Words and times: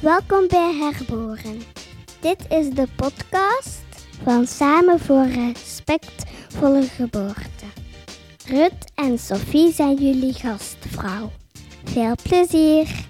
Welkom 0.00 0.48
bij 0.48 0.74
Herboren. 0.74 1.62
Dit 2.20 2.44
is 2.48 2.70
de 2.70 2.86
podcast 2.96 3.80
van 4.22 4.46
Samen 4.46 4.98
voor 4.98 5.26
Respectvolle 5.26 6.82
Geboorte. 6.82 7.66
Rut 8.46 8.92
en 8.94 9.18
Sophie 9.18 9.72
zijn 9.72 9.94
jullie 9.94 10.32
gastvrouw. 10.32 11.30
Veel 11.84 12.14
plezier! 12.22 13.09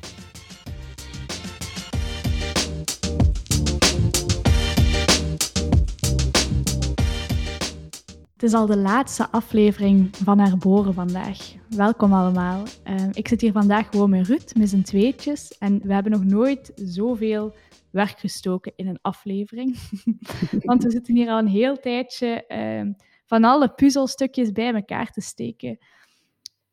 Het 8.40 8.48
is 8.48 8.54
al 8.54 8.66
de 8.66 8.76
laatste 8.76 9.30
aflevering 9.30 10.16
van 10.16 10.38
Herboren 10.38 10.94
vandaag. 10.94 11.54
Welkom 11.68 12.12
allemaal. 12.12 12.64
Uh, 12.84 13.08
ik 13.12 13.28
zit 13.28 13.40
hier 13.40 13.52
vandaag 13.52 13.88
gewoon 13.88 14.10
met 14.10 14.26
Ruud, 14.26 14.54
met 14.56 14.68
z'n 14.68 14.82
tweetjes. 14.82 15.58
En 15.58 15.80
we 15.82 15.92
hebben 15.92 16.12
nog 16.12 16.24
nooit 16.24 16.72
zoveel 16.74 17.54
werk 17.90 18.18
gestoken 18.18 18.72
in 18.76 18.86
een 18.86 18.98
aflevering. 19.02 19.76
Want 20.64 20.82
we 20.82 20.90
zitten 20.90 21.14
hier 21.14 21.28
al 21.28 21.38
een 21.38 21.46
heel 21.46 21.76
tijdje 21.76 22.44
uh, 22.48 22.94
van 23.26 23.44
alle 23.44 23.68
puzzelstukjes 23.68 24.52
bij 24.52 24.74
elkaar 24.74 25.10
te 25.10 25.20
steken. 25.20 25.78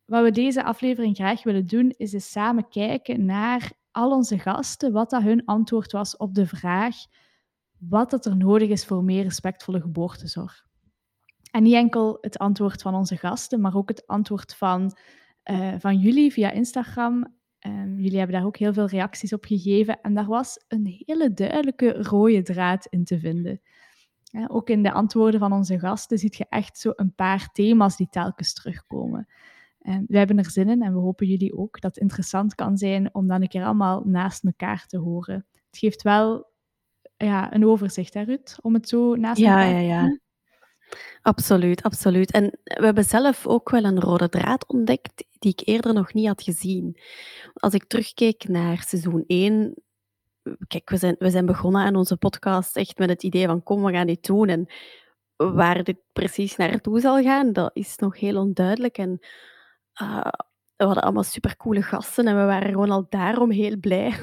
Wat 0.06 0.24
we 0.24 0.32
deze 0.32 0.64
aflevering 0.64 1.16
graag 1.16 1.44
willen 1.44 1.68
doen, 1.68 1.94
is 1.98 2.14
eens 2.14 2.32
samen 2.32 2.70
kijken 2.70 3.26
naar 3.26 3.72
al 3.92 4.12
onze 4.12 4.40
gasten, 4.40 4.92
wat 4.92 5.10
dat 5.10 5.22
hun 5.22 5.46
antwoord 5.46 5.92
was 5.92 6.18
op 6.18 6.34
de 6.34 6.48
vraag 6.48 6.96
wat 7.78 8.10
dat 8.10 8.26
er 8.26 8.38
nodig 8.38 8.70
is 8.70 8.86
voor 8.86 9.04
meer 9.04 9.24
respectvolle 9.24 9.82
geboortezorg. 9.82 10.67
En 11.52 11.64
niet 11.64 11.74
enkel 11.74 12.18
het 12.22 12.38
antwoord 12.38 12.82
van 12.82 12.96
onze 12.96 13.18
gasten, 13.18 13.62
maar 13.62 13.76
ook 13.76 13.90
het 13.90 14.08
antwoord 14.08 14.56
van, 14.56 14.98
uh, 15.52 15.74
van 15.78 15.98
jullie 15.98 16.32
via 16.32 16.52
Instagram. 16.52 17.36
Um, 17.68 18.00
jullie 18.00 18.18
hebben 18.18 18.36
daar 18.36 18.46
ook 18.46 18.58
heel 18.58 18.74
veel 18.74 18.88
reacties 18.88 19.34
op 19.34 19.46
gegeven. 19.46 20.02
En 20.02 20.14
daar 20.14 20.26
was 20.26 20.64
een 20.68 21.02
hele 21.06 21.34
duidelijke 21.34 22.04
rode 22.04 22.42
draad 22.42 22.86
in 22.86 23.04
te 23.04 23.20
vinden. 23.20 23.62
Ja, 24.24 24.48
ook 24.48 24.70
in 24.70 24.84
de 24.84 24.92
antwoorden 24.92 25.40
van 25.40 25.54
onze 25.54 25.80
gasten 25.80 26.18
ziet 26.18 26.36
je 26.36 26.46
echt 26.50 26.78
zo 26.78 26.92
een 26.96 27.14
paar 27.16 27.50
thema's 27.52 27.98
die 27.98 28.08
telkens 28.10 28.54
terugkomen. 28.54 29.28
Um, 29.82 30.06
we 30.08 30.18
hebben 30.18 30.38
er 30.38 30.50
zin 30.50 30.70
in 30.70 30.82
en 30.82 30.94
we 30.94 31.00
hopen 31.00 31.28
jullie 31.28 31.58
ook 31.58 31.82
dat 31.82 31.94
het 31.94 32.04
interessant 32.04 32.56
kan 32.56 32.78
zijn 32.78 33.14
om 33.14 33.28
dan 33.28 33.42
een 33.42 33.48
keer 33.48 33.64
allemaal 33.64 34.04
naast 34.06 34.44
elkaar 34.44 34.86
te 34.86 34.98
horen. 34.98 35.46
Het 35.52 35.78
geeft 35.78 36.02
wel 36.02 36.52
ja, 37.18 37.54
een 37.54 37.66
overzicht, 37.66 38.14
hè, 38.14 38.22
Ruud? 38.22 38.58
Om 38.62 38.74
het 38.74 38.90
zo 38.90 39.16
naast 39.16 39.40
ja, 39.40 39.50
elkaar 39.50 39.80
te 39.80 39.86
Ja, 39.86 40.02
ja, 40.02 40.18
Absoluut, 41.22 41.84
absoluut. 41.84 42.32
En 42.32 42.60
we 42.64 42.86
hebben 42.86 43.04
zelf 43.04 43.48
ook 43.48 43.70
wel 43.70 43.84
een 43.84 44.00
rode 44.00 44.30
draad 44.30 44.68
ontdekt 44.68 45.26
die 45.40 45.52
ik 45.52 45.68
eerder 45.68 45.94
nog 45.94 46.14
niet 46.14 46.28
had 46.28 46.44
gezien. 46.44 47.00
Als 47.54 47.74
ik 47.74 47.84
terugkeek 47.84 48.48
naar 48.48 48.84
seizoen 48.88 49.24
1, 49.28 49.84
kijk, 50.68 50.90
we 50.90 50.98
zijn, 50.98 51.16
we 51.20 51.30
zijn 51.30 51.46
begonnen 51.46 51.82
aan 51.82 51.96
onze 51.96 52.18
podcast 52.18 52.76
echt 52.76 52.98
met 52.98 53.10
het 53.10 53.24
idee 53.24 53.46
van 53.46 53.64
kom, 53.64 53.84
we 53.84 53.92
gaan 53.92 54.08
dit 54.08 54.26
doen. 54.26 54.48
En 54.48 54.68
waar 55.36 55.84
dit 55.84 55.98
precies 56.14 56.56
naartoe 56.56 57.00
zal 57.00 57.22
gaan, 57.22 57.54
dat 57.54 57.72
is 57.74 57.96
nog 57.98 58.20
heel 58.20 58.38
onduidelijk. 58.38 58.98
En 58.98 59.20
uh, 60.02 60.32
we 60.76 60.84
hadden 60.84 61.04
allemaal 61.04 61.24
supercoole 61.24 61.82
gasten 61.82 62.28
en 62.28 62.38
we 62.38 62.46
waren 62.46 62.70
gewoon 62.70 62.92
al 62.92 63.06
daarom 63.10 63.52
heel 63.52 63.78
blij. 63.78 64.14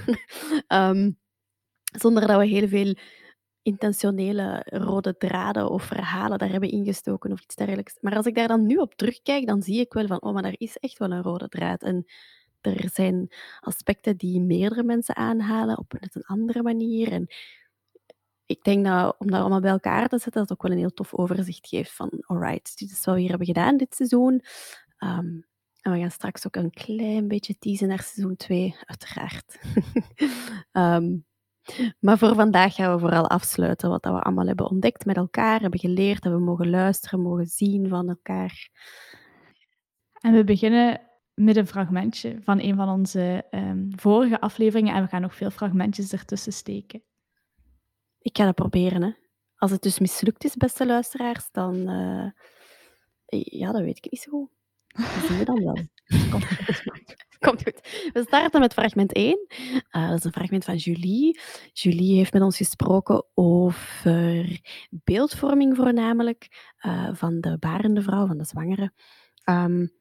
um, 0.69 1.19
zonder 2.03 2.27
dat 2.27 2.39
we 2.39 2.47
heel 2.47 2.69
veel 2.69 2.95
intentionele 3.65 4.63
rode 4.65 5.17
draden 5.17 5.71
of 5.71 5.83
verhalen 5.83 6.39
daar 6.39 6.51
hebben 6.51 6.71
ingestoken 6.71 7.33
of 7.33 7.41
iets 7.41 7.55
dergelijks. 7.55 7.97
Maar 8.01 8.17
als 8.17 8.27
ik 8.27 8.35
daar 8.35 8.49
dan 8.49 8.67
nu 8.67 8.77
op 8.77 8.95
terugkijk, 8.95 9.47
dan 9.47 9.63
zie 9.63 9.81
ik 9.81 9.93
wel 9.93 10.07
van, 10.07 10.23
oh, 10.23 10.33
maar 10.33 10.43
daar 10.43 10.55
is 10.57 10.77
echt 10.77 10.99
wel 10.99 11.11
een 11.11 11.23
rode 11.23 11.49
draad. 11.49 11.83
En 11.83 12.05
er 12.61 12.91
zijn 12.93 13.33
aspecten 13.61 14.17
die 14.17 14.41
meerdere 14.41 14.83
mensen 14.83 15.17
aanhalen 15.17 15.79
op 15.79 15.93
een 15.93 16.23
andere 16.23 16.63
manier. 16.63 17.13
En 17.13 17.27
ik 18.47 18.65
denk 18.65 18.85
dat 18.85 19.17
om 19.19 19.31
dat 19.31 19.41
allemaal 19.41 19.61
bij 19.61 19.71
elkaar 19.71 20.09
te 20.09 20.19
zetten, 20.19 20.43
dat 20.43 20.53
ook 20.53 20.63
wel 20.63 20.73
een 20.73 20.79
heel 20.79 20.95
tof 20.95 21.15
overzicht 21.15 21.69
geeft 21.69 21.93
van, 21.93 22.11
alright, 22.21 22.79
dit 22.79 22.91
is 22.91 23.05
wat 23.05 23.15
we 23.15 23.21
hier 23.21 23.29
hebben 23.29 23.47
gedaan 23.47 23.77
dit 23.77 23.95
seizoen. 23.95 24.43
Um, 24.99 25.47
en 25.81 25.93
we 25.93 25.99
gaan 25.99 26.11
straks 26.11 26.47
ook 26.47 26.57
een 26.57 26.71
klein 26.71 27.29
beetje 27.29 27.59
teasen 27.59 27.89
naar 27.89 28.03
seizoen 28.03 28.37
2, 28.37 28.77
uiteraard. 28.85 29.59
um, 30.73 31.25
maar 32.01 32.19
voor 32.19 32.35
vandaag 32.35 32.75
gaan 32.75 32.95
we 32.95 33.01
vooral 33.01 33.29
afsluiten 33.29 33.91
wat 33.91 34.05
we 34.05 34.23
allemaal 34.23 34.47
hebben 34.47 34.71
ontdekt 34.71 35.05
met 35.05 35.17
elkaar, 35.17 35.61
hebben 35.61 35.81
geleerd, 35.81 36.25
hebben 36.25 36.43
mogen 36.43 36.71
luisteren, 36.71 37.21
mogen 37.21 37.47
zien 37.47 37.89
van 37.89 38.09
elkaar. 38.09 38.69
En 40.21 40.33
we 40.33 40.45
beginnen 40.45 41.01
met 41.35 41.57
een 41.57 41.67
fragmentje 41.67 42.39
van 42.41 42.61
een 42.61 42.77
van 42.77 42.89
onze 42.89 43.47
um, 43.51 43.89
vorige 43.97 44.41
afleveringen 44.41 44.95
en 44.95 45.03
we 45.03 45.09
gaan 45.09 45.21
nog 45.21 45.35
veel 45.35 45.51
fragmentjes 45.51 46.13
ertussen 46.13 46.53
steken. 46.53 47.03
Ik 48.19 48.37
ga 48.37 48.45
dat 48.45 48.55
proberen. 48.55 49.03
Hè. 49.03 49.11
Als 49.57 49.71
het 49.71 49.83
dus 49.83 49.99
mislukt 49.99 50.45
is, 50.45 50.57
beste 50.57 50.87
luisteraars, 50.87 51.49
dan... 51.51 51.77
Uh, 51.91 52.31
ja, 53.45 53.73
dat 53.73 53.83
weet 53.83 53.97
ik 53.97 54.11
niet 54.11 54.21
zo 54.21 54.31
goed. 54.31 54.51
Dat 54.87 55.27
zien 55.27 55.39
we 55.39 55.45
dan 55.45 55.65
wel. 55.65 55.77
Komt 57.45 57.63
goed. 57.63 58.09
We 58.13 58.23
starten 58.27 58.61
met 58.61 58.73
fragment 58.73 59.13
1. 59.13 59.47
Uh, 59.49 59.77
eh, 59.91 60.09
dat 60.09 60.19
is 60.19 60.25
een 60.25 60.33
fragment 60.33 60.65
van 60.65 60.77
Julie. 60.77 61.41
Julie 61.73 62.17
heeft 62.17 62.33
met 62.33 62.43
ons 62.43 62.57
gesproken 62.57 63.25
over 63.35 64.61
beeldvorming 64.91 65.77
voornamelijk 65.77 66.73
uh, 66.87 67.09
van 67.13 67.41
de 67.41 67.57
barende 67.59 68.03
vrouw, 68.03 68.27
van 68.27 68.39
de 68.39 68.45
zwangere. 68.45 68.93
Um, 69.45 69.93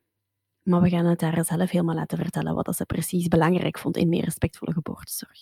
maar 0.63 0.81
we 0.81 0.89
gaan 0.89 1.05
het 1.05 1.21
haar 1.21 1.45
zelf 1.45 1.69
helemaal 1.69 1.95
laten 1.95 2.17
vertellen 2.17 2.55
wat 2.55 2.75
ze 2.75 2.85
precies 2.85 3.27
belangrijk 3.27 3.77
vond 3.77 3.97
in 3.97 4.09
meer 4.09 4.23
respectvolle 4.23 4.73
geboortezorg. 4.73 5.39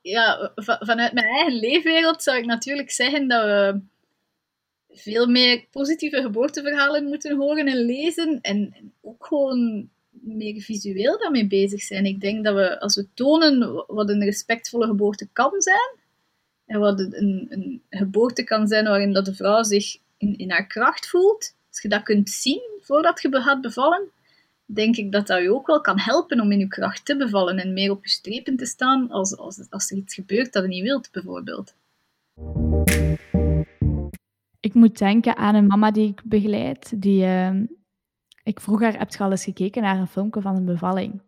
Ja, 0.00 0.52
vanuit 0.54 1.12
mijn 1.12 1.26
eigen 1.26 1.52
leefwereld 1.52 2.22
zou 2.22 2.38
ik 2.38 2.44
natuurlijk 2.44 2.90
zeggen 2.90 3.28
dat 3.28 3.44
we 3.44 3.80
veel 4.94 5.26
meer 5.26 5.64
positieve 5.70 6.22
geboorteverhalen 6.22 7.04
moeten 7.04 7.36
horen 7.36 7.66
en 7.66 7.84
lezen. 7.84 8.40
En, 8.40 8.74
ook 9.00 9.26
gewoon 9.26 9.88
meer 10.10 10.60
visueel 10.60 11.18
daarmee 11.18 11.46
bezig 11.46 11.82
zijn. 11.82 12.04
Ik 12.04 12.20
denk 12.20 12.44
dat 12.44 12.54
we, 12.54 12.80
als 12.80 12.94
we 12.94 13.06
tonen 13.14 13.84
wat 13.86 14.08
een 14.08 14.24
respectvolle 14.24 14.86
geboorte 14.86 15.28
kan 15.32 15.60
zijn, 15.62 16.02
en 16.66 16.78
wat 16.78 17.00
een, 17.00 17.46
een 17.48 17.82
geboorte 17.90 18.44
kan 18.44 18.66
zijn 18.66 18.84
waarin 18.84 19.12
dat 19.12 19.24
de 19.24 19.34
vrouw 19.34 19.62
zich 19.62 19.96
in, 20.16 20.38
in 20.38 20.50
haar 20.50 20.66
kracht 20.66 21.08
voelt, 21.08 21.54
als 21.68 21.82
je 21.82 21.88
dat 21.88 22.02
kunt 22.02 22.30
zien 22.30 22.62
voordat 22.80 23.22
je 23.22 23.40
gaat 23.40 23.60
bevallen, 23.60 24.08
denk 24.66 24.96
ik 24.96 25.12
dat 25.12 25.26
dat 25.26 25.42
je 25.42 25.52
ook 25.52 25.66
wel 25.66 25.80
kan 25.80 25.98
helpen 25.98 26.40
om 26.40 26.52
in 26.52 26.58
je 26.58 26.68
kracht 26.68 27.04
te 27.04 27.16
bevallen 27.16 27.58
en 27.58 27.72
meer 27.72 27.90
op 27.90 28.04
je 28.04 28.10
strepen 28.10 28.56
te 28.56 28.66
staan 28.66 29.10
als, 29.10 29.36
als, 29.36 29.66
als 29.70 29.90
er 29.90 29.96
iets 29.96 30.14
gebeurt 30.14 30.52
dat 30.52 30.62
je 30.62 30.68
niet 30.68 30.82
wilt, 30.82 31.10
bijvoorbeeld. 31.12 31.74
Ik 34.64 34.74
moet 34.74 34.98
denken 34.98 35.36
aan 35.36 35.54
een 35.54 35.66
mama 35.66 35.90
die 35.90 36.08
ik 36.08 36.22
begeleid. 36.24 37.02
Die, 37.02 37.24
uh, 37.24 37.60
ik 38.42 38.60
vroeg 38.60 38.80
haar, 38.80 38.98
heb 38.98 39.10
je 39.10 39.24
eens 39.24 39.44
gekeken 39.44 39.82
naar 39.82 39.98
een 39.98 40.06
filmpje 40.06 40.40
van 40.40 40.56
een 40.56 40.64
bevalling? 40.64 41.22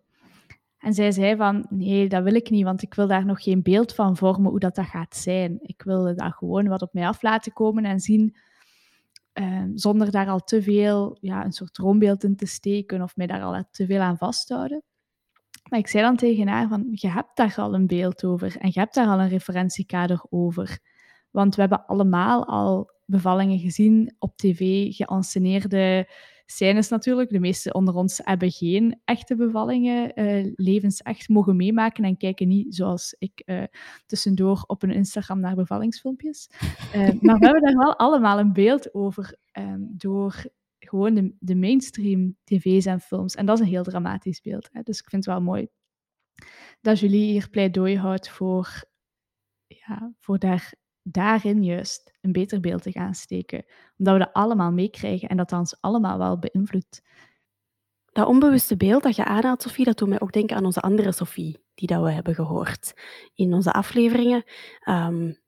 En 0.78 0.92
zij 0.94 1.12
zei 1.12 1.36
van, 1.36 1.66
nee, 1.70 2.08
dat 2.08 2.22
wil 2.22 2.34
ik 2.34 2.50
niet, 2.50 2.64
want 2.64 2.82
ik 2.82 2.94
wil 2.94 3.06
daar 3.06 3.24
nog 3.24 3.42
geen 3.42 3.62
beeld 3.62 3.94
van 3.94 4.16
vormen 4.16 4.50
hoe 4.50 4.58
dat, 4.58 4.74
dat 4.74 4.86
gaat 4.86 5.16
zijn. 5.16 5.58
Ik 5.60 5.82
wil 5.82 6.16
daar 6.16 6.32
gewoon 6.32 6.68
wat 6.68 6.82
op 6.82 6.92
mij 6.92 7.06
af 7.06 7.22
laten 7.22 7.52
komen 7.52 7.84
en 7.84 8.00
zien, 8.00 8.36
uh, 9.34 9.64
zonder 9.74 10.10
daar 10.10 10.28
al 10.28 10.40
te 10.40 10.62
veel, 10.62 11.16
ja, 11.20 11.44
een 11.44 11.52
soort 11.52 11.74
droombeeld 11.74 12.24
in 12.24 12.36
te 12.36 12.46
steken 12.46 13.02
of 13.02 13.16
mij 13.16 13.26
daar 13.26 13.42
al 13.42 13.64
te 13.70 13.86
veel 13.86 14.00
aan 14.00 14.18
vasthouden. 14.18 14.82
Maar 15.70 15.78
ik 15.78 15.88
zei 15.88 16.02
dan 16.02 16.16
tegen 16.16 16.48
haar 16.48 16.68
van, 16.68 16.88
je 16.90 17.08
hebt 17.08 17.36
daar 17.36 17.54
al 17.56 17.74
een 17.74 17.86
beeld 17.86 18.24
over 18.24 18.56
en 18.58 18.70
je 18.72 18.78
hebt 18.78 18.94
daar 18.94 19.08
al 19.08 19.20
een 19.20 19.28
referentiekader 19.28 20.24
over. 20.30 20.78
Want 21.30 21.54
we 21.54 21.60
hebben 21.60 21.86
allemaal 21.86 22.46
al 22.46 22.94
bevallingen 23.06 23.58
gezien 23.58 24.14
op 24.18 24.36
tv, 24.36 24.92
geanceneerde 24.94 26.08
scènes 26.46 26.88
natuurlijk. 26.88 27.30
De 27.30 27.40
meeste 27.40 27.72
onder 27.72 27.94
ons 27.94 28.20
hebben 28.24 28.50
geen 28.50 29.00
echte 29.04 29.36
bevallingen, 29.36 30.20
uh, 30.20 30.52
levensecht 30.54 31.28
mogen 31.28 31.56
meemaken 31.56 32.04
en 32.04 32.16
kijken 32.16 32.48
niet 32.48 32.74
zoals 32.74 33.14
ik 33.18 33.42
uh, 33.46 33.62
tussendoor 34.06 34.64
op 34.66 34.82
een 34.82 34.90
Instagram 34.90 35.40
naar 35.40 35.54
bevallingsfilmpjes. 35.54 36.50
Uh, 36.94 36.98
maar 37.20 37.38
we 37.38 37.44
hebben 37.44 37.62
daar 37.62 37.76
wel 37.76 37.96
allemaal 37.96 38.38
een 38.38 38.52
beeld 38.52 38.94
over 38.94 39.38
um, 39.58 39.94
door 39.96 40.44
gewoon 40.78 41.14
de, 41.14 41.34
de, 41.38 41.54
mainstream 41.54 42.36
tv's 42.44 42.86
en 42.86 43.00
films. 43.00 43.34
En 43.34 43.46
dat 43.46 43.58
is 43.58 43.64
een 43.64 43.70
heel 43.70 43.82
dramatisch 43.82 44.40
beeld. 44.40 44.68
Hè? 44.72 44.82
Dus 44.82 44.98
ik 45.00 45.08
vind 45.08 45.24
het 45.24 45.34
wel 45.34 45.42
mooi 45.42 45.68
dat 46.80 46.98
jullie 46.98 47.30
hier 47.30 47.50
pleidooi 47.50 47.98
houdt 47.98 48.28
voor, 48.28 48.84
ja, 49.66 50.12
voor 50.18 50.38
daar 50.38 50.74
daarin 51.08 51.64
juist 51.64 52.12
een 52.20 52.32
beter 52.32 52.60
beeld 52.60 52.82
te 52.82 52.92
gaan 52.92 53.14
steken. 53.14 53.64
Omdat 53.98 54.14
we 54.14 54.20
dat 54.20 54.32
allemaal 54.32 54.72
meekrijgen 54.72 55.28
en 55.28 55.36
dat 55.36 55.52
ons 55.52 55.80
allemaal 55.80 56.18
wel 56.18 56.38
beïnvloedt. 56.38 57.02
Dat 58.12 58.26
onbewuste 58.26 58.76
beeld 58.76 59.02
dat 59.02 59.16
je 59.16 59.24
aanhaalt, 59.24 59.62
Sophie, 59.62 59.84
dat 59.84 59.98
doet 59.98 60.08
mij 60.08 60.20
ook 60.20 60.32
denken 60.32 60.56
aan 60.56 60.64
onze 60.64 60.80
andere 60.80 61.12
Sophie, 61.12 61.64
die 61.74 61.88
dat 61.88 62.02
we 62.02 62.10
hebben 62.10 62.34
gehoord 62.34 62.92
in 63.34 63.54
onze 63.54 63.72
afleveringen. 63.72 64.44
Um, 64.88 65.38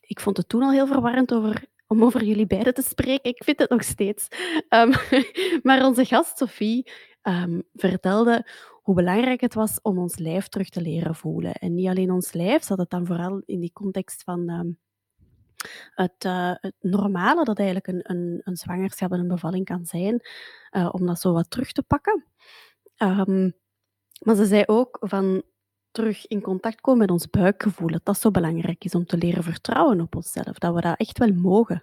ik 0.00 0.20
vond 0.20 0.36
het 0.36 0.48
toen 0.48 0.62
al 0.62 0.72
heel 0.72 0.86
verwarrend 0.86 1.34
over, 1.34 1.64
om 1.86 2.04
over 2.04 2.24
jullie 2.24 2.46
beiden 2.46 2.74
te 2.74 2.82
spreken. 2.82 3.30
Ik 3.30 3.44
vind 3.44 3.58
het 3.58 3.70
nog 3.70 3.82
steeds. 3.84 4.28
Um, 4.68 4.92
maar 5.62 5.84
onze 5.84 6.04
gast 6.04 6.38
Sophie 6.38 6.90
um, 7.22 7.62
vertelde 7.74 8.46
hoe 8.82 8.94
belangrijk 8.94 9.40
het 9.40 9.54
was 9.54 9.78
om 9.82 9.98
ons 9.98 10.18
lijf 10.18 10.48
terug 10.48 10.68
te 10.68 10.80
leren 10.80 11.14
voelen. 11.14 11.52
En 11.52 11.74
niet 11.74 11.88
alleen 11.88 12.10
ons 12.10 12.32
lijf, 12.32 12.62
zat 12.64 12.78
het 12.78 12.90
dan 12.90 13.06
vooral 13.06 13.42
in 13.46 13.60
die 13.60 13.72
context 13.72 14.22
van 14.22 14.48
ehm, 14.48 14.70
het, 15.94 16.24
uh, 16.24 16.54
het, 16.54 16.74
normale 16.80 17.44
dat 17.44 17.58
eigenlijk 17.58 17.86
een, 17.86 18.00
een, 18.02 18.40
een, 18.44 18.56
zwangerschap 18.56 19.12
en 19.12 19.18
een 19.18 19.28
bevalling 19.28 19.64
kan 19.64 19.86
zijn, 19.86 20.20
uh, 20.70 20.88
om 20.92 21.06
dat 21.06 21.20
zo 21.20 21.32
wat 21.32 21.50
terug 21.50 21.72
te 21.72 21.82
pakken. 21.82 22.24
Um, 22.98 23.54
maar 24.18 24.36
ze 24.36 24.46
zei 24.46 24.62
ook 24.66 24.96
van 25.00 25.42
terug 25.90 26.26
in 26.26 26.40
contact 26.40 26.80
komen 26.80 27.00
met 27.00 27.10
ons 27.10 27.30
buikgevoel, 27.30 27.88
dat 27.88 28.04
dat 28.04 28.20
zo 28.20 28.30
belangrijk 28.30 28.84
is 28.84 28.94
om 28.94 29.06
te 29.06 29.16
leren 29.16 29.42
vertrouwen 29.42 30.00
op 30.00 30.16
onszelf, 30.16 30.58
dat 30.58 30.74
we 30.74 30.80
dat 30.80 30.98
echt 30.98 31.18
wel 31.18 31.32
mogen. 31.32 31.82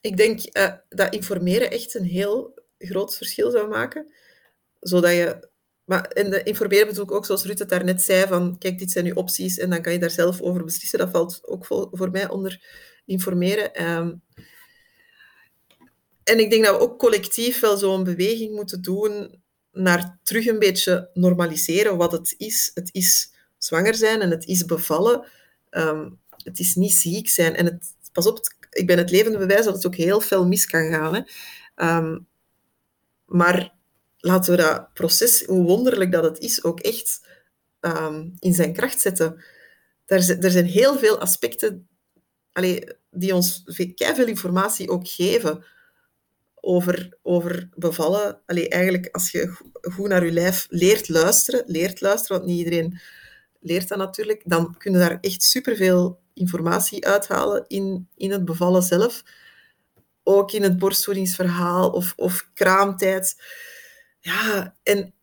Ik 0.00 0.16
denk 0.16 0.56
uh, 0.56 0.72
dat 0.88 1.14
informeren 1.14 1.70
echt 1.70 1.94
een 1.94 2.04
heel 2.04 2.54
groot 2.78 3.16
verschil 3.16 3.50
zou 3.50 3.68
maken. 3.68 4.12
Zodat 4.80 5.12
je... 5.12 5.48
Maar 5.84 6.04
en 6.04 6.30
de 6.30 6.42
informeren 6.42 6.86
bedoel 6.86 7.04
ik 7.04 7.12
ook, 7.12 7.26
zoals 7.26 7.44
Ruud 7.44 7.58
het 7.58 7.68
daarnet 7.68 8.02
zei, 8.02 8.26
van 8.26 8.58
kijk, 8.58 8.78
dit 8.78 8.90
zijn 8.90 9.06
uw 9.06 9.14
opties 9.14 9.58
en 9.58 9.70
dan 9.70 9.82
kan 9.82 9.92
je 9.92 9.98
daar 9.98 10.10
zelf 10.10 10.40
over 10.40 10.64
beslissen. 10.64 10.98
Dat 10.98 11.10
valt 11.10 11.40
ook 11.42 11.66
voor 11.66 12.10
mij 12.10 12.28
onder 12.28 12.64
informeren. 13.04 13.90
Um, 13.90 14.22
en 16.24 16.38
ik 16.38 16.50
denk 16.50 16.64
dat 16.64 16.76
we 16.76 16.82
ook 16.82 16.98
collectief 16.98 17.60
wel 17.60 17.76
zo'n 17.76 18.04
beweging 18.04 18.54
moeten 18.54 18.82
doen 18.82 19.42
naar 19.72 20.18
terug 20.22 20.46
een 20.46 20.58
beetje 20.58 21.10
normaliseren 21.14 21.96
wat 21.96 22.12
het 22.12 22.34
is. 22.36 22.70
Het 22.74 22.88
is 22.92 23.32
zwanger 23.58 23.94
zijn 23.94 24.20
en 24.20 24.30
het 24.30 24.46
is 24.46 24.64
bevallen. 24.64 25.26
Um, 25.70 26.18
het 26.36 26.58
is 26.58 26.74
niet 26.74 26.92
ziek 26.92 27.28
zijn. 27.28 27.54
En 27.54 27.64
het, 27.64 27.94
pas 28.12 28.26
op, 28.26 28.40
ik 28.70 28.86
ben 28.86 28.98
het 28.98 29.10
levende 29.10 29.38
bewijs 29.38 29.64
dat 29.64 29.74
het 29.74 29.86
ook 29.86 29.96
heel 29.96 30.20
veel 30.20 30.46
mis 30.46 30.66
kan 30.66 30.90
gaan. 30.90 31.14
Hè. 31.14 31.96
Um, 31.96 32.26
maar 33.26 33.78
laten 34.20 34.50
we 34.50 34.62
dat 34.62 34.92
proces, 34.94 35.44
hoe 35.44 35.64
wonderlijk 35.64 36.12
dat 36.12 36.24
het 36.24 36.38
is, 36.38 36.64
ook 36.64 36.80
echt 36.80 37.26
um, 37.80 38.34
in 38.38 38.54
zijn 38.54 38.72
kracht 38.72 39.00
zetten. 39.00 39.44
Er, 40.06 40.44
er 40.44 40.50
zijn 40.50 40.66
heel 40.66 40.98
veel 40.98 41.18
aspecten 41.18 41.88
allee, 42.52 42.84
die 43.10 43.34
ons 43.34 43.62
veel 43.64 44.26
informatie 44.26 44.90
ook 44.90 45.08
geven 45.08 45.64
over, 46.54 47.18
over 47.22 47.68
bevallen. 47.74 48.40
Allee, 48.46 48.68
eigenlijk, 48.68 49.08
als 49.12 49.30
je 49.30 49.56
goed 49.80 50.08
naar 50.08 50.24
je 50.24 50.32
lijf 50.32 50.66
leert 50.68 51.08
luisteren, 51.08 51.62
leert 51.66 52.00
luisteren, 52.00 52.36
want 52.36 52.50
niet 52.50 52.58
iedereen 52.58 53.00
leert 53.60 53.88
dat 53.88 53.98
natuurlijk, 53.98 54.42
dan 54.44 54.76
kun 54.78 54.92
je 54.92 54.98
daar 54.98 55.18
echt 55.20 55.42
superveel 55.42 56.20
informatie 56.34 57.06
uithalen 57.06 57.64
in, 57.68 58.08
in 58.16 58.30
het 58.30 58.44
bevallen 58.44 58.82
zelf. 58.82 59.22
Ook 60.22 60.52
in 60.52 60.62
het 60.62 60.78
borstvoedingsverhaal 60.78 61.90
of, 61.90 62.12
of 62.16 62.50
kraamtijd. 62.54 63.36
Ja, 64.20 64.74
en, 64.82 65.14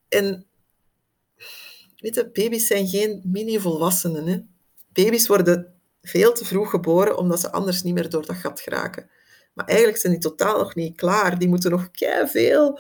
weet 1.98 2.16
je, 2.16 2.30
baby's 2.34 2.68
zijn 2.68 2.88
geen 2.88 3.22
mini-volwassenen. 3.24 4.56
Baby's 4.94 5.28
worden 5.28 5.74
veel 6.02 6.34
te 6.34 6.46
vroeg 6.46 6.70
geboren, 6.70 7.18
omdat 7.18 7.40
ze 7.40 7.52
anders 7.52 7.84
niet 7.84 7.94
meer 7.94 8.10
door 8.10 8.26
dat 8.26 8.36
gat 8.36 8.60
geraken. 8.60 9.10
Maar 9.54 9.66
eigenlijk 9.66 9.98
zijn 9.98 10.14
die 10.14 10.22
totaal 10.22 10.58
nog 10.58 10.76
niet 10.76 10.96
klaar. 10.96 11.40
Die 11.40 11.48
moeten 11.48 11.72
nog 11.72 11.90
veel 12.26 12.80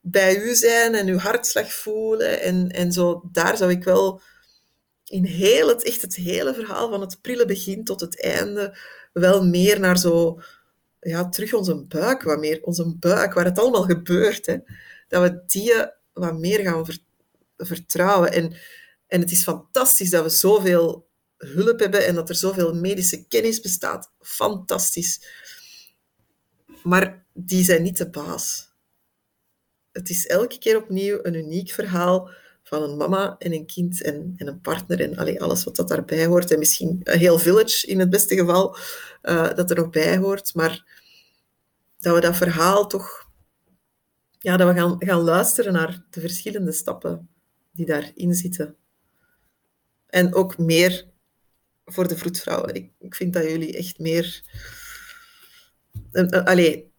bij 0.00 0.36
u 0.36 0.54
zijn 0.54 0.94
en 0.94 1.08
uw 1.08 1.18
hartslag 1.18 1.72
voelen. 1.72 2.40
En, 2.40 2.68
en 2.68 2.92
zo, 2.92 3.22
daar 3.32 3.56
zou 3.56 3.70
ik 3.70 3.84
wel 3.84 4.20
in 5.06 5.24
heel 5.24 5.68
het, 5.68 5.84
echt 5.84 6.02
het 6.02 6.14
hele 6.14 6.54
verhaal 6.54 6.90
van 6.90 7.00
het 7.00 7.18
prille 7.20 7.44
begin 7.44 7.84
tot 7.84 8.00
het 8.00 8.22
einde 8.22 8.76
wel 9.12 9.44
meer 9.46 9.80
naar 9.80 9.98
zo, 9.98 10.40
ja, 11.00 11.28
terug 11.28 11.54
onze 11.54 11.84
buik, 11.86 12.22
wat 12.22 12.38
meer 12.38 12.62
onze 12.62 12.96
buik, 12.98 13.32
waar 13.32 13.44
het 13.44 13.58
allemaal 13.58 13.82
gebeurt. 13.82 14.46
Hè. 14.46 14.56
Dat 15.12 15.30
we 15.30 15.42
die 15.46 15.72
wat 16.12 16.38
meer 16.38 16.60
gaan 16.60 16.86
vertrouwen. 17.56 18.32
En, 18.32 18.56
en 19.06 19.20
het 19.20 19.30
is 19.30 19.42
fantastisch 19.42 20.10
dat 20.10 20.22
we 20.22 20.28
zoveel 20.28 21.08
hulp 21.36 21.78
hebben 21.78 22.06
en 22.06 22.14
dat 22.14 22.28
er 22.28 22.34
zoveel 22.34 22.74
medische 22.74 23.26
kennis 23.26 23.60
bestaat. 23.60 24.12
Fantastisch. 24.20 25.26
Maar 26.82 27.24
die 27.32 27.64
zijn 27.64 27.82
niet 27.82 27.96
de 27.96 28.10
baas. 28.10 28.70
Het 29.92 30.10
is 30.10 30.26
elke 30.26 30.58
keer 30.58 30.76
opnieuw 30.76 31.18
een 31.22 31.34
uniek 31.34 31.70
verhaal 31.70 32.30
van 32.62 32.82
een 32.82 32.96
mama 32.96 33.36
en 33.38 33.52
een 33.52 33.66
kind 33.66 34.02
en, 34.02 34.34
en 34.36 34.46
een 34.46 34.60
partner 34.60 35.00
en 35.00 35.16
allee, 35.16 35.42
alles 35.42 35.64
wat 35.64 35.76
dat 35.76 35.88
daarbij 35.88 36.26
hoort. 36.26 36.50
En 36.50 36.58
misschien 36.58 37.00
een 37.02 37.18
heel 37.18 37.38
village 37.38 37.86
in 37.86 38.00
het 38.00 38.10
beste 38.10 38.36
geval 38.36 38.76
uh, 39.22 39.54
dat 39.54 39.70
er 39.70 39.76
nog 39.76 39.90
bij 39.90 40.16
hoort. 40.16 40.54
Maar 40.54 41.00
dat 41.98 42.14
we 42.14 42.20
dat 42.20 42.36
verhaal 42.36 42.86
toch... 42.86 43.21
Ja, 44.42 44.56
dat 44.56 44.68
we 44.68 44.80
gaan, 44.80 44.96
gaan 44.98 45.20
luisteren 45.20 45.72
naar 45.72 46.04
de 46.10 46.20
verschillende 46.20 46.72
stappen 46.72 47.28
die 47.72 47.86
daarin 47.86 48.34
zitten. 48.34 48.76
En 50.06 50.34
ook 50.34 50.58
meer 50.58 51.10
voor 51.84 52.08
de 52.08 52.16
vroedvrouwen. 52.16 52.74
Ik, 52.74 52.92
ik 52.98 53.14
vind 53.14 53.32
dat 53.32 53.42
jullie 53.42 53.76
echt 53.76 53.98
meer 53.98 54.42
allee, 56.44 56.92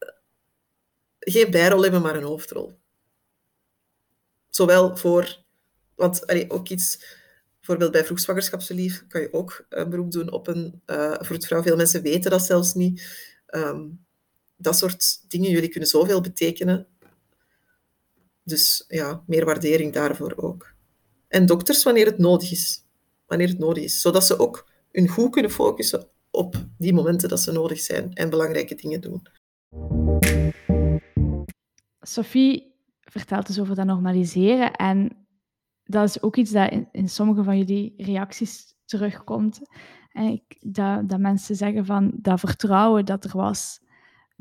geen 1.20 1.52
bijrol 1.52 1.82
hebben, 1.82 2.02
maar 2.02 2.16
een 2.16 2.24
hoofdrol. 2.24 2.80
Zowel 4.50 4.98
voor, 4.98 5.44
want 5.96 6.28
allee, 6.28 6.50
ook 6.50 6.70
iets, 6.70 7.06
bijvoorbeeld 7.58 7.92
bij 7.92 8.06
vroegzwangerschapsverlief 8.06 9.08
kan 9.08 9.22
je 9.22 9.34
ook 9.34 9.66
een 9.70 9.90
beroep 9.90 10.12
doen 10.12 10.32
op 10.32 10.48
een 10.48 10.82
uh, 10.86 11.16
vroedvrouw. 11.20 11.62
Veel 11.62 11.76
mensen 11.76 12.02
weten 12.02 12.32
dat 12.32 12.44
zelfs 12.44 12.74
niet. 12.74 13.02
Um, 13.48 14.06
dat 14.56 14.78
soort 14.78 15.30
dingen, 15.32 15.50
jullie 15.50 15.70
kunnen 15.70 15.90
zoveel 15.90 16.22
betekenen. 16.22 16.88
Dus 18.44 18.86
ja, 18.88 19.24
meer 19.28 19.46
waardering 19.46 19.94
daarvoor 19.94 20.34
ook. 20.36 20.74
En 21.28 21.46
dokters 21.46 21.84
wanneer 21.84 22.06
het 22.06 22.18
nodig 22.18 22.52
is. 22.52 22.86
Wanneer 23.26 23.48
het 23.48 23.60
nodig 23.60 23.84
is. 23.84 24.02
Zodat 24.02 24.26
ze 24.26 24.40
ook 24.40 24.70
hun 24.92 25.08
goed 25.08 25.32
kunnen 25.32 25.52
focussen 25.52 26.08
op 26.32 26.56
die 26.78 26.94
momenten 26.94 27.30
dat 27.30 27.40
ze 27.40 27.52
nodig 27.52 27.80
zijn 27.80 28.14
en 28.14 28.30
belangrijke 28.30 28.76
dingen 28.76 29.02
doen. 29.02 29.22
Sophie 32.00 32.76
vertelt 33.02 33.48
dus 33.48 33.60
over 33.60 33.76
dat 33.76 33.86
normaliseren 33.86 34.74
en 34.74 35.26
dat 35.84 36.10
is 36.10 36.22
ook 36.22 36.36
iets 36.36 36.52
dat 36.52 36.72
in, 36.92 37.10
sommige 37.10 37.44
van 37.44 37.58
jullie 37.58 37.94
reacties 37.98 38.76
terugkomt. 38.86 39.60
En 40.12 40.44
dat, 40.60 41.10
dat 41.10 41.20
mensen 41.20 41.56
zeggen 41.56 41.86
van 41.86 42.12
dat 42.16 42.40
vertrouwen 42.40 43.06
dat 43.06 43.24
er 43.24 43.38
was, 43.38 43.80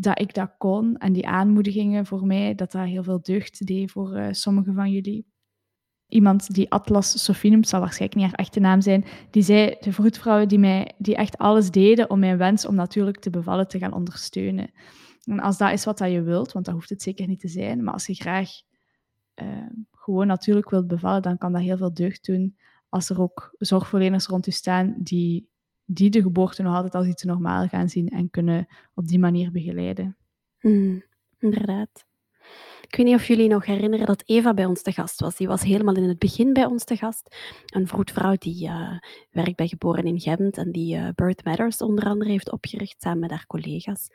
dat 0.02 0.20
ik 0.20 0.34
dat 0.34 0.54
kon 0.58 0.96
en 0.96 1.12
die 1.12 1.26
aanmoedigingen 1.26 2.06
voor 2.06 2.26
mij, 2.26 2.54
dat 2.54 2.72
dat 2.72 2.84
heel 2.84 3.02
veel 3.02 3.22
deugd 3.22 3.66
deed 3.66 3.90
voor 3.90 4.16
uh, 4.16 4.26
sommige 4.30 4.72
van 4.72 4.90
jullie 4.90 5.26
iemand 6.12 6.54
die 6.54 6.70
Atlas 6.70 7.30
noemt, 7.42 7.68
zal 7.68 7.80
waarschijnlijk 7.80 8.20
niet 8.20 8.30
haar 8.30 8.38
echte 8.38 8.60
naam 8.60 8.80
zijn, 8.80 9.04
die 9.30 9.42
zei, 9.42 9.76
de 9.80 9.92
vroedvrouwen 9.92 10.48
die, 10.48 10.58
mij, 10.58 10.92
die 10.98 11.16
echt 11.16 11.38
alles 11.38 11.70
deden 11.70 12.10
om 12.10 12.18
mijn 12.18 12.38
wens 12.38 12.66
om 12.66 12.74
natuurlijk 12.74 13.18
te 13.18 13.30
bevallen 13.30 13.68
te 13.68 13.78
gaan 13.78 13.92
ondersteunen. 13.92 14.70
En 15.24 15.40
als 15.40 15.58
dat 15.58 15.72
is 15.72 15.84
wat 15.84 15.98
dat 15.98 16.10
je 16.10 16.22
wilt, 16.22 16.52
want 16.52 16.64
dat 16.64 16.74
hoeft 16.74 16.88
het 16.88 17.02
zeker 17.02 17.26
niet 17.26 17.40
te 17.40 17.48
zijn, 17.48 17.84
maar 17.84 17.92
als 17.92 18.06
je 18.06 18.14
graag 18.14 18.50
uh, 19.42 19.66
gewoon 19.90 20.26
natuurlijk 20.26 20.70
wilt 20.70 20.86
bevallen, 20.86 21.22
dan 21.22 21.38
kan 21.38 21.52
dat 21.52 21.62
heel 21.62 21.76
veel 21.76 21.94
deugd 21.94 22.24
doen 22.24 22.56
als 22.88 23.10
er 23.10 23.20
ook 23.20 23.54
zorgverleners 23.58 24.26
rond 24.26 24.46
u 24.46 24.50
staan 24.50 24.94
die, 24.98 25.50
die 25.84 26.10
de 26.10 26.22
geboorte 26.22 26.62
nog 26.62 26.74
altijd 26.74 26.94
als 26.94 27.06
iets 27.06 27.22
normaal 27.22 27.66
gaan 27.66 27.88
zien 27.88 28.08
en 28.08 28.30
kunnen 28.30 28.66
op 28.94 29.06
die 29.06 29.18
manier 29.18 29.50
begeleiden. 29.50 30.16
Mm, 30.60 31.04
inderdaad. 31.38 32.04
Ik 32.82 32.96
weet 32.96 33.06
niet 33.06 33.14
of 33.14 33.26
jullie 33.26 33.48
nog 33.48 33.66
herinneren 33.66 34.06
dat 34.06 34.22
Eva 34.26 34.54
bij 34.54 34.64
ons 34.64 34.82
te 34.82 34.92
gast 34.92 35.20
was. 35.20 35.36
Die 35.36 35.46
was 35.46 35.62
helemaal 35.62 35.96
in 35.96 36.08
het 36.08 36.18
begin 36.18 36.52
bij 36.52 36.64
ons 36.64 36.84
te 36.84 36.96
gast. 36.96 37.36
Een 37.66 37.86
vroedvrouw 37.86 38.34
die 38.38 38.68
uh, 38.68 38.98
werkt 39.30 39.56
bij 39.56 39.68
Geboren 39.68 40.04
in 40.04 40.20
Gent 40.20 40.56
en 40.56 40.72
die 40.72 40.96
uh, 40.96 41.08
Birth 41.14 41.44
Matters 41.44 41.78
onder 41.78 42.04
andere 42.04 42.30
heeft 42.30 42.52
opgericht 42.52 43.02
samen 43.02 43.18
met 43.18 43.30
haar 43.30 43.46
collega's. 43.46 44.08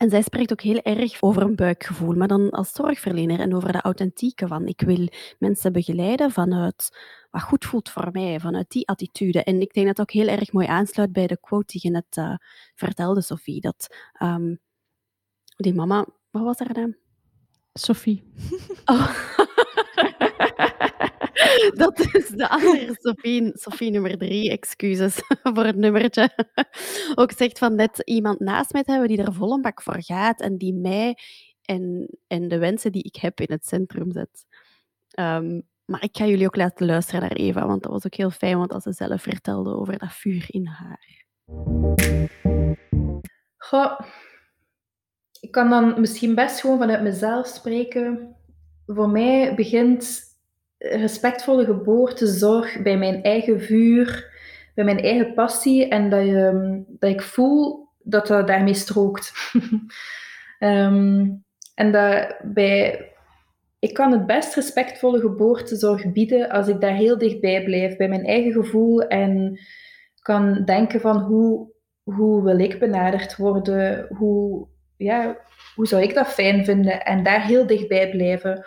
En 0.00 0.10
zij 0.10 0.22
spreekt 0.22 0.52
ook 0.52 0.60
heel 0.60 0.82
erg 0.82 1.22
over 1.22 1.42
een 1.42 1.56
buikgevoel, 1.56 2.14
maar 2.14 2.28
dan 2.28 2.50
als 2.50 2.72
zorgverlener 2.72 3.40
en 3.40 3.54
over 3.54 3.72
de 3.72 3.80
authentieke 3.80 4.46
van 4.46 4.66
ik 4.66 4.80
wil 4.80 5.08
mensen 5.38 5.72
begeleiden 5.72 6.30
vanuit 6.30 6.98
wat 7.30 7.42
goed 7.42 7.64
voelt 7.64 7.90
voor 7.90 8.08
mij, 8.12 8.40
vanuit 8.40 8.70
die 8.70 8.88
attitude. 8.88 9.42
En 9.44 9.60
ik 9.60 9.72
denk 9.72 9.86
dat 9.86 9.96
het 9.96 10.00
ook 10.00 10.14
heel 10.14 10.28
erg 10.28 10.52
mooi 10.52 10.66
aansluit 10.66 11.12
bij 11.12 11.26
de 11.26 11.38
quote 11.40 11.66
die 11.66 11.80
je 11.84 11.90
net 11.90 12.16
uh, 12.16 12.34
vertelde, 12.74 13.20
Sophie, 13.20 13.60
dat 13.60 13.96
um, 14.22 14.60
die 15.56 15.74
mama, 15.74 16.06
wat 16.30 16.42
was 16.42 16.58
haar 16.58 16.72
naam? 16.72 16.96
Sophie. 17.72 18.32
Oh. 18.84 19.10
Dat 21.84 22.14
is 22.14 22.28
de 22.28 22.48
andere 22.48 22.96
Sophie, 22.98 23.50
Sophie 23.54 23.90
nummer 23.90 24.18
drie, 24.18 24.50
excuses 24.50 25.22
voor 25.54 25.64
het 25.64 25.76
nummertje. 25.76 26.30
Ook 27.14 27.32
zegt 27.32 27.58
van 27.58 27.74
net 27.74 27.98
iemand 28.04 28.40
naast 28.40 28.72
mij 28.72 28.82
te 28.82 28.90
hebben 28.90 29.08
die 29.08 29.22
er 29.22 29.32
vol 29.32 29.52
een 29.52 29.62
bak 29.62 29.82
voor 29.82 30.02
gaat 30.02 30.40
en 30.40 30.56
die 30.56 30.74
mij 30.74 31.16
en, 31.62 32.08
en 32.26 32.48
de 32.48 32.58
wensen 32.58 32.92
die 32.92 33.02
ik 33.02 33.16
heb 33.16 33.40
in 33.40 33.52
het 33.52 33.66
centrum 33.66 34.12
zet. 34.12 34.46
Um, 35.18 35.68
maar 35.84 36.02
ik 36.02 36.16
ga 36.16 36.26
jullie 36.26 36.46
ook 36.46 36.56
laten 36.56 36.86
luisteren 36.86 37.20
naar 37.20 37.32
Eva, 37.32 37.66
want 37.66 37.82
dat 37.82 37.92
was 37.92 38.06
ook 38.06 38.14
heel 38.14 38.30
fijn, 38.30 38.58
want 38.58 38.72
als 38.72 38.82
ze 38.82 38.92
zelf 38.92 39.22
vertelde 39.22 39.74
over 39.74 39.98
dat 39.98 40.12
vuur 40.12 40.44
in 40.46 40.66
haar. 40.66 41.24
Goh, 43.56 44.00
ik 45.40 45.50
kan 45.50 45.70
dan 45.70 46.00
misschien 46.00 46.34
best 46.34 46.60
gewoon 46.60 46.78
vanuit 46.78 47.02
mezelf 47.02 47.46
spreken. 47.46 48.36
voor 48.86 49.08
mij 49.08 49.54
begint 49.54 50.29
respectvolle 50.80 51.64
geboortezorg 51.64 52.82
bij 52.82 52.98
mijn 52.98 53.22
eigen 53.22 53.60
vuur, 53.60 54.30
bij 54.74 54.84
mijn 54.84 55.00
eigen 55.00 55.34
passie 55.34 55.88
en 55.88 56.10
dat, 56.10 56.24
je, 56.24 56.82
dat 56.88 57.10
ik 57.10 57.22
voel 57.22 57.88
dat 57.98 58.26
dat 58.26 58.46
daarmee 58.46 58.74
strookt. 58.74 59.32
um, 60.58 61.44
en 61.74 61.92
dat 61.92 62.36
bij, 62.42 63.08
ik 63.78 63.94
kan 63.94 64.12
het 64.12 64.26
best 64.26 64.54
respectvolle 64.54 65.20
geboortezorg 65.20 66.12
bieden 66.12 66.50
als 66.50 66.68
ik 66.68 66.80
daar 66.80 66.94
heel 66.94 67.18
dichtbij 67.18 67.64
blijf, 67.64 67.96
bij 67.96 68.08
mijn 68.08 68.24
eigen 68.24 68.52
gevoel 68.52 69.02
en 69.02 69.60
kan 70.22 70.64
denken 70.64 71.00
van 71.00 71.18
hoe, 71.18 71.72
hoe 72.02 72.42
wil 72.42 72.58
ik 72.58 72.78
benaderd 72.78 73.36
worden, 73.36 74.06
hoe, 74.16 74.68
ja, 74.96 75.36
hoe 75.74 75.86
zou 75.86 76.02
ik 76.02 76.14
dat 76.14 76.26
fijn 76.26 76.64
vinden 76.64 77.04
en 77.04 77.22
daar 77.22 77.46
heel 77.46 77.66
dichtbij 77.66 78.10
blijven. 78.10 78.64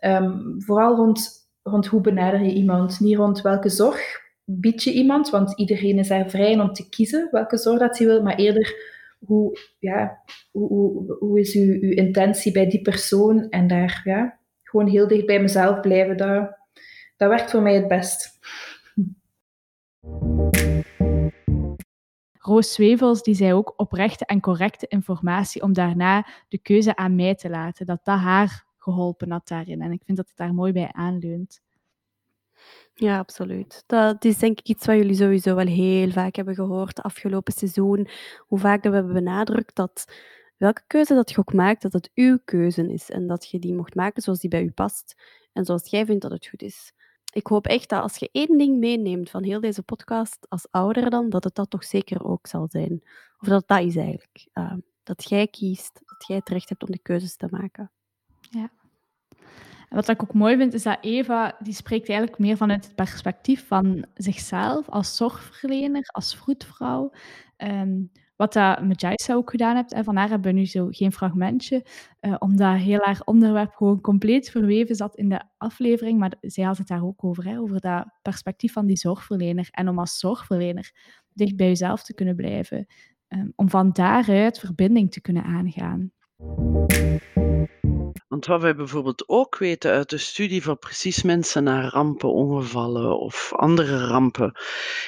Um, 0.00 0.62
vooral 0.62 0.96
rond, 0.96 1.41
rond 1.62 1.86
hoe 1.86 2.00
benader 2.00 2.40
je 2.40 2.52
iemand, 2.52 3.00
niet 3.00 3.16
rond 3.16 3.40
welke 3.40 3.68
zorg 3.68 4.20
bied 4.44 4.82
je 4.82 4.92
iemand, 4.92 5.30
want 5.30 5.58
iedereen 5.58 5.98
is 5.98 6.08
daar 6.08 6.30
vrij 6.30 6.60
om 6.60 6.72
te 6.72 6.88
kiezen 6.88 7.28
welke 7.30 7.56
zorg 7.56 7.78
dat 7.78 7.98
hij 7.98 8.06
wil, 8.06 8.22
maar 8.22 8.36
eerder 8.36 8.74
hoe, 9.18 9.58
ja, 9.78 10.22
hoe, 10.50 10.68
hoe, 10.68 11.16
hoe 11.18 11.40
is 11.40 11.54
uw, 11.54 11.80
uw 11.80 11.90
intentie 11.90 12.52
bij 12.52 12.68
die 12.68 12.82
persoon 12.82 13.48
en 13.48 13.66
daar 13.66 14.00
ja, 14.04 14.38
gewoon 14.62 14.86
heel 14.86 15.08
dicht 15.08 15.26
bij 15.26 15.40
mezelf 15.40 15.80
blijven, 15.80 16.16
dat, 16.16 16.58
dat 17.16 17.28
werkt 17.28 17.50
voor 17.50 17.62
mij 17.62 17.74
het 17.74 17.88
best. 17.88 18.38
Roos 22.38 22.72
Zwevels 22.72 23.22
die 23.22 23.34
zei 23.34 23.52
ook 23.52 23.72
oprechte 23.76 24.26
en 24.26 24.40
correcte 24.40 24.86
informatie 24.88 25.62
om 25.62 25.72
daarna 25.72 26.26
de 26.48 26.58
keuze 26.58 26.96
aan 26.96 27.14
mij 27.14 27.34
te 27.34 27.50
laten. 27.50 27.86
Dat 27.86 28.04
dat 28.04 28.18
haar 28.18 28.66
geholpen 28.82 29.30
had 29.30 29.48
daarin. 29.48 29.80
En 29.80 29.92
ik 29.92 30.02
vind 30.04 30.16
dat 30.16 30.28
het 30.28 30.36
daar 30.36 30.54
mooi 30.54 30.72
bij 30.72 30.92
aanleunt. 30.92 31.60
Ja, 32.94 33.18
absoluut. 33.18 33.84
Dat 33.86 34.24
is 34.24 34.38
denk 34.38 34.58
ik 34.58 34.68
iets 34.68 34.86
wat 34.86 34.96
jullie 34.96 35.14
sowieso 35.14 35.54
wel 35.54 35.66
heel 35.66 36.10
vaak 36.10 36.36
hebben 36.36 36.54
gehoord 36.54 37.02
afgelopen 37.02 37.52
seizoen. 37.52 38.08
Hoe 38.38 38.58
vaak 38.58 38.82
dat 38.82 38.92
we 38.92 38.98
hebben 38.98 39.14
benadrukt 39.14 39.74
dat 39.74 40.12
welke 40.56 40.82
keuze 40.86 41.14
dat 41.14 41.30
je 41.30 41.38
ook 41.38 41.52
maakt, 41.52 41.82
dat 41.82 41.92
het 41.92 42.10
uw 42.14 42.38
keuze 42.44 42.92
is. 42.92 43.10
En 43.10 43.26
dat 43.26 43.48
je 43.48 43.58
die 43.58 43.74
mocht 43.74 43.94
maken 43.94 44.22
zoals 44.22 44.40
die 44.40 44.50
bij 44.50 44.62
u 44.62 44.70
past. 44.70 45.14
En 45.52 45.64
zoals 45.64 45.90
jij 45.90 46.04
vindt 46.06 46.22
dat 46.22 46.30
het 46.30 46.46
goed 46.46 46.62
is. 46.62 46.92
Ik 47.32 47.46
hoop 47.46 47.66
echt 47.66 47.88
dat 47.88 48.02
als 48.02 48.16
je 48.16 48.28
één 48.32 48.58
ding 48.58 48.78
meeneemt 48.78 49.30
van 49.30 49.42
heel 49.42 49.60
deze 49.60 49.82
podcast 49.82 50.46
als 50.48 50.66
ouder 50.70 51.10
dan, 51.10 51.30
dat 51.30 51.44
het 51.44 51.54
dat 51.54 51.70
toch 51.70 51.84
zeker 51.84 52.24
ook 52.24 52.46
zal 52.46 52.66
zijn. 52.70 53.02
Of 53.38 53.48
dat 53.48 53.68
dat 53.68 53.80
is 53.80 53.96
eigenlijk. 53.96 54.48
Uh, 54.54 54.72
dat 55.02 55.28
jij 55.28 55.46
kiest, 55.46 56.00
dat 56.04 56.26
jij 56.26 56.36
het 56.36 56.48
recht 56.48 56.68
hebt 56.68 56.82
om 56.82 56.90
de 56.90 56.98
keuzes 56.98 57.36
te 57.36 57.46
maken. 57.50 57.90
Ja. 58.52 58.70
En 59.88 59.98
wat 59.98 60.08
ik 60.08 60.22
ook 60.22 60.34
mooi 60.34 60.56
vind, 60.56 60.74
is 60.74 60.82
dat 60.82 60.98
Eva, 61.00 61.56
die 61.58 61.74
spreekt 61.74 62.08
eigenlijk 62.08 62.38
meer 62.38 62.56
vanuit 62.56 62.84
het 62.84 62.94
perspectief 62.94 63.66
van 63.66 64.04
zichzelf 64.14 64.88
als 64.88 65.16
zorgverlener, 65.16 66.08
als 66.12 66.36
vroedvrouw. 66.36 67.12
Um, 67.56 68.10
wat 68.36 68.52
dat 68.52 68.82
met 68.82 69.00
Jaisa 69.00 69.34
ook 69.34 69.50
gedaan 69.50 69.76
hebt. 69.76 69.92
En 69.92 70.04
van 70.04 70.16
haar 70.16 70.28
hebben 70.28 70.52
we 70.52 70.58
nu 70.58 70.66
zo 70.66 70.88
geen 70.90 71.12
fragmentje, 71.12 71.86
uh, 72.20 72.34
omdat 72.38 72.76
heel 72.76 73.00
haar 73.00 73.20
onderwerp 73.24 73.74
gewoon 73.74 74.00
compleet 74.00 74.50
verweven 74.50 74.94
zat 74.94 75.16
in 75.16 75.28
de 75.28 75.42
aflevering. 75.58 76.18
Maar 76.18 76.32
zij 76.40 76.64
had 76.64 76.78
het 76.78 76.88
daar 76.88 77.04
ook 77.04 77.24
over, 77.24 77.44
hè, 77.44 77.58
over 77.60 77.80
dat 77.80 78.06
perspectief 78.22 78.72
van 78.72 78.86
die 78.86 78.96
zorgverlener. 78.96 79.68
En 79.70 79.88
om 79.88 79.98
als 79.98 80.18
zorgverlener 80.18 80.92
dicht 81.32 81.56
bij 81.56 81.66
jezelf 81.66 82.02
te 82.02 82.14
kunnen 82.14 82.36
blijven. 82.36 82.86
Um, 83.28 83.52
om 83.56 83.70
van 83.70 83.90
daaruit 83.92 84.58
verbinding 84.58 85.12
te 85.12 85.20
kunnen 85.20 85.44
aangaan. 85.44 86.12
Want 88.32 88.46
wat 88.46 88.60
wij 88.60 88.74
bijvoorbeeld 88.74 89.28
ook 89.28 89.58
weten 89.58 89.92
uit 89.92 90.10
de 90.10 90.18
studie 90.18 90.62
van 90.62 90.78
precies 90.78 91.22
mensen 91.22 91.64
na 91.64 91.88
rampen, 91.88 92.32
ongevallen 92.32 93.18
of 93.18 93.52
andere 93.56 94.06
rampen, 94.06 94.52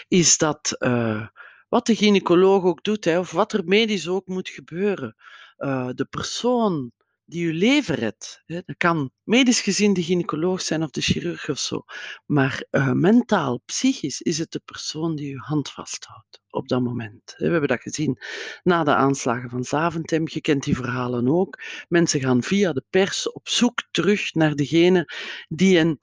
is 0.08 0.38
dat 0.38 0.76
uh, 0.78 1.26
wat 1.68 1.86
de 1.86 1.94
gynaecoloog 1.94 2.64
ook 2.64 2.84
doet, 2.84 3.04
hè, 3.04 3.18
of 3.18 3.30
wat 3.30 3.52
er 3.52 3.64
medisch 3.64 4.08
ook 4.08 4.26
moet 4.26 4.48
gebeuren, 4.48 5.16
uh, 5.58 5.88
de 5.94 6.04
persoon 6.04 6.92
die 7.26 7.52
leven 7.52 7.94
redt. 7.94 8.42
Dat 8.46 8.64
kan 8.76 9.10
medisch 9.22 9.60
gezien 9.60 9.92
de 9.92 10.02
gynaecoloog 10.02 10.62
zijn 10.62 10.82
of 10.82 10.90
de 10.90 11.00
chirurg 11.00 11.48
of 11.48 11.58
zo. 11.58 11.84
Maar 12.26 12.64
uh, 12.70 12.92
mentaal, 12.92 13.62
psychisch 13.64 14.20
is 14.20 14.38
het 14.38 14.52
de 14.52 14.60
persoon 14.64 15.16
die 15.16 15.32
uw 15.32 15.40
hand 15.40 15.70
vasthoudt 15.70 16.40
op 16.48 16.68
dat 16.68 16.82
moment. 16.82 17.34
We 17.36 17.48
hebben 17.48 17.68
dat 17.68 17.80
gezien 17.80 18.18
na 18.62 18.84
de 18.84 18.94
aanslagen 18.94 19.50
van 19.50 19.64
Zaventem. 19.64 20.22
Je 20.28 20.40
kent 20.40 20.64
die 20.64 20.76
verhalen 20.76 21.28
ook. 21.28 21.60
Mensen 21.88 22.20
gaan 22.20 22.42
via 22.42 22.72
de 22.72 22.84
pers 22.90 23.32
op 23.32 23.48
zoek 23.48 23.82
terug 23.90 24.34
naar 24.34 24.54
degene 24.54 25.08
die 25.48 25.76
hen 25.76 25.98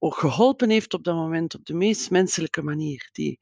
geholpen 0.00 0.70
heeft 0.70 0.94
op 0.94 1.04
dat 1.04 1.14
moment 1.14 1.54
op 1.54 1.64
de 1.64 1.74
meest 1.74 2.10
menselijke 2.10 2.62
manier. 2.62 3.08
Die, 3.12 3.38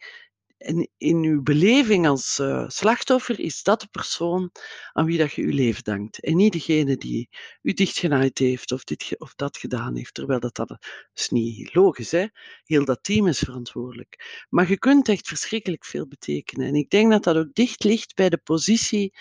en 0.58 0.88
in 0.96 1.16
uw 1.16 1.42
beleving 1.42 2.06
als 2.06 2.38
uh, 2.38 2.68
slachtoffer 2.68 3.40
is 3.40 3.62
dat 3.62 3.80
de 3.80 3.88
persoon 3.90 4.50
aan 4.92 5.04
wie 5.04 5.18
dat 5.18 5.32
je 5.32 5.42
uw 5.42 5.54
leven 5.54 5.84
dankt. 5.84 6.20
En 6.20 6.36
niet 6.36 6.52
degene 6.52 6.96
die 6.96 7.28
u 7.62 7.72
dichtgenaaid 7.72 8.38
heeft 8.38 8.72
of, 8.72 8.84
dit 8.84 9.14
of 9.18 9.34
dat 9.34 9.56
gedaan 9.56 9.96
heeft. 9.96 10.14
Terwijl 10.14 10.40
dat, 10.40 10.54
dat 10.54 10.76
is 11.14 11.28
niet 11.28 11.74
logisch. 11.74 12.10
Hè? 12.10 12.26
Heel 12.64 12.84
dat 12.84 13.02
team 13.02 13.26
is 13.26 13.38
verantwoordelijk. 13.38 14.44
Maar 14.48 14.68
je 14.68 14.78
kunt 14.78 15.08
echt 15.08 15.28
verschrikkelijk 15.28 15.84
veel 15.84 16.06
betekenen. 16.06 16.66
En 16.66 16.74
ik 16.74 16.90
denk 16.90 17.10
dat 17.10 17.24
dat 17.24 17.36
ook 17.36 17.54
dicht 17.54 17.84
ligt 17.84 18.14
bij 18.14 18.28
de 18.28 18.38
positie 18.38 19.14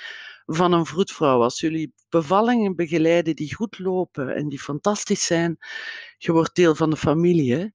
van 0.46 0.72
een 0.74 0.86
vroedvrouw. 0.86 1.42
Als 1.42 1.60
jullie 1.60 1.94
bevallingen 2.10 2.76
begeleiden 2.76 3.36
die 3.36 3.56
goed 3.56 3.80
lopen 3.80 4.36
en 4.36 4.50
die 4.50 4.60
fantastisch 4.60 5.26
zijn, 5.26 5.58
je 6.18 6.32
wordt 6.32 6.56
deel 6.56 6.76
van 6.76 6.90
de 6.90 6.98
familie. 6.98 7.54
Hè? 7.54 7.66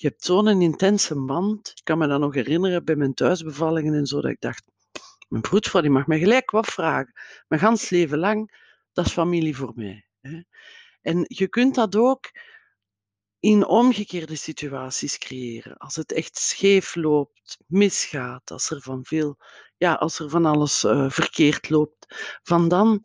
Je 0.00 0.08
hebt 0.08 0.24
zo'n 0.24 0.62
intense 0.62 1.24
band. 1.24 1.72
Ik 1.74 1.84
kan 1.84 1.98
me 1.98 2.06
dat 2.06 2.20
nog 2.20 2.34
herinneren 2.34 2.84
bij 2.84 2.96
mijn 2.96 3.14
thuisbevallingen 3.14 3.94
en 3.94 4.06
zo, 4.06 4.20
dat 4.20 4.30
ik 4.30 4.40
dacht, 4.40 4.64
mijn 5.28 5.44
vroedvrouw 5.44 5.82
die 5.82 5.90
mag 5.90 6.06
me 6.06 6.18
gelijk 6.18 6.50
wat 6.50 6.66
vragen. 6.66 7.12
Mijn 7.48 7.60
gans 7.60 7.90
leven 7.90 8.18
lang, 8.18 8.62
dat 8.92 9.06
is 9.06 9.12
familie 9.12 9.56
voor 9.56 9.72
mij. 9.74 10.06
En 11.02 11.24
je 11.26 11.48
kunt 11.48 11.74
dat 11.74 11.96
ook 11.96 12.30
in 13.40 13.66
omgekeerde 13.66 14.36
situaties 14.36 15.18
creëren. 15.18 15.76
Als 15.76 15.96
het 15.96 16.12
echt 16.12 16.38
scheef 16.38 16.94
loopt, 16.94 17.58
misgaat, 17.66 18.50
als 18.50 18.70
er 18.70 18.80
van 18.80 19.04
veel, 19.04 19.36
ja, 19.76 19.94
als 19.94 20.18
er 20.18 20.30
van 20.30 20.44
alles 20.46 20.84
uh, 20.84 21.10
verkeerd 21.10 21.70
loopt, 21.70 22.06
van 22.42 22.68
dan 22.68 23.04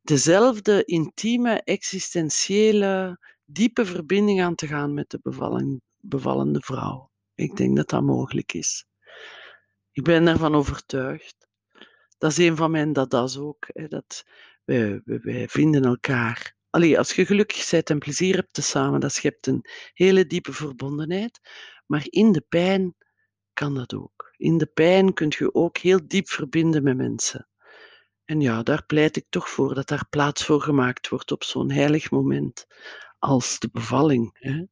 dezelfde 0.00 0.84
intieme, 0.84 1.62
existentiële, 1.64 3.18
diepe 3.44 3.86
verbinding 3.86 4.42
aan 4.42 4.54
te 4.54 4.66
gaan 4.66 4.94
met 4.94 5.10
de 5.10 5.18
bevalling 5.22 5.82
bevallende 6.02 6.60
vrouw. 6.60 7.10
Ik 7.34 7.56
denk 7.56 7.76
dat 7.76 7.88
dat 7.88 8.02
mogelijk 8.02 8.52
is. 8.52 8.86
Ik 9.92 10.02
ben 10.02 10.26
ervan 10.26 10.54
overtuigd. 10.54 11.48
Dat 12.18 12.30
is 12.30 12.38
een 12.38 12.56
van 12.56 12.70
mijn 12.70 12.92
dada's 12.92 13.36
ook. 13.36 13.66
Hè, 13.72 13.88
dat 13.88 14.24
wij, 14.64 15.00
wij, 15.04 15.48
vinden 15.48 15.84
elkaar. 15.84 16.56
Allee, 16.70 16.98
als 16.98 17.12
je 17.12 17.26
gelukkig 17.26 17.70
bent 17.70 17.90
en 17.90 17.98
plezier 17.98 18.34
hebt 18.34 18.52
te 18.52 18.62
samen, 18.62 19.00
dat 19.00 19.12
schept 19.12 19.46
een 19.46 19.64
hele 19.92 20.26
diepe 20.26 20.52
verbondenheid. 20.52 21.40
Maar 21.86 22.04
in 22.04 22.32
de 22.32 22.44
pijn 22.48 22.94
kan 23.52 23.74
dat 23.74 23.94
ook. 23.94 24.34
In 24.36 24.58
de 24.58 24.66
pijn 24.66 25.12
kun 25.12 25.32
je 25.38 25.54
ook 25.54 25.78
heel 25.78 26.00
diep 26.06 26.28
verbinden 26.28 26.82
met 26.82 26.96
mensen. 26.96 27.48
En 28.24 28.40
ja, 28.40 28.62
daar 28.62 28.86
pleit 28.86 29.16
ik 29.16 29.26
toch 29.28 29.48
voor 29.48 29.74
dat 29.74 29.88
daar 29.88 30.08
plaats 30.08 30.44
voor 30.44 30.60
gemaakt 30.60 31.08
wordt 31.08 31.32
op 31.32 31.44
zo'n 31.44 31.70
heilig 31.70 32.10
moment 32.10 32.66
als 33.18 33.58
de 33.58 33.68
bevalling. 33.72 34.30
Hè. 34.32 34.64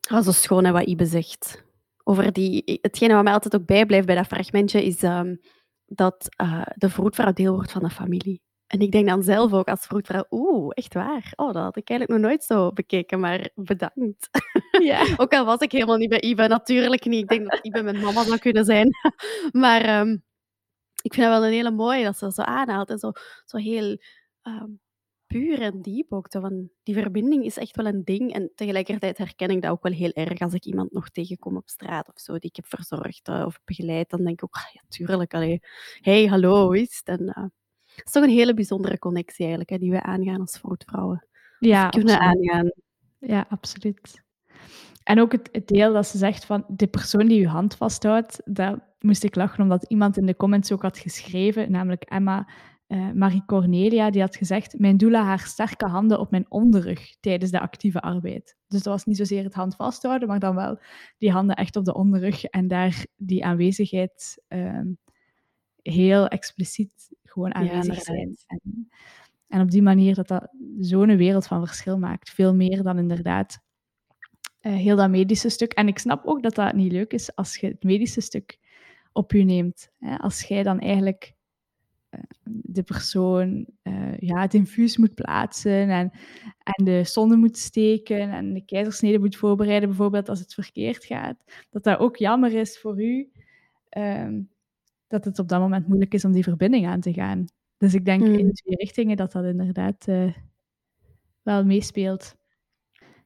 Dat 0.00 0.26
is 0.26 0.42
schoon 0.42 0.64
hè, 0.64 0.72
wat 0.72 0.86
Ibe 0.86 1.06
zegt. 1.06 1.64
Over 2.04 2.32
die, 2.32 2.78
hetgene 2.82 3.14
wat 3.14 3.24
mij 3.24 3.32
altijd 3.32 3.54
ook 3.54 3.66
bijblijft 3.66 4.06
bij 4.06 4.14
dat 4.14 4.26
fragmentje 4.26 4.84
is 4.84 5.02
um, 5.02 5.40
dat 5.86 6.28
uh, 6.42 6.62
de 6.74 6.88
vroedvrouw 6.90 7.32
deel 7.32 7.54
wordt 7.54 7.72
van 7.72 7.82
de 7.82 7.90
familie. 7.90 8.40
En 8.66 8.80
ik 8.80 8.92
denk 8.92 9.08
dan 9.08 9.22
zelf 9.22 9.52
ook 9.52 9.68
als 9.68 9.86
vroedvrouw, 9.86 10.24
oeh, 10.30 10.70
echt 10.74 10.94
waar. 10.94 11.32
Oh, 11.36 11.52
dat 11.52 11.62
had 11.62 11.76
ik 11.76 11.88
eigenlijk 11.90 12.20
nog 12.20 12.30
nooit 12.30 12.44
zo 12.44 12.72
bekeken, 12.72 13.20
maar 13.20 13.50
bedankt. 13.54 14.28
Ja. 14.82 15.06
ook 15.16 15.32
al 15.32 15.44
was 15.44 15.60
ik 15.60 15.72
helemaal 15.72 15.96
niet 15.96 16.08
bij 16.08 16.20
Ibe, 16.20 16.46
natuurlijk 16.46 17.04
niet. 17.04 17.22
Ik 17.22 17.28
denk 17.28 17.50
dat 17.50 17.64
Ibe 17.64 17.82
mijn 17.82 18.00
mama 18.00 18.24
zou 18.24 18.38
kunnen 18.38 18.64
zijn. 18.64 18.90
maar 19.62 20.00
um, 20.00 20.24
ik 21.02 21.14
vind 21.14 21.26
het 21.26 21.34
wel 21.34 21.46
een 21.46 21.52
hele 21.52 21.70
mooie 21.70 22.04
dat 22.04 22.18
ze 22.18 22.32
zo 22.32 22.42
aanhaalt 22.42 22.90
en 22.90 22.98
zo, 22.98 23.12
zo 23.44 23.56
heel 23.56 23.98
um, 24.42 24.80
puur 25.32 25.60
en 25.60 25.82
diep 25.82 26.12
ook. 26.12 26.26
van, 26.30 26.70
die 26.82 26.94
verbinding 26.94 27.44
is 27.44 27.56
echt 27.56 27.76
wel 27.76 27.86
een 27.86 28.04
ding. 28.04 28.32
En 28.32 28.50
tegelijkertijd 28.54 29.18
herken 29.18 29.48
ik 29.48 29.62
dat 29.62 29.70
ook 29.70 29.82
wel 29.82 29.92
heel 29.92 30.12
erg 30.12 30.40
als 30.40 30.54
ik 30.54 30.64
iemand 30.64 30.92
nog 30.92 31.08
tegenkom 31.08 31.56
op 31.56 31.68
straat 31.68 32.08
of 32.08 32.20
zo, 32.20 32.32
die 32.32 32.50
ik 32.50 32.56
heb 32.56 32.66
verzorgd 32.66 33.28
uh, 33.28 33.42
of 33.46 33.60
begeleid. 33.64 34.10
Dan 34.10 34.24
denk 34.24 34.42
ik 34.42 34.44
ook, 34.44 34.54
ah, 34.54 34.72
ja, 34.72 34.80
tuurlijk. 34.88 35.34
Allee. 35.34 35.60
Hey, 36.00 36.26
hallo, 36.26 36.64
hoe 36.64 36.80
is 36.80 37.02
het? 37.04 37.18
En, 37.18 37.22
uh, 37.22 37.44
het 37.94 38.06
is 38.06 38.12
toch 38.12 38.22
een 38.22 38.30
hele 38.30 38.54
bijzondere 38.54 38.98
connectie 38.98 39.40
eigenlijk, 39.40 39.70
hè, 39.70 39.78
die 39.78 39.90
we 39.90 40.02
aangaan 40.02 40.40
als 40.40 40.58
vroedvrouwen. 40.58 41.26
Ja, 41.58 41.88
kunnen 41.88 42.20
aangaan. 42.20 42.72
Ja, 43.18 43.46
absoluut. 43.48 44.22
En 45.02 45.20
ook 45.20 45.32
het, 45.32 45.48
het, 45.52 45.68
deel 45.68 45.92
dat 45.92 46.06
ze 46.06 46.18
zegt 46.18 46.44
van 46.44 46.64
de 46.68 46.86
persoon 46.86 47.26
die 47.26 47.40
je 47.40 47.48
hand 47.48 47.76
vasthoudt, 47.76 48.40
daar 48.44 48.88
moest 49.00 49.24
ik 49.24 49.34
lachen 49.34 49.62
omdat 49.62 49.84
iemand 49.88 50.16
in 50.16 50.26
de 50.26 50.36
comments 50.36 50.72
ook 50.72 50.82
had 50.82 50.98
geschreven, 50.98 51.70
namelijk 51.70 52.02
Emma, 52.02 52.48
uh, 52.90 53.10
Marie 53.12 53.44
Cornelia, 53.46 54.10
die 54.10 54.20
had 54.20 54.36
gezegd, 54.36 54.78
mijn 54.78 54.96
doula 54.96 55.24
haar 55.24 55.38
sterke 55.38 55.86
handen 55.86 56.20
op 56.20 56.30
mijn 56.30 56.46
onderrug 56.48 57.16
tijdens 57.20 57.50
de 57.50 57.60
actieve 57.60 58.00
arbeid. 58.00 58.56
Dus 58.66 58.82
dat 58.82 58.92
was 58.92 59.04
niet 59.04 59.16
zozeer 59.16 59.44
het 59.44 59.54
hand 59.54 59.76
vasthouden, 59.76 60.28
maar 60.28 60.38
dan 60.38 60.54
wel 60.54 60.78
die 61.18 61.30
handen 61.30 61.56
echt 61.56 61.76
op 61.76 61.84
de 61.84 61.94
onderrug 61.94 62.44
en 62.44 62.68
daar 62.68 63.06
die 63.16 63.44
aanwezigheid 63.44 64.42
uh, 64.48 64.80
heel 65.82 66.28
expliciet 66.28 67.10
gewoon 67.22 67.54
aanwezig 67.54 67.94
ja, 67.94 68.00
zijn. 68.00 68.36
En, 68.46 68.88
en, 69.48 69.60
op 69.60 69.70
die 69.70 69.82
manier 69.82 70.14
dat 70.14 70.28
dat 70.28 70.48
zo'n 70.80 71.16
wereld 71.16 71.46
van 71.46 71.66
verschil 71.66 71.98
maakt. 71.98 72.30
Veel 72.30 72.54
meer 72.54 72.82
dan 72.82 72.98
inderdaad 72.98 73.58
uh, 74.60 74.72
heel 74.72 74.96
dat 74.96 75.10
medische 75.10 75.48
stuk. 75.48 75.72
En 75.72 75.88
ik 75.88 75.98
snap 75.98 76.26
ook 76.26 76.42
dat 76.42 76.54
dat 76.54 76.74
niet 76.74 76.92
leuk 76.92 77.12
is 77.12 77.34
als 77.34 77.56
je 77.56 77.66
het 77.66 77.82
medische 77.82 78.20
stuk 78.20 78.58
op 79.12 79.32
je 79.32 79.44
neemt. 79.44 79.90
Hè? 79.98 80.16
Als 80.16 80.42
jij 80.42 80.62
dan 80.62 80.80
eigenlijk 80.80 81.34
de 82.44 82.82
persoon 82.82 83.66
uh, 83.82 84.18
ja, 84.18 84.40
het 84.40 84.54
infuus 84.54 84.96
moet 84.96 85.14
plaatsen 85.14 85.88
en, 85.90 86.10
en 86.62 86.84
de 86.84 87.04
zonde 87.04 87.36
moet 87.36 87.58
steken 87.58 88.30
en 88.30 88.52
de 88.52 88.64
keizersnede 88.64 89.18
moet 89.18 89.36
voorbereiden, 89.36 89.88
bijvoorbeeld 89.88 90.28
als 90.28 90.38
het 90.38 90.54
verkeerd 90.54 91.04
gaat. 91.04 91.36
Dat 91.70 91.84
dat 91.84 91.98
ook 91.98 92.16
jammer 92.16 92.52
is 92.52 92.80
voor 92.80 93.02
u. 93.02 93.30
Um, 93.98 94.50
dat 95.10 95.24
het 95.24 95.38
op 95.38 95.48
dat 95.48 95.60
moment 95.60 95.86
moeilijk 95.86 96.14
is 96.14 96.24
om 96.24 96.32
die 96.32 96.42
verbinding 96.42 96.86
aan 96.86 97.00
te 97.00 97.12
gaan. 97.12 97.44
Dus 97.76 97.94
ik 97.94 98.04
denk 98.04 98.20
mm. 98.20 98.34
in 98.34 98.52
twee 98.52 98.76
richtingen 98.76 99.16
dat 99.16 99.32
dat 99.32 99.44
inderdaad 99.44 100.06
uh, 100.08 100.32
wel 101.42 101.64
meespeelt. 101.64 102.36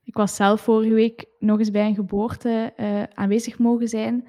Ik 0.05 0.15
was 0.15 0.37
zelf 0.37 0.61
vorige 0.61 0.95
week 0.95 1.27
nog 1.39 1.59
eens 1.59 1.71
bij 1.71 1.87
een 1.87 1.95
geboorte 1.95 2.73
uh, 2.77 3.03
aanwezig 3.03 3.59
mogen 3.59 3.89
zijn. 3.89 4.27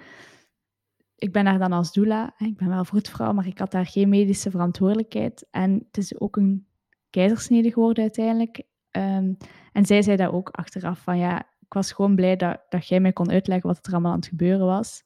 Ik 1.18 1.32
ben 1.32 1.46
daar 1.46 1.60
dan 1.60 1.72
als 1.72 1.94
doula. 1.94 2.34
Ik 2.38 2.58
ben 2.58 2.68
wel 2.68 2.86
vroedvrouw, 2.86 3.34
maar 3.34 3.48
ik 3.48 3.58
had 3.58 3.72
daar 3.72 3.86
geen 3.86 4.10
medische 4.10 4.52
verantwoordelijkheid. 4.52 5.48
En 5.52 5.86
het 5.88 5.98
is 5.98 6.20
ook 6.20 6.36
een 6.36 6.68
keizersnede 7.10 7.72
geworden 7.72 8.04
uiteindelijk. 8.04 8.64
Um, 8.92 9.38
en 9.72 9.86
zij 9.86 10.02
zei 10.02 10.18
dat 10.18 10.32
ook 10.32 10.50
achteraf 10.50 11.00
van 11.00 11.18
ja, 11.18 11.40
ik 11.40 11.74
was 11.74 11.92
gewoon 11.92 12.16
blij 12.16 12.36
dat, 12.36 12.62
dat 12.70 12.88
jij 12.88 13.00
mij 13.00 13.14
kon 13.14 13.32
uitleggen 13.32 13.68
wat 13.68 13.88
er 13.88 13.94
allemaal 13.94 14.12
aan 14.12 14.18
het 14.18 14.28
gebeuren 14.28 14.66
was. 14.66 15.04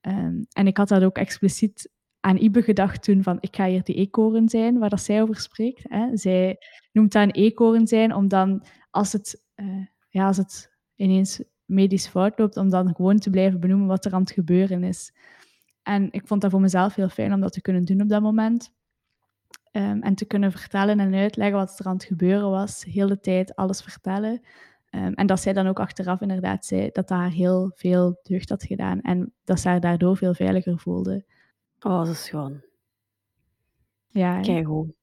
Um, 0.00 0.46
en 0.52 0.66
ik 0.66 0.76
had 0.76 0.88
dat 0.88 1.02
ook 1.02 1.18
expliciet 1.18 1.90
aan 2.20 2.36
Ibe 2.36 2.62
gedacht 2.62 3.02
toen 3.02 3.22
van 3.22 3.36
ik 3.40 3.56
ga 3.56 3.66
hier 3.66 3.82
die 3.82 3.94
eekhoorn 3.94 4.48
zijn, 4.48 4.78
waar 4.78 4.90
dat 4.90 5.00
zij 5.00 5.22
over 5.22 5.36
spreekt. 5.36 5.84
Hè. 5.88 6.16
Zij 6.16 6.58
noemt 6.92 7.12
dat 7.12 7.22
een 7.22 7.30
eekhoorn 7.30 7.86
zijn, 7.86 8.14
om 8.14 8.28
dan 8.28 8.64
als 8.90 9.12
het, 9.12 9.42
uh, 9.56 9.86
ja, 10.08 10.26
als 10.26 10.36
het 10.36 10.70
ineens 10.94 11.42
medisch 11.64 12.06
fout 12.06 12.38
loopt, 12.38 12.56
om 12.56 12.70
dan 12.70 12.94
gewoon 12.94 13.18
te 13.18 13.30
blijven 13.30 13.60
benoemen 13.60 13.86
wat 13.86 14.04
er 14.04 14.12
aan 14.12 14.20
het 14.20 14.30
gebeuren 14.30 14.84
is. 14.84 15.14
En 15.86 16.08
ik 16.10 16.26
vond 16.26 16.40
dat 16.40 16.50
voor 16.50 16.60
mezelf 16.60 16.94
heel 16.94 17.08
fijn 17.08 17.32
om 17.32 17.40
dat 17.40 17.52
te 17.52 17.60
kunnen 17.60 17.84
doen 17.84 18.00
op 18.00 18.08
dat 18.08 18.22
moment. 18.22 18.74
Um, 19.72 20.02
en 20.02 20.14
te 20.14 20.24
kunnen 20.24 20.52
vertellen 20.52 21.00
en 21.00 21.14
uitleggen 21.14 21.56
wat 21.56 21.78
er 21.78 21.86
aan 21.86 21.94
het 21.94 22.04
gebeuren 22.04 22.50
was. 22.50 22.84
Heel 22.84 23.08
de 23.08 23.20
tijd 23.20 23.56
alles 23.56 23.82
vertellen. 23.82 24.40
Um, 24.90 25.14
en 25.14 25.26
dat 25.26 25.40
zij 25.40 25.52
dan 25.52 25.66
ook 25.66 25.80
achteraf 25.80 26.20
inderdaad 26.20 26.64
zei 26.64 26.90
dat 26.92 27.08
haar 27.08 27.30
heel 27.30 27.72
veel 27.74 28.18
deugd 28.22 28.48
had 28.48 28.64
gedaan. 28.64 29.00
En 29.00 29.32
dat 29.44 29.60
ze 29.60 29.68
haar 29.68 29.80
daardoor 29.80 30.16
veel 30.16 30.34
veiliger 30.34 30.78
voelde. 30.78 31.24
Oh, 31.80 31.98
dat 31.98 32.08
is 32.08 32.24
schoon. 32.24 32.62
Ja. 34.08 34.40
Kijk 34.40 34.66
hoe. 34.66 34.94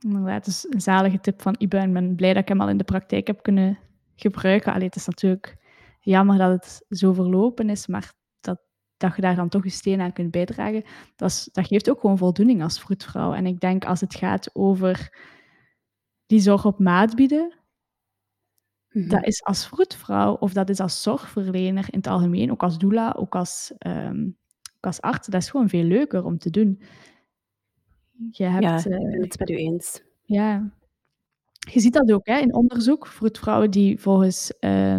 Inderdaad, 0.00 0.46
is 0.46 0.66
een 0.70 0.80
zalige 0.80 1.20
tip 1.20 1.42
van 1.42 1.54
Ibe. 1.58 1.76
En 1.76 1.88
ik 1.88 1.92
ben 1.92 2.14
blij 2.14 2.32
dat 2.32 2.42
ik 2.42 2.48
hem 2.48 2.60
al 2.60 2.68
in 2.68 2.76
de 2.76 2.84
praktijk 2.84 3.26
heb 3.26 3.42
kunnen 3.42 3.78
gebruiken. 4.16 4.72
Allee, 4.72 4.86
het 4.86 4.96
is 4.96 5.06
natuurlijk 5.06 5.56
jammer 6.00 6.38
dat 6.38 6.50
het 6.50 6.98
zo 6.98 7.12
verlopen 7.12 7.70
is, 7.70 7.86
maar 7.86 8.18
dat, 9.00 9.16
je 9.16 9.22
daar 9.22 9.36
dan 9.36 9.48
toch 9.48 9.64
je 9.64 9.70
steen 9.70 10.00
aan 10.00 10.12
kunt 10.12 10.30
bijdragen, 10.30 10.84
dat, 11.16 11.30
is, 11.30 11.48
dat 11.52 11.66
geeft 11.66 11.90
ook 11.90 12.00
gewoon 12.00 12.18
voldoening 12.18 12.62
als 12.62 12.80
vroedvrouw. 12.80 13.34
En 13.34 13.46
ik 13.46 13.60
denk 13.60 13.84
als 13.84 14.00
het 14.00 14.14
gaat 14.14 14.50
over 14.52 15.18
die 16.26 16.40
zorg 16.40 16.64
op 16.64 16.78
maat 16.78 17.16
bieden, 17.16 17.60
Mm 18.90 19.08
Dat 19.08 19.26
is 19.26 19.44
als 19.44 19.66
vroedvrouw 19.66 20.34
of 20.34 20.52
dat 20.52 20.68
is 20.68 20.80
als 20.80 21.02
zorgverlener 21.02 21.86
in 21.90 21.98
het 21.98 22.06
algemeen, 22.06 22.50
ook 22.50 22.62
als 22.62 22.78
doula, 22.78 23.14
ook 23.18 23.34
als, 23.34 23.72
um, 23.86 24.36
ook 24.76 24.86
als 24.86 25.00
arts, 25.00 25.28
dat 25.28 25.42
is 25.42 25.50
gewoon 25.50 25.68
veel 25.68 25.82
leuker 25.82 26.24
om 26.24 26.38
te 26.38 26.50
doen. 26.50 26.82
Je 28.30 28.44
hebt, 28.44 28.62
ja, 28.64 28.76
ik 28.76 29.10
ben 29.10 29.22
het 29.22 29.38
met 29.38 29.50
u 29.50 29.54
eens. 29.54 30.02
Ja. 30.22 30.72
Je 31.72 31.80
ziet 31.80 31.92
dat 31.92 32.12
ook 32.12 32.26
hè, 32.26 32.38
in 32.38 32.54
onderzoek, 32.54 33.06
vroedvrouwen 33.06 33.70
die 33.70 34.00
volgens 34.00 34.52
uh, 34.60 34.96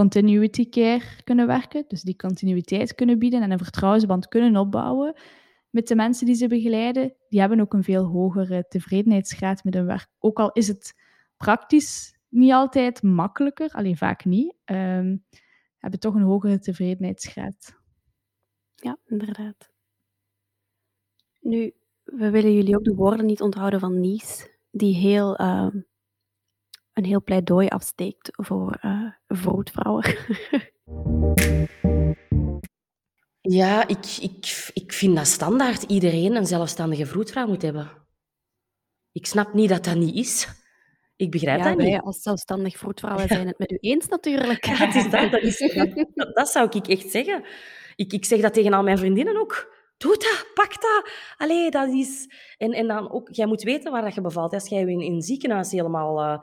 continuity 0.00 0.68
care 0.68 1.02
kunnen 1.24 1.46
werken, 1.46 1.84
dus 1.88 2.02
die 2.02 2.16
continuïteit 2.16 2.94
kunnen 2.94 3.18
bieden 3.18 3.42
en 3.42 3.50
een 3.50 3.58
vertrouwensband 3.58 4.28
kunnen 4.28 4.56
opbouwen 4.56 5.14
met 5.70 5.88
de 5.88 5.94
mensen 5.94 6.26
die 6.26 6.34
ze 6.34 6.48
begeleiden, 6.48 7.14
die 7.28 7.40
hebben 7.40 7.60
ook 7.60 7.72
een 7.72 7.82
veel 7.82 8.04
hogere 8.04 8.66
tevredenheidsgraad 8.68 9.64
met 9.64 9.74
hun 9.74 9.86
werk. 9.86 10.08
Ook 10.18 10.38
al 10.38 10.52
is 10.52 10.68
het 10.68 10.94
praktisch 11.36 12.18
niet 12.28 12.52
altijd 12.52 13.02
makkelijker, 13.02 13.70
alleen 13.72 13.96
vaak 13.96 14.24
niet, 14.24 14.54
um, 14.64 15.24
hebben 15.78 16.00
toch 16.00 16.14
een 16.14 16.22
hogere 16.22 16.58
tevredenheidsgraad. 16.58 17.74
Ja, 18.74 18.96
inderdaad. 19.06 19.70
Nu, 21.40 21.72
we 22.04 22.30
willen 22.30 22.54
jullie 22.54 22.76
ook 22.76 22.84
de 22.84 22.94
woorden 22.94 23.26
niet 23.26 23.40
onthouden 23.40 23.80
van 23.80 24.00
Nies, 24.00 24.48
die 24.70 24.94
heel, 24.94 25.40
uh, 25.40 25.68
een 26.92 27.04
heel 27.04 27.22
pleidooi 27.22 27.68
afsteekt 27.68 28.30
voor 28.32 28.78
uh, 28.84 29.06
vroedvrouwen. 29.26 30.04
ja, 33.40 33.88
ik, 33.88 34.06
ik, 34.20 34.70
ik 34.72 34.92
vind 34.92 35.16
dat 35.16 35.26
standaard 35.26 35.82
iedereen 35.82 36.36
een 36.36 36.46
zelfstandige 36.46 37.06
vroedvrouw 37.06 37.46
moet 37.46 37.62
hebben. 37.62 37.90
Ik 39.12 39.26
snap 39.26 39.52
niet 39.52 39.68
dat 39.68 39.84
dat 39.84 39.96
niet 39.96 40.14
is. 40.14 40.48
Ik 41.16 41.30
begrijp 41.30 41.58
ja, 41.58 41.64
dat 41.64 41.76
wij 41.76 41.90
niet. 41.90 42.00
als 42.00 42.22
zelfstandig 42.22 42.76
vroedvrouwen 42.76 43.28
zijn 43.28 43.46
het 43.46 43.58
met 43.58 43.70
u 43.70 43.76
eens 43.80 44.08
natuurlijk. 44.08 44.64
Ja, 44.70 44.86
dat, 44.86 44.94
is 44.94 45.10
dat, 45.10 45.30
dat, 45.30 45.42
is, 45.42 45.58
dat, 46.14 46.34
dat, 46.34 46.48
zou 46.48 46.68
ik 46.78 46.86
echt 46.86 47.10
zeggen. 47.10 47.44
Ik, 47.96 48.12
ik 48.12 48.24
zeg 48.24 48.40
dat 48.40 48.54
tegen 48.54 48.72
al 48.72 48.82
mijn 48.82 48.98
vriendinnen 48.98 49.40
ook. 49.40 49.78
Doe 50.00 50.16
dat, 50.16 50.46
pak 50.54 50.80
dat. 50.80 51.10
Allee, 51.36 51.70
dat 51.70 51.88
is... 51.88 52.28
En, 52.58 52.72
en 52.72 52.86
dan 52.86 53.10
ook, 53.10 53.28
jij 53.30 53.46
moet 53.46 53.62
weten 53.62 53.92
waar 53.92 54.02
dat 54.02 54.14
je 54.14 54.20
bevalt. 54.20 54.52
Als 54.52 54.68
jij 54.68 54.80
je 54.80 54.90
in, 54.90 55.00
in 55.00 55.12
een 55.12 55.22
ziekenhuis 55.22 55.70
helemaal, 55.70 56.20
uh, 56.20 56.38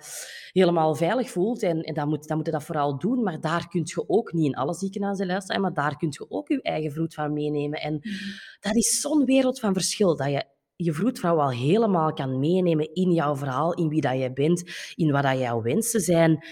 helemaal 0.51 0.95
veilig 0.95 1.29
voelt, 1.29 1.63
en, 1.63 1.81
en 1.81 1.93
dan, 1.93 2.07
moet, 2.07 2.27
dan 2.27 2.37
moet 2.37 2.45
je 2.45 2.51
dat 2.51 2.63
vooral 2.63 2.97
doen. 2.97 3.23
Maar 3.23 3.39
daar 3.39 3.67
kun 3.67 3.81
je 3.83 4.03
ook, 4.07 4.33
niet 4.33 4.45
in 4.45 4.55
alle 4.55 4.73
ziekenhuizen 4.73 5.25
luisteren, 5.25 5.61
maar 5.61 5.73
daar 5.73 5.97
kun 5.97 6.07
je 6.11 6.25
ook 6.29 6.47
je 6.47 6.61
eigen 6.61 6.91
vroedvrouw 6.91 7.29
meenemen. 7.29 7.81
En 7.81 7.93
mm. 7.93 8.01
dat 8.59 8.75
is 8.75 9.01
zo'n 9.01 9.25
wereld 9.25 9.59
van 9.59 9.73
verschil, 9.73 10.15
dat 10.15 10.27
je 10.27 10.43
je 10.75 10.93
vroedvrouw 10.93 11.39
al 11.39 11.51
helemaal 11.51 12.13
kan 12.13 12.39
meenemen 12.39 12.93
in 12.93 13.11
jouw 13.11 13.35
verhaal, 13.35 13.73
in 13.73 13.89
wie 13.89 14.01
dat 14.01 14.17
jij 14.17 14.33
bent, 14.33 14.63
in 14.95 15.11
wat 15.11 15.23
dat 15.23 15.39
jouw 15.39 15.61
wensen 15.61 16.01
zijn. 16.01 16.45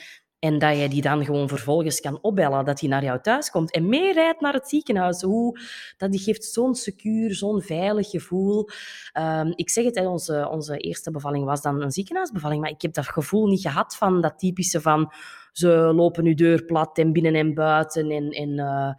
En 0.46 0.60
dat 0.60 0.78
je 0.78 0.90
die 0.90 1.02
dan 1.02 1.26
gewoon 1.26 1.48
vervolgens 1.48 2.00
kan 2.00 2.20
opbellen, 2.22 2.66
dat 2.66 2.80
hij 2.80 2.90
naar 2.90 3.04
jou 3.04 3.22
thuis 3.22 3.50
komt 3.50 3.72
en 3.72 3.90
meerijdt 3.90 4.42
naar 4.42 4.54
het 4.54 4.70
ziekenhuis. 4.70 5.22
Hoe, 5.22 5.60
dat 5.98 6.22
geeft 6.22 6.44
zo'n 6.44 6.76
secuur, 6.76 7.36
zo'n 7.36 7.62
veilig 7.62 8.10
gevoel. 8.10 8.70
Um, 9.14 9.54
ik 9.56 9.70
zeg 9.70 9.86
het, 9.86 10.06
onze, 10.06 10.48
onze 10.52 10.78
eerste 10.78 11.12
bevalling 11.12 11.46
was 11.46 11.62
dan 11.62 11.82
een 11.82 11.92
ziekenhuisbevalling, 11.92 12.62
maar 12.62 12.70
ik 12.70 12.82
heb 12.82 12.94
dat 12.94 13.08
gevoel 13.08 13.48
niet 13.48 13.62
gehad 13.62 13.96
van 13.96 14.22
dat 14.22 14.40
typische 14.40 14.82
van 14.82 15.12
ze 15.58 15.92
lopen 15.96 16.26
uw 16.26 16.34
deur 16.34 16.66
plat 16.66 16.98
en 16.98 17.14
binnen 17.14 17.36
en 17.36 17.54
buiten 17.54 18.12
en, 18.12 18.30
en, 18.30 18.50
uh, 18.50 18.94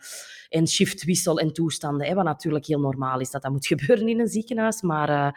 en 0.48 0.68
shiftwissel 0.68 1.38
en 1.38 1.52
toestanden. 1.52 2.06
Hè, 2.06 2.14
wat 2.14 2.24
natuurlijk 2.24 2.66
heel 2.66 2.80
normaal 2.80 3.20
is 3.20 3.30
dat 3.30 3.42
dat 3.42 3.52
moet 3.52 3.66
gebeuren 3.76 4.08
in 4.08 4.20
een 4.20 4.28
ziekenhuis. 4.28 4.82
Maar 4.82 5.10
uh, 5.10 5.28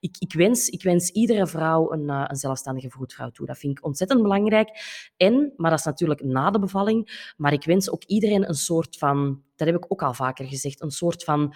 ik, 0.00 0.16
ik, 0.18 0.32
wens, 0.32 0.68
ik 0.68 0.82
wens 0.82 1.10
iedere 1.10 1.46
vrouw 1.46 1.92
een, 1.92 2.08
uh, 2.08 2.24
een 2.26 2.36
zelfstandige 2.36 2.90
vroedvrouw 2.90 3.30
toe. 3.30 3.46
Dat 3.46 3.58
vind 3.58 3.78
ik 3.78 3.84
ontzettend 3.84 4.22
belangrijk. 4.22 4.68
En, 5.16 5.52
maar 5.56 5.70
dat 5.70 5.78
is 5.78 5.84
natuurlijk 5.84 6.24
na 6.24 6.50
de 6.50 6.58
bevalling, 6.58 7.32
maar 7.36 7.52
ik 7.52 7.64
wens 7.64 7.90
ook 7.90 8.04
iedereen 8.04 8.48
een 8.48 8.54
soort 8.54 8.96
van, 8.96 9.42
dat 9.56 9.66
heb 9.66 9.76
ik 9.76 9.84
ook 9.88 10.02
al 10.02 10.14
vaker 10.14 10.46
gezegd, 10.46 10.82
een 10.82 10.90
soort 10.90 11.24
van 11.24 11.54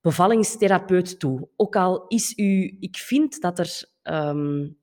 bevallingstherapeut 0.00 1.18
toe. 1.18 1.48
Ook 1.56 1.76
al 1.76 2.04
is 2.06 2.38
u, 2.38 2.76
ik 2.80 2.96
vind 2.96 3.40
dat 3.40 3.58
er 3.58 3.84
um, 4.02 4.76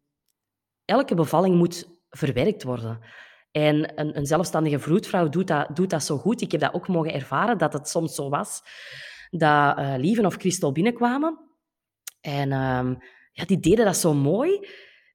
elke 0.85 1.15
bevalling 1.15 1.55
moet 1.55 1.89
verwerkt 2.09 2.63
worden. 2.63 2.99
En 3.51 3.99
een, 3.99 4.17
een 4.17 4.25
zelfstandige 4.25 4.79
vroedvrouw 4.79 5.29
doet 5.29 5.47
dat, 5.47 5.75
doet 5.75 5.89
dat 5.89 6.03
zo 6.03 6.17
goed. 6.17 6.41
Ik 6.41 6.51
heb 6.51 6.61
dat 6.61 6.73
ook 6.73 6.87
mogen 6.87 7.13
ervaren, 7.13 7.57
dat 7.57 7.73
het 7.73 7.89
soms 7.89 8.15
zo 8.15 8.29
was 8.29 8.61
dat 9.29 9.77
uh, 9.77 9.93
Lieven 9.97 10.25
of 10.25 10.35
Christel 10.35 10.71
binnenkwamen. 10.71 11.39
En 12.21 12.51
um, 12.51 12.97
ja, 13.31 13.45
die 13.45 13.59
deden 13.59 13.85
dat 13.85 13.97
zo 13.97 14.13
mooi. 14.13 14.67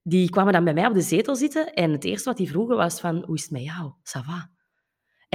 Die 0.03 0.31
kwamen 0.31 0.53
dan 0.53 0.65
bij 0.65 0.75
mij 0.75 0.87
op 0.87 0.95
de 0.95 1.01
zetel 1.01 1.37
zitten 1.37 1.75
en 1.75 1.93
het 1.93 2.05
eerste 2.05 2.29
wat 2.29 2.39
die 2.39 2.49
vroegen 2.49 2.77
was 2.77 3.01
van, 3.01 3.23
hoe 3.25 3.35
is 3.35 3.43
het 3.43 3.51
met 3.51 3.63
jou? 3.63 3.93
Ça? 4.03 4.56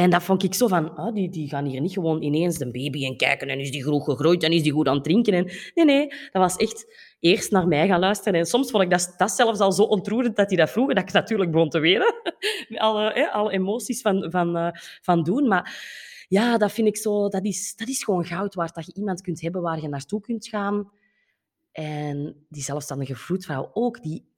En 0.02 0.10
dat 0.10 0.24
vond 0.24 0.44
ik 0.44 0.54
zo 0.54 0.68
van, 0.68 1.00
oh, 1.00 1.14
die, 1.14 1.30
die 1.30 1.50
gaan 1.50 1.66
hier 1.66 1.82
niet 1.82 1.94
gewoon 1.94 2.22
ineens 2.22 2.58
de 2.58 2.72
baby 2.72 3.06
en 3.06 3.18
kijken 3.18 3.48
en 3.48 3.60
is 3.60 3.72
die 3.72 3.84
groot 3.84 4.04
gegroeid 4.04 4.44
en 4.44 4.52
is 4.52 4.64
die 4.64 4.72
goed 4.72 4.88
aan 4.88 4.96
het 4.96 5.04
drinken. 5.04 5.34
En, 5.34 5.52
nee, 5.76 5.86
nee, 5.86 6.08
dat 6.08 6.42
was 6.42 6.56
echt 6.56 6.96
eerst 7.20 7.52
naar 7.52 7.68
mij 7.68 7.88
gaan 7.88 8.00
luisteren. 8.00 8.40
En 8.40 8.46
soms 8.46 8.72
vond 8.72 8.84
ik 8.84 8.90
dat, 8.90 9.14
dat 9.18 9.32
zelfs 9.32 9.60
al 9.60 9.72
zo 9.72 9.84
ontroerend 9.84 10.36
dat 10.36 10.48
hij 10.48 10.58
dat 10.58 10.70
vroeg, 10.70 10.94
dat 10.94 11.04
ik 11.04 11.12
natuurlijk 11.12 11.52
begon 11.52 11.70
te 11.70 11.80
weten. 11.80 12.14
alle, 12.88 13.12
hè, 13.14 13.28
alle 13.28 13.52
emoties 13.52 14.02
van, 14.02 14.32
van, 14.32 14.58
uh, 14.58 14.70
van 15.02 15.24
doen. 15.24 15.48
Maar 15.48 15.84
ja, 16.28 16.58
dat 16.58 16.72
vind 16.72 16.88
ik 16.88 16.98
zo, 16.98 17.30
dat 17.30 17.46
is, 17.46 17.76
dat 17.76 17.88
is 17.88 18.04
gewoon 18.04 18.26
goud 18.26 18.56
waard. 18.56 18.76
Dat 18.76 18.86
je 18.86 18.94
iemand 18.94 19.22
kunt 19.22 19.42
hebben 19.42 19.62
waar 19.62 19.82
je 19.82 19.88
naartoe 19.88 20.22
kunt 20.22 20.48
gaan. 20.48 20.92
En 21.72 22.46
die 22.50 22.64
zelfstandige 22.64 23.16
vroedvrouw 23.16 23.70
ook, 23.74 24.02
die, 24.04 24.31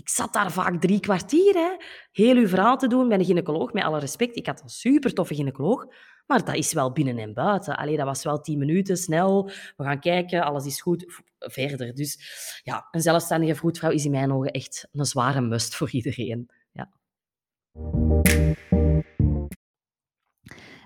ik 0.00 0.08
zat 0.08 0.32
daar 0.32 0.52
vaak 0.52 0.80
drie 0.80 1.00
kwartier, 1.00 1.54
hè, 1.54 1.76
heel 2.12 2.36
uw 2.36 2.48
verhaal 2.48 2.76
te 2.76 2.88
doen 2.88 3.08
bij 3.08 3.18
een 3.18 3.24
gynaecoloog, 3.24 3.72
met 3.72 3.84
alle 3.84 3.98
respect. 3.98 4.36
Ik 4.36 4.46
had 4.46 4.62
een 4.62 4.68
super 4.68 5.14
toffe 5.14 5.34
gynaecoloog, 5.34 5.86
maar 6.26 6.44
dat 6.44 6.54
is 6.54 6.72
wel 6.72 6.92
binnen 6.92 7.18
en 7.18 7.34
buiten. 7.34 7.76
Allee, 7.76 7.96
dat 7.96 8.06
was 8.06 8.24
wel 8.24 8.40
tien 8.40 8.58
minuten, 8.58 8.96
snel. 8.96 9.50
We 9.76 9.84
gaan 9.84 10.00
kijken, 10.00 10.44
alles 10.44 10.66
is 10.66 10.80
goed, 10.80 11.22
verder. 11.38 11.94
Dus 11.94 12.18
ja, 12.62 12.88
een 12.90 13.00
zelfstandige 13.00 13.54
vroedvrouw 13.54 13.90
is 13.90 14.04
in 14.04 14.10
mijn 14.10 14.32
ogen 14.32 14.50
echt 14.50 14.88
een 14.92 15.04
zware 15.04 15.40
must 15.40 15.74
voor 15.74 15.90
iedereen. 15.90 16.50
Ja. 16.72 16.90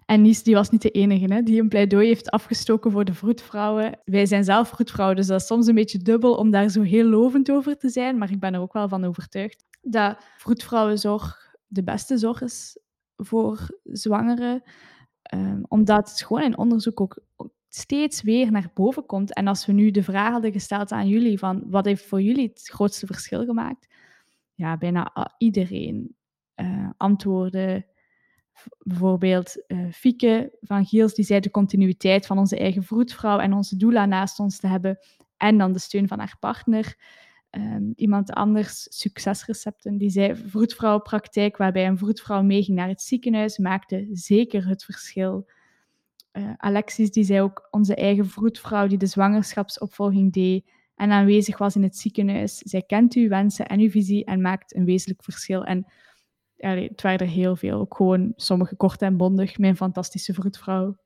En 0.06 0.22
Nies 0.22 0.42
die 0.42 0.54
was 0.54 0.70
niet 0.70 0.82
de 0.82 0.90
enige 0.90 1.32
hè, 1.32 1.42
die 1.42 1.60
een 1.60 1.68
pleidooi 1.68 2.06
heeft 2.06 2.30
afgestoken 2.30 2.90
voor 2.90 3.04
de 3.04 3.14
vroedvrouwen. 3.14 3.98
Wij 4.04 4.26
zijn 4.26 4.44
zelf 4.44 4.68
vroedvrouwen, 4.68 5.16
dus 5.16 5.26
dat 5.26 5.40
is 5.40 5.46
soms 5.46 5.66
een 5.66 5.74
beetje 5.74 5.98
dubbel 5.98 6.34
om 6.34 6.50
daar 6.50 6.68
zo 6.68 6.82
heel 6.82 7.06
lovend 7.06 7.50
over 7.50 7.76
te 7.76 7.88
zijn. 7.88 8.18
Maar 8.18 8.30
ik 8.30 8.40
ben 8.40 8.54
er 8.54 8.60
ook 8.60 8.72
wel 8.72 8.88
van 8.88 9.04
overtuigd 9.04 9.64
dat 9.80 10.16
vroedvrouwenzorg 10.36 11.56
de 11.66 11.82
beste 11.82 12.18
zorg 12.18 12.42
is 12.42 12.78
voor 13.16 13.78
zwangeren. 13.82 14.62
Um, 15.34 15.64
omdat 15.68 16.10
het 16.10 16.22
gewoon 16.22 16.42
in 16.42 16.58
onderzoek 16.58 17.00
ook 17.00 17.22
steeds 17.68 18.22
weer 18.22 18.50
naar 18.50 18.70
boven 18.74 19.06
komt. 19.06 19.34
En 19.34 19.46
als 19.46 19.66
we 19.66 19.72
nu 19.72 19.90
de 19.90 20.02
vraag 20.02 20.32
hadden 20.32 20.52
gesteld 20.52 20.92
aan 20.92 21.08
jullie 21.08 21.38
van 21.38 21.62
wat 21.66 21.84
heeft 21.84 22.06
voor 22.06 22.22
jullie 22.22 22.48
het 22.48 22.68
grootste 22.72 23.06
verschil 23.06 23.44
gemaakt? 23.44 23.88
Ja, 24.54 24.76
bijna 24.76 25.32
iedereen 25.38 26.16
uh, 26.56 26.90
antwoordde 26.96 27.86
bijvoorbeeld 28.78 29.64
uh, 29.66 29.92
Fieke 29.92 30.58
van 30.60 30.86
Giels, 30.86 31.14
die 31.14 31.24
zei 31.24 31.40
de 31.40 31.50
continuïteit 31.50 32.26
van 32.26 32.38
onze 32.38 32.58
eigen 32.58 32.82
vroedvrouw 32.82 33.38
en 33.38 33.52
onze 33.52 33.76
doula 33.76 34.06
naast 34.06 34.38
ons 34.38 34.58
te 34.58 34.66
hebben 34.66 34.98
en 35.36 35.58
dan 35.58 35.72
de 35.72 35.78
steun 35.78 36.08
van 36.08 36.18
haar 36.18 36.36
partner. 36.40 36.96
Um, 37.50 37.92
iemand 37.96 38.32
anders, 38.32 38.86
succesrecepten, 38.90 39.98
die 39.98 40.10
zei 40.10 40.36
vroedvrouwpraktijk 40.36 41.56
waarbij 41.56 41.86
een 41.86 41.98
vroedvrouw 41.98 42.42
meeging 42.42 42.76
naar 42.76 42.88
het 42.88 43.02
ziekenhuis, 43.02 43.58
maakte 43.58 44.08
zeker 44.12 44.68
het 44.68 44.84
verschil. 44.84 45.50
Uh, 46.32 46.52
Alexis 46.56 47.10
die 47.10 47.24
zei 47.24 47.40
ook 47.40 47.68
onze 47.70 47.94
eigen 47.94 48.26
vroedvrouw 48.26 48.86
die 48.86 48.98
de 48.98 49.06
zwangerschapsopvolging 49.06 50.32
deed 50.32 50.70
en 50.94 51.10
aanwezig 51.10 51.58
was 51.58 51.76
in 51.76 51.82
het 51.82 51.96
ziekenhuis. 51.96 52.56
Zij 52.56 52.82
kent 52.82 53.14
uw 53.14 53.28
wensen 53.28 53.66
en 53.66 53.80
uw 53.80 53.90
visie 53.90 54.24
en 54.24 54.40
maakt 54.40 54.74
een 54.74 54.84
wezenlijk 54.84 55.24
verschil. 55.24 55.64
En 55.64 55.86
allee, 56.64 56.88
het 56.88 57.02
waren 57.02 57.26
er 57.26 57.32
heel 57.32 57.56
veel. 57.56 57.78
Ook 57.78 57.96
gewoon 57.96 58.32
sommige 58.36 58.76
kort 58.76 59.02
en 59.02 59.16
bondig. 59.16 59.58
Mijn 59.58 59.76
fantastische 59.76 60.34
vroedvrouw. 60.34 60.96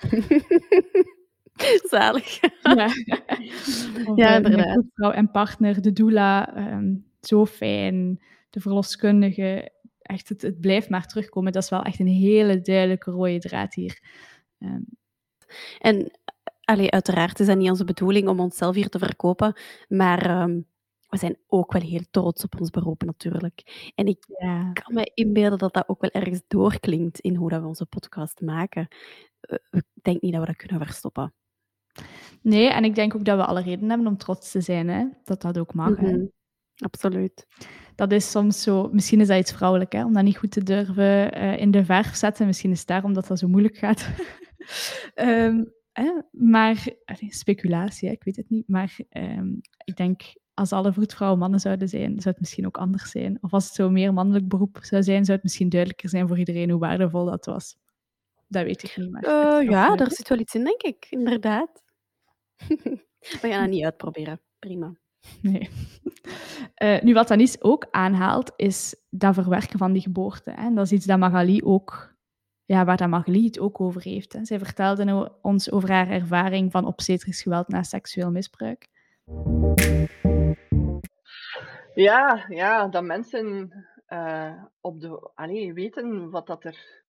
Zalig. 1.90 2.40
Ja, 2.62 2.88
ja 4.14 4.36
inderdaad. 4.36 4.72
Vroedvrouw 4.72 5.10
en 5.10 5.30
partner, 5.30 5.82
de 5.82 5.92
doula, 5.92 6.56
um, 6.72 7.06
zo 7.20 7.46
fijn. 7.46 8.22
De 8.50 8.60
verloskundige, 8.60 9.72
echt, 10.02 10.28
het, 10.28 10.42
het, 10.42 10.60
blijft 10.60 10.88
maar 10.88 11.06
terugkomen. 11.06 11.52
Dat 11.52 11.62
is 11.62 11.70
wel 11.70 11.82
echt 11.82 11.98
een 11.98 12.06
hele 12.06 12.60
duidelijke 12.60 13.10
rode 13.10 13.38
draad 13.38 13.74
hier. 13.74 14.02
Um. 14.58 14.84
En 15.78 16.10
allee, 16.64 16.90
uiteraard 16.90 17.40
is 17.40 17.46
dat 17.46 17.56
niet 17.56 17.70
onze 17.70 17.84
bedoeling 17.84 18.28
om 18.28 18.40
onszelf 18.40 18.74
hier 18.74 18.88
te 18.88 18.98
verkopen, 18.98 19.52
maar 19.88 20.42
um, 20.42 20.66
we 21.10 21.16
zijn 21.16 21.36
ook 21.46 21.72
wel 21.72 21.82
heel 21.82 22.04
trots 22.10 22.44
op 22.44 22.60
ons 22.60 22.70
beroep 22.70 23.02
natuurlijk. 23.02 23.90
En 23.94 24.06
ik 24.06 24.24
ja. 24.38 24.72
kan 24.72 24.94
me 24.94 25.10
inbeelden 25.14 25.58
dat 25.58 25.74
dat 25.74 25.88
ook 25.88 26.00
wel 26.00 26.10
ergens 26.10 26.42
doorklinkt 26.48 27.20
in 27.20 27.34
hoe 27.34 27.50
dat 27.50 27.60
we 27.60 27.66
onze 27.66 27.86
podcast 27.86 28.40
maken. 28.40 28.88
Eh, 29.40 29.58
ik 29.70 29.84
denk 30.02 30.20
niet 30.20 30.32
dat 30.32 30.40
we 30.40 30.46
dat 30.46 30.56
kunnen 30.56 30.86
verstoppen. 30.86 31.34
Nee, 32.42 32.68
en 32.68 32.84
ik 32.84 32.94
denk 32.94 33.14
ook 33.14 33.24
dat 33.24 33.36
we 33.36 33.44
alle 33.44 33.62
reden 33.62 33.88
hebben 33.88 34.06
om 34.06 34.16
trots 34.16 34.50
te 34.50 34.60
zijn. 34.60 34.88
Hè? 34.88 35.06
Dat 35.24 35.42
dat 35.42 35.58
ook 35.58 35.74
mag. 35.74 35.88
Mm 35.88 36.06
-hmm. 36.06 36.30
Absoluut. 36.76 37.46
Dat 37.94 38.12
is 38.12 38.30
soms 38.30 38.62
zo, 38.62 38.88
misschien 38.92 39.20
is 39.20 39.26
dat 39.26 39.38
iets 39.38 39.52
vrouwelijk, 39.52 39.92
hè? 39.92 40.04
om 40.04 40.12
dat 40.12 40.24
niet 40.24 40.36
goed 40.36 40.50
te 40.50 40.62
durven 40.62 41.38
uh, 41.38 41.56
in 41.56 41.70
de 41.70 41.84
verf 41.84 42.14
zetten. 42.14 42.46
Misschien 42.46 42.70
is 42.70 42.78
het 42.78 42.88
daarom 42.88 43.12
dat 43.12 43.26
dat 43.26 43.38
zo 43.38 43.48
moeilijk 43.48 43.76
gaat. 43.76 44.08
um, 45.14 45.72
hè? 45.92 46.12
Maar, 46.30 46.86
speculatie, 47.28 48.08
hè? 48.08 48.14
ik 48.14 48.24
weet 48.24 48.36
het 48.36 48.50
niet. 48.50 48.68
Maar 48.68 48.98
um, 49.10 49.60
ik 49.84 49.96
denk 49.96 50.22
als 50.60 50.72
alle 50.72 50.92
vroedvrouwen 50.92 51.38
mannen 51.38 51.60
zouden 51.60 51.88
zijn, 51.88 52.10
zou 52.10 52.28
het 52.28 52.40
misschien 52.40 52.66
ook 52.66 52.76
anders 52.76 53.10
zijn. 53.10 53.38
Of 53.40 53.52
als 53.52 53.64
het 53.64 53.74
zo 53.74 53.90
meer 53.90 54.12
mannelijk 54.12 54.48
beroep 54.48 54.78
zou 54.80 55.02
zijn, 55.02 55.24
zou 55.24 55.32
het 55.32 55.42
misschien 55.42 55.68
duidelijker 55.68 56.08
zijn 56.08 56.28
voor 56.28 56.38
iedereen 56.38 56.70
hoe 56.70 56.80
waardevol 56.80 57.24
dat 57.24 57.44
was. 57.44 57.76
Dat 58.48 58.64
weet 58.64 58.82
ik 58.82 58.96
niet. 58.96 59.10
Maar 59.10 59.24
uh, 59.24 59.70
ja, 59.70 59.96
daar 59.96 60.10
zit 60.10 60.28
wel 60.28 60.38
iets 60.38 60.54
in, 60.54 60.64
denk 60.64 60.82
ik. 60.82 61.06
Inderdaad. 61.10 61.82
We 63.40 63.48
gaan 63.48 63.60
dat 63.60 63.70
niet 63.70 63.84
uitproberen. 63.84 64.40
Prima. 64.58 64.96
Nee. 65.42 65.70
Uh, 66.82 67.00
nu, 67.00 67.12
wat 67.12 67.30
Anis 67.30 67.62
ook 67.62 67.86
aanhaalt, 67.90 68.52
is 68.56 68.96
dat 69.10 69.34
verwerken 69.34 69.78
van 69.78 69.92
die 69.92 70.02
geboorte. 70.02 70.50
Hè. 70.50 70.74
Dat 70.74 70.84
is 70.84 70.92
iets 70.92 71.06
dat 71.06 71.18
Magali 71.18 71.62
ook, 71.62 72.14
ja, 72.64 72.84
waar 72.84 72.96
dat 72.96 73.08
Magali 73.08 73.44
het 73.44 73.58
ook 73.58 73.80
over 73.80 74.02
heeft. 74.02 74.32
Hè. 74.32 74.44
Zij 74.44 74.58
vertelde 74.58 75.32
ons 75.42 75.70
over 75.70 75.90
haar 75.90 76.08
ervaring 76.08 76.70
van 76.70 76.86
obstetrisch 76.86 77.42
geweld 77.42 77.68
na 77.68 77.82
seksueel 77.82 78.30
misbruik. 78.30 78.88
Ja, 82.00 82.44
ja, 82.48 82.88
dat 82.88 83.04
mensen 83.04 83.72
uh, 84.08 84.64
op 84.80 85.00
de, 85.00 85.30
allee, 85.34 85.72
weten 85.72 86.30
wat 86.30 86.46
dat 86.46 86.64
er, 86.64 87.04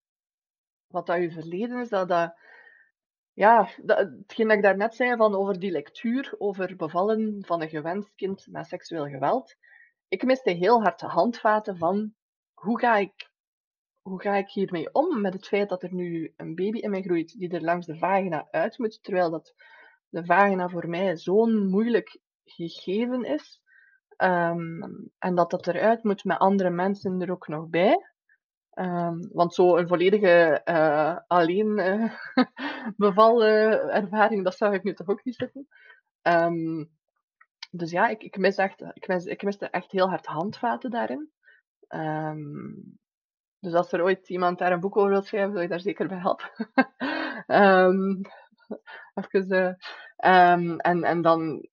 wat 0.86 1.06
dat 1.06 1.20
je 1.20 1.30
verleden 1.30 1.80
is, 1.80 1.88
dat 1.88 2.08
dat, 2.08 2.34
ja, 3.32 3.68
dat, 3.82 3.98
hetgeen 3.98 4.48
dat 4.48 4.56
ik 4.56 4.62
daarnet 4.62 4.94
zei 4.94 5.16
van 5.16 5.34
over 5.34 5.58
die 5.58 5.70
lectuur, 5.70 6.34
over 6.38 6.76
bevallen 6.76 7.44
van 7.46 7.62
een 7.62 7.68
gewenst 7.68 8.14
kind 8.14 8.46
met 8.50 8.66
seksueel 8.66 9.06
geweld. 9.08 9.56
Ik 10.08 10.24
miste 10.24 10.50
heel 10.50 10.82
hard 10.82 11.00
de 11.00 11.06
handvaten 11.06 11.76
van 11.76 12.14
hoe 12.54 12.78
ga 12.78 12.96
ik, 12.96 13.30
hoe 14.02 14.20
ga 14.20 14.34
ik 14.36 14.48
hiermee 14.48 14.92
om 14.94 15.20
met 15.20 15.32
het 15.32 15.46
feit 15.46 15.68
dat 15.68 15.82
er 15.82 15.94
nu 15.94 16.32
een 16.36 16.54
baby 16.54 16.78
in 16.78 16.90
mij 16.90 17.02
groeit 17.02 17.38
die 17.38 17.50
er 17.50 17.62
langs 17.62 17.86
de 17.86 17.98
vagina 17.98 18.48
uit 18.50 18.78
moet, 18.78 19.02
terwijl 19.02 19.30
dat 19.30 19.54
de 20.08 20.24
vagina 20.24 20.68
voor 20.68 20.88
mij 20.88 21.16
zo'n 21.16 21.66
moeilijk 21.68 22.20
gegeven 22.44 23.24
is. 23.24 23.61
Um, 24.22 25.10
en 25.18 25.34
dat 25.34 25.50
dat 25.50 25.66
eruit 25.66 26.02
moet 26.02 26.24
met 26.24 26.38
andere 26.38 26.70
mensen 26.70 27.20
er 27.20 27.30
ook 27.30 27.48
nog 27.48 27.68
bij. 27.68 28.06
Um, 28.74 29.28
want 29.32 29.54
zo 29.54 29.76
een 29.76 29.88
volledige 29.88 30.60
uh, 30.64 31.18
alleen 31.26 31.78
uh, 31.78 32.12
bevallen 32.96 33.88
ervaring, 33.90 34.44
dat 34.44 34.56
zou 34.56 34.74
ik 34.74 34.82
nu 34.82 34.94
toch 34.94 35.08
ook 35.08 35.24
niet 35.24 35.34
zeggen. 35.34 35.68
Um, 36.22 36.90
dus 37.70 37.90
ja, 37.90 38.08
ik, 38.08 38.22
ik, 38.22 38.36
mis 38.36 38.56
echt, 38.56 38.80
ik, 38.92 39.08
mis, 39.08 39.24
ik 39.24 39.42
miste 39.42 39.66
echt 39.66 39.92
heel 39.92 40.08
hard 40.08 40.26
handvaten 40.26 40.90
daarin. 40.90 41.30
dus 43.58 43.74
als 43.74 43.92
er 43.92 44.02
ooit 44.02 44.28
iemand 44.28 44.58
daar 44.58 44.72
een 44.72 44.80
boek 44.80 44.96
over 44.96 45.10
wil 45.10 45.22
schrijven, 45.22 45.52
wil 45.52 45.62
ik 45.62 45.68
daar 45.68 45.80
zeker 45.80 46.08
bij 46.08 46.18
helpen. 46.18 46.50
even, 49.30 49.78
uh, 50.24 50.76
en, 50.76 51.02
en 51.02 51.22
dan 51.22 51.68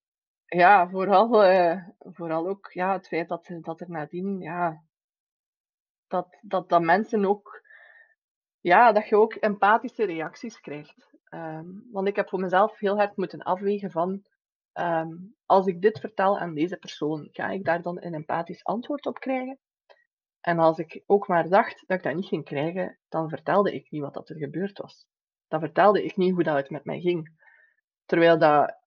ja, 0.50 0.90
vooral, 0.90 1.52
uh, 1.52 1.88
vooral 2.00 2.48
ook 2.48 2.72
ja, 2.72 2.94
het 2.94 3.08
feit 3.08 3.28
dat, 3.28 3.50
dat 3.62 3.82
er 3.82 3.90
nadien, 3.90 4.40
ja, 4.40 4.84
dat, 6.08 6.38
dat, 6.42 6.70
dat 6.70 6.82
mensen 6.82 7.26
ook, 7.26 7.62
ja, 8.60 8.92
dat 8.92 9.08
je 9.08 9.16
ook 9.16 9.34
empathische 9.34 10.06
reacties 10.06 10.60
krijgt. 10.60 11.08
Um, 11.30 11.88
want 11.92 12.08
ik 12.08 12.16
heb 12.16 12.30
voor 12.30 12.40
mezelf 12.40 12.80
heel 12.80 12.98
hard 12.98 13.18
moeten 13.18 13.40
afwegen 13.40 13.92
van, 13.92 14.24
um, 14.74 15.36
als 15.46 15.68
ik 15.68 15.82
dit 15.82 16.00
vertel 16.00 16.40
aan 16.40 16.54
deze 16.54 16.78
persoon, 16.78 17.28
ga 17.32 17.50
ik 17.50 17.66
daar 17.66 17.82
dan 17.82 18.02
een 18.02 18.14
empathisch 18.14 18.64
antwoord 18.64 19.06
op 19.06 19.20
krijgen? 19.20 19.60
En 20.42 20.60
als 20.60 20.78
ik 20.78 21.04
ook 21.06 21.28
maar 21.28 21.50
dacht 21.50 21.84
dat 21.88 21.98
ik 21.98 22.04
dat 22.04 22.16
niet 22.16 22.26
ging 22.26 22.46
krijgen, 22.46 23.00
dan 23.10 23.30
vertelde 23.30 23.74
ik 23.74 23.92
niet 23.92 24.02
wat 24.02 24.30
er 24.30 24.38
gebeurd 24.38 24.78
was. 24.78 25.08
Dan 25.48 25.60
vertelde 25.60 26.04
ik 26.04 26.18
niet 26.18 26.34
hoe 26.34 26.44
dat 26.44 26.56
het 26.56 26.70
met 26.70 26.86
mij 26.86 27.00
ging. 27.00 27.38
Terwijl 28.06 28.38
dat 28.38 28.79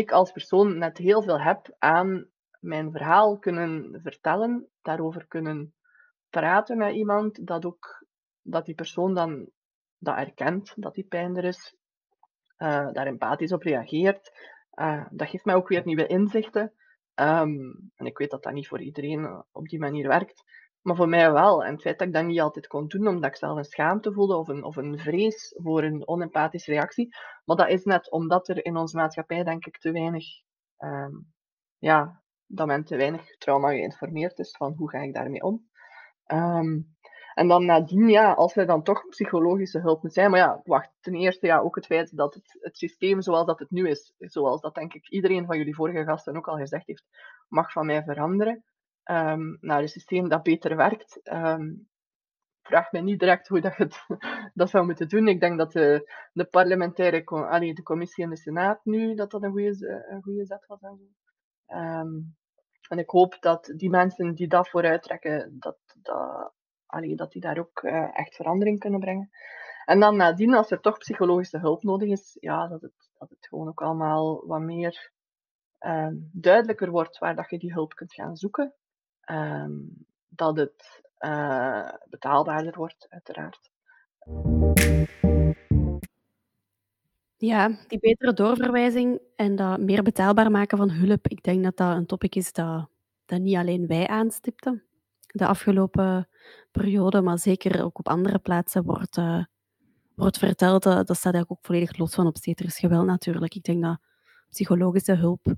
ik 0.00 0.12
als 0.12 0.32
persoon 0.32 0.78
net 0.78 0.98
heel 0.98 1.22
veel 1.22 1.40
heb 1.40 1.74
aan 1.78 2.28
mijn 2.60 2.90
verhaal 2.90 3.38
kunnen 3.38 4.00
vertellen, 4.02 4.68
daarover 4.82 5.26
kunnen 5.26 5.74
praten 6.30 6.78
met 6.78 6.94
iemand, 6.94 7.46
dat 7.46 7.64
ook 7.64 8.06
dat 8.42 8.64
die 8.66 8.74
persoon 8.74 9.14
dan 9.14 9.50
dat 9.98 10.16
erkent, 10.16 10.72
dat 10.76 10.94
die 10.94 11.04
pijn 11.04 11.36
er 11.36 11.44
is, 11.44 11.76
uh, 12.58 12.92
daar 12.92 13.06
empathisch 13.06 13.52
op 13.52 13.62
reageert. 13.62 14.32
Uh, 14.74 15.06
dat 15.10 15.28
geeft 15.28 15.44
mij 15.44 15.54
ook 15.54 15.68
weer 15.68 15.84
nieuwe 15.84 16.06
inzichten. 16.06 16.72
Um, 17.14 17.90
en 17.94 18.06
ik 18.06 18.18
weet 18.18 18.30
dat 18.30 18.42
dat 18.42 18.52
niet 18.52 18.68
voor 18.68 18.80
iedereen 18.80 19.44
op 19.52 19.68
die 19.68 19.78
manier 19.78 20.08
werkt. 20.08 20.42
Maar 20.82 20.96
voor 20.96 21.08
mij 21.08 21.32
wel. 21.32 21.64
En 21.64 21.72
het 21.72 21.82
feit 21.82 21.98
dat 21.98 22.08
ik 22.08 22.14
dat 22.14 22.24
niet 22.24 22.40
altijd 22.40 22.66
kon 22.66 22.88
doen, 22.88 23.06
omdat 23.06 23.30
ik 23.30 23.36
zelf 23.36 23.56
een 23.56 23.64
schaamte 23.64 24.12
voelde 24.12 24.36
of 24.36 24.48
een, 24.48 24.64
of 24.64 24.76
een 24.76 24.98
vrees 24.98 25.54
voor 25.62 25.82
een 25.82 26.08
onempathische 26.08 26.70
reactie. 26.70 27.16
Maar 27.44 27.56
dat 27.56 27.68
is 27.68 27.84
net 27.84 28.10
omdat 28.10 28.48
er 28.48 28.64
in 28.64 28.76
onze 28.76 28.96
maatschappij, 28.96 29.44
denk 29.44 29.66
ik, 29.66 29.78
te 29.78 29.92
weinig, 29.92 30.24
um, 30.78 31.32
ja, 31.78 32.22
dat 32.46 32.66
men 32.66 32.84
te 32.84 32.96
weinig 32.96 33.36
trauma 33.36 33.68
geïnformeerd 33.68 34.38
is 34.38 34.56
van 34.56 34.72
hoe 34.76 34.90
ga 34.90 34.98
ik 34.98 35.14
daarmee 35.14 35.42
om. 35.42 35.68
Um, 36.26 36.98
En 37.34 37.48
dan 37.48 37.64
nadien, 37.64 38.08
ja, 38.08 38.32
als 38.32 38.56
er 38.56 38.66
dan 38.66 38.82
toch 38.82 39.08
psychologische 39.08 39.80
hulp 39.80 40.02
moet 40.02 40.12
zijn. 40.12 40.30
Maar 40.30 40.40
ja, 40.40 40.60
wacht, 40.64 40.90
ten 41.00 41.14
eerste 41.14 41.46
ja, 41.46 41.58
ook 41.58 41.74
het 41.74 41.86
feit 41.86 42.16
dat 42.16 42.34
het, 42.34 42.58
het 42.60 42.76
systeem 42.76 43.20
zoals 43.22 43.46
dat 43.46 43.58
het 43.58 43.70
nu 43.70 43.88
is, 43.88 44.14
zoals 44.18 44.60
dat 44.60 44.74
denk 44.74 44.94
ik 44.94 45.08
iedereen 45.08 45.46
van 45.46 45.56
jullie 45.56 45.74
vorige 45.74 46.04
gasten 46.04 46.36
ook 46.36 46.48
al 46.48 46.56
gezegd 46.56 46.86
heeft, 46.86 47.04
mag 47.48 47.72
van 47.72 47.86
mij 47.86 48.02
veranderen. 48.02 48.64
Um, 49.04 49.58
naar 49.60 49.82
een 49.82 49.88
systeem 49.88 50.28
dat 50.28 50.42
beter 50.42 50.76
werkt. 50.76 51.20
Um, 51.32 51.88
vraag 52.62 52.92
mij 52.92 53.00
niet 53.00 53.18
direct 53.18 53.48
hoe 53.48 53.60
dat 53.60 53.76
je 53.76 53.82
het, 53.82 54.04
dat 54.54 54.70
zou 54.70 54.84
moeten 54.84 55.08
doen. 55.08 55.28
Ik 55.28 55.40
denk 55.40 55.58
dat 55.58 55.72
de, 55.72 56.12
de 56.32 56.44
parlementaire 56.44 57.24
allee, 57.24 57.74
de 57.74 57.82
commissie 57.82 58.24
en 58.24 58.30
de 58.30 58.36
senaat 58.36 58.84
nu, 58.84 59.14
dat 59.14 59.30
dat 59.30 59.42
een 59.42 59.50
goede, 59.50 60.06
een 60.08 60.22
goede 60.22 60.44
zet 60.46 60.66
was. 60.66 60.80
En, 60.80 61.16
um, 61.66 62.36
en 62.88 62.98
ik 62.98 63.10
hoop 63.10 63.36
dat 63.40 63.72
die 63.76 63.90
mensen 63.90 64.34
die 64.34 64.48
dat 64.48 64.68
vooruit 64.68 65.02
trekken, 65.02 65.56
dat, 65.58 65.78
dat, 66.02 66.52
allee, 66.86 67.16
dat 67.16 67.32
die 67.32 67.40
daar 67.40 67.58
ook 67.58 67.82
uh, 67.82 68.18
echt 68.18 68.34
verandering 68.34 68.78
kunnen 68.78 69.00
brengen. 69.00 69.30
En 69.84 70.00
dan 70.00 70.16
nadien, 70.16 70.54
als 70.54 70.70
er 70.70 70.80
toch 70.80 70.98
psychologische 70.98 71.58
hulp 71.58 71.82
nodig 71.82 72.08
is, 72.08 72.36
ja, 72.40 72.68
dat 72.68 72.82
het, 72.82 73.10
dat 73.18 73.30
het 73.30 73.46
gewoon 73.46 73.68
ook 73.68 73.82
allemaal 73.82 74.46
wat 74.46 74.60
meer 74.60 75.12
um, 75.78 76.30
duidelijker 76.32 76.90
wordt 76.90 77.18
waar 77.18 77.36
dat 77.36 77.50
je 77.50 77.58
die 77.58 77.72
hulp 77.72 77.94
kunt 77.94 78.14
gaan 78.14 78.36
zoeken. 78.36 78.74
Um, 79.26 80.06
dat 80.28 80.56
het 80.56 81.02
uh, 81.20 81.88
betaalbaarder 82.08 82.76
wordt, 82.76 83.06
uiteraard. 83.08 83.70
Ja, 87.36 87.78
die 87.88 87.98
betere 87.98 88.32
doorverwijzing 88.32 89.20
en 89.36 89.56
dat 89.56 89.80
meer 89.80 90.02
betaalbaar 90.02 90.50
maken 90.50 90.78
van 90.78 90.90
hulp, 90.90 91.28
ik 91.28 91.42
denk 91.42 91.64
dat 91.64 91.76
dat 91.76 91.96
een 91.96 92.06
topic 92.06 92.34
is 92.34 92.52
dat, 92.52 92.88
dat 93.24 93.40
niet 93.40 93.56
alleen 93.56 93.86
wij 93.86 94.06
aanstipten 94.06 94.84
de 95.32 95.46
afgelopen 95.46 96.28
periode, 96.70 97.20
maar 97.20 97.38
zeker 97.38 97.84
ook 97.84 97.98
op 97.98 98.08
andere 98.08 98.38
plaatsen 98.38 98.84
wordt, 98.84 99.16
uh, 99.16 99.44
wordt 100.14 100.38
verteld. 100.38 100.86
Uh, 100.86 100.92
dat 100.92 101.16
staat 101.16 101.34
eigenlijk 101.34 101.50
ook 101.50 101.66
volledig 101.66 101.98
los 101.98 102.14
van 102.14 102.26
obstetrisch 102.26 102.78
geweld 102.78 103.06
natuurlijk. 103.06 103.54
Ik 103.54 103.62
denk 103.62 103.82
dat 103.82 103.98
psychologische 104.50 105.14
hulp 105.14 105.54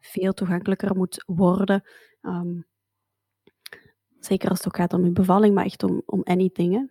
veel 0.00 0.32
toegankelijker 0.32 0.96
moet 0.96 1.24
worden. 1.26 1.82
Um, 2.22 2.66
zeker 4.28 4.48
als 4.48 4.58
het 4.58 4.66
ook 4.66 4.76
gaat 4.76 4.92
om 4.92 5.04
je 5.04 5.10
bevalling, 5.10 5.54
maar 5.54 5.64
echt 5.64 5.82
om, 5.82 6.02
om 6.06 6.20
anything. 6.24 6.74
Hè. 6.74 6.84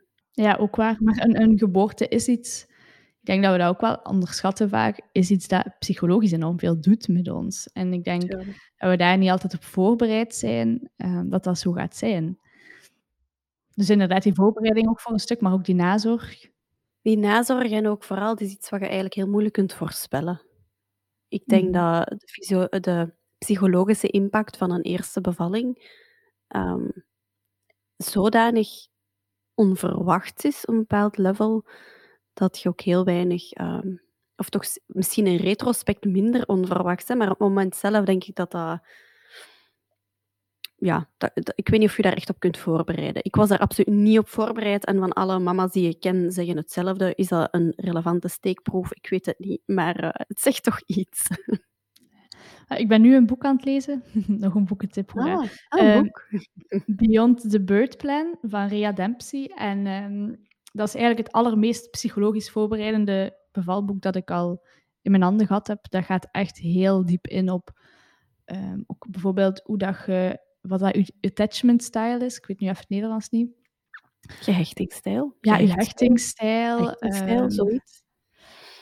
Ja, 0.44 0.56
ook 0.56 0.76
waar. 0.76 0.98
Maar 1.00 1.18
een, 1.18 1.42
een 1.42 1.58
geboorte 1.58 2.08
is 2.08 2.28
iets, 2.28 2.64
ik 3.20 3.26
denk 3.26 3.44
dat 3.44 3.52
we 3.52 3.58
dat 3.58 3.70
ook 3.70 3.82
wel 3.82 4.00
onderschatten 4.04 4.70
vaak, 4.70 5.02
is 5.12 5.30
iets 5.30 5.48
dat 5.48 5.80
psychologisch 5.80 6.32
enorm 6.32 6.60
veel 6.60 6.82
doet 6.82 7.08
met 7.08 7.30
ons. 7.30 7.70
En 7.74 7.94
ik 7.94 8.04
denk 8.04 8.32
dat 8.32 8.90
we 8.90 8.98
daar 8.98 9.18
niet 9.18 9.30
altijd 9.30 9.54
op 9.54 9.64
voorbereid 9.64 10.36
zijn 10.36 10.92
uh, 10.98 11.22
dat 11.26 11.44
dat 11.44 11.60
zo 11.60 11.72
gaat 11.72 11.96
zijn. 11.96 12.40
Dus 13.74 13.90
inderdaad, 13.90 14.24
die 14.24 14.34
voorbereiding 14.34 14.90
ook 14.90 15.00
voor 15.00 15.14
een 15.14 15.20
stuk, 15.20 15.42
maar 15.42 15.54
ook 15.54 15.66
die 15.66 15.76
nazorg. 15.76 16.48
Die 17.02 17.18
nazorg 17.18 17.72
en 17.72 17.88
ook 17.88 18.04
vooral, 18.04 18.36
is 18.36 18.52
iets 18.52 18.70
wat 18.70 18.80
je 18.80 18.86
eigenlijk 18.86 19.16
heel 19.16 19.28
moeilijk 19.28 19.54
kunt 19.54 19.74
voorspellen. 19.74 20.42
Ik 21.28 21.46
denk 21.46 21.66
mm. 21.66 21.72
dat 21.72 22.10
de, 22.48 22.80
de, 22.80 23.16
psychologische 23.38 24.08
impact 24.08 24.58
van 24.58 24.72
een 24.72 24.82
eerste 24.82 25.22
bevalling 25.22 25.92
um, 26.56 27.06
zodanig 27.98 28.70
onverwacht 29.54 30.46
is 30.46 30.66
op 30.66 30.74
een 30.74 30.80
bepaald 30.80 31.18
level, 31.18 31.66
dat 32.34 32.60
je 32.60 32.70
ook 32.70 32.82
heel 32.82 33.06
weinig, 33.06 33.60
um, 33.60 34.02
of 34.36 34.50
toch 34.50 34.64
misschien 34.86 35.28
in 35.28 35.36
retrospect 35.36 36.06
minder 36.06 36.46
onverwacht, 36.46 37.08
hè, 37.08 37.16
maar 37.16 37.32
op 37.32 37.40
het 37.40 37.48
moment 37.48 37.76
zelf 37.76 38.06
denk 38.06 38.24
ik 38.24 38.36
dat 38.36 38.52
dat, 38.52 38.80
ja, 40.76 41.10
ik 41.56 41.70
weet 41.70 41.80
niet 41.80 41.90
of 41.90 41.96
je 41.96 42.02
daar 42.02 42.14
echt 42.14 42.30
op 42.30 42.40
kunt 42.40 42.58
voorbereiden. 42.58 43.24
Ik 43.24 43.36
was 43.36 43.50
daar 43.50 43.60
absoluut 43.60 43.96
niet 43.96 44.20
op 44.20 44.28
voorbereid 44.28 44.86
en 44.86 45.00
van 45.00 45.14
alle 45.14 45.40
mama's 45.40 45.72
die 45.72 45.90
ik 45.90 46.00
ken 46.00 46.32
zeggen 46.32 46.58
hetzelfde. 46.58 47.16
Is 47.16 47.28
dat 47.28 47.48
een 47.52 47.74
relevante 47.76 48.28
steekproef? 48.28 48.94
Ik 48.94 49.10
weet 49.10 49.26
het 49.26 49.40
niet, 49.40 49.62
maar 49.66 50.04
uh, 50.04 50.10
het 50.14 50.40
zegt 50.40 50.64
toch 50.64 50.82
iets. 50.86 51.28
Ah, 52.68 52.80
ik 52.80 52.88
ben 52.88 53.02
nu 53.02 53.16
een 53.16 53.26
boek 53.26 53.46
aan 53.46 53.56
het 53.56 53.66
lezen. 53.66 54.04
Nog 54.28 54.56
een 54.56 54.66
boekentip 54.66 55.12
voor 55.12 55.22
ah, 55.22 55.44
ah, 55.68 55.80
een 55.80 56.04
boek. 56.04 56.28
Beyond 57.06 57.50
the 57.50 57.64
Bird 57.64 57.98
Plan 57.98 58.38
van 58.42 58.68
Rhea 58.68 58.92
Dempsey. 58.92 59.52
En 59.56 59.88
um, 59.88 60.46
dat 60.74 60.88
is 60.88 60.96
eigenlijk 60.96 61.28
het 61.28 61.36
allermeest 61.36 61.92
psychologisch 61.92 62.52
voorbereidende 62.52 63.38
bevalboek 63.52 64.02
dat 64.02 64.16
ik 64.16 64.32
al 64.32 64.66
in 65.02 65.12
mijn 65.12 65.24
handen 65.24 65.48
gehad 65.48 65.68
heb. 65.68 65.90
Dat 65.90 66.06
gaat 66.06 66.28
echt 66.32 66.58
heel 66.58 67.06
diep 67.06 67.28
in 67.28 67.50
op 67.50 67.80
um, 68.46 68.84
ook 68.88 69.06
bijvoorbeeld 69.10 69.62
hoe 69.64 69.78
dat 69.78 70.04
je, 70.06 70.40
wat 70.62 70.80
dat 70.80 70.96
je 70.96 71.14
attachment 71.22 71.84
style 71.84 72.26
is. 72.26 72.38
Ik 72.38 72.46
weet 72.46 72.60
nu 72.60 72.68
even 72.68 72.80
het 72.80 72.90
Nederlands 72.90 73.30
niet. 73.30 73.50
Gehechtingsstijl? 74.28 75.38
Ja, 75.42 75.58
je 75.58 75.72
hechtingsstijl. 75.72 76.86
Hechtingsstijl, 76.86 77.44
um, 77.44 77.50
zoiets. 77.50 78.06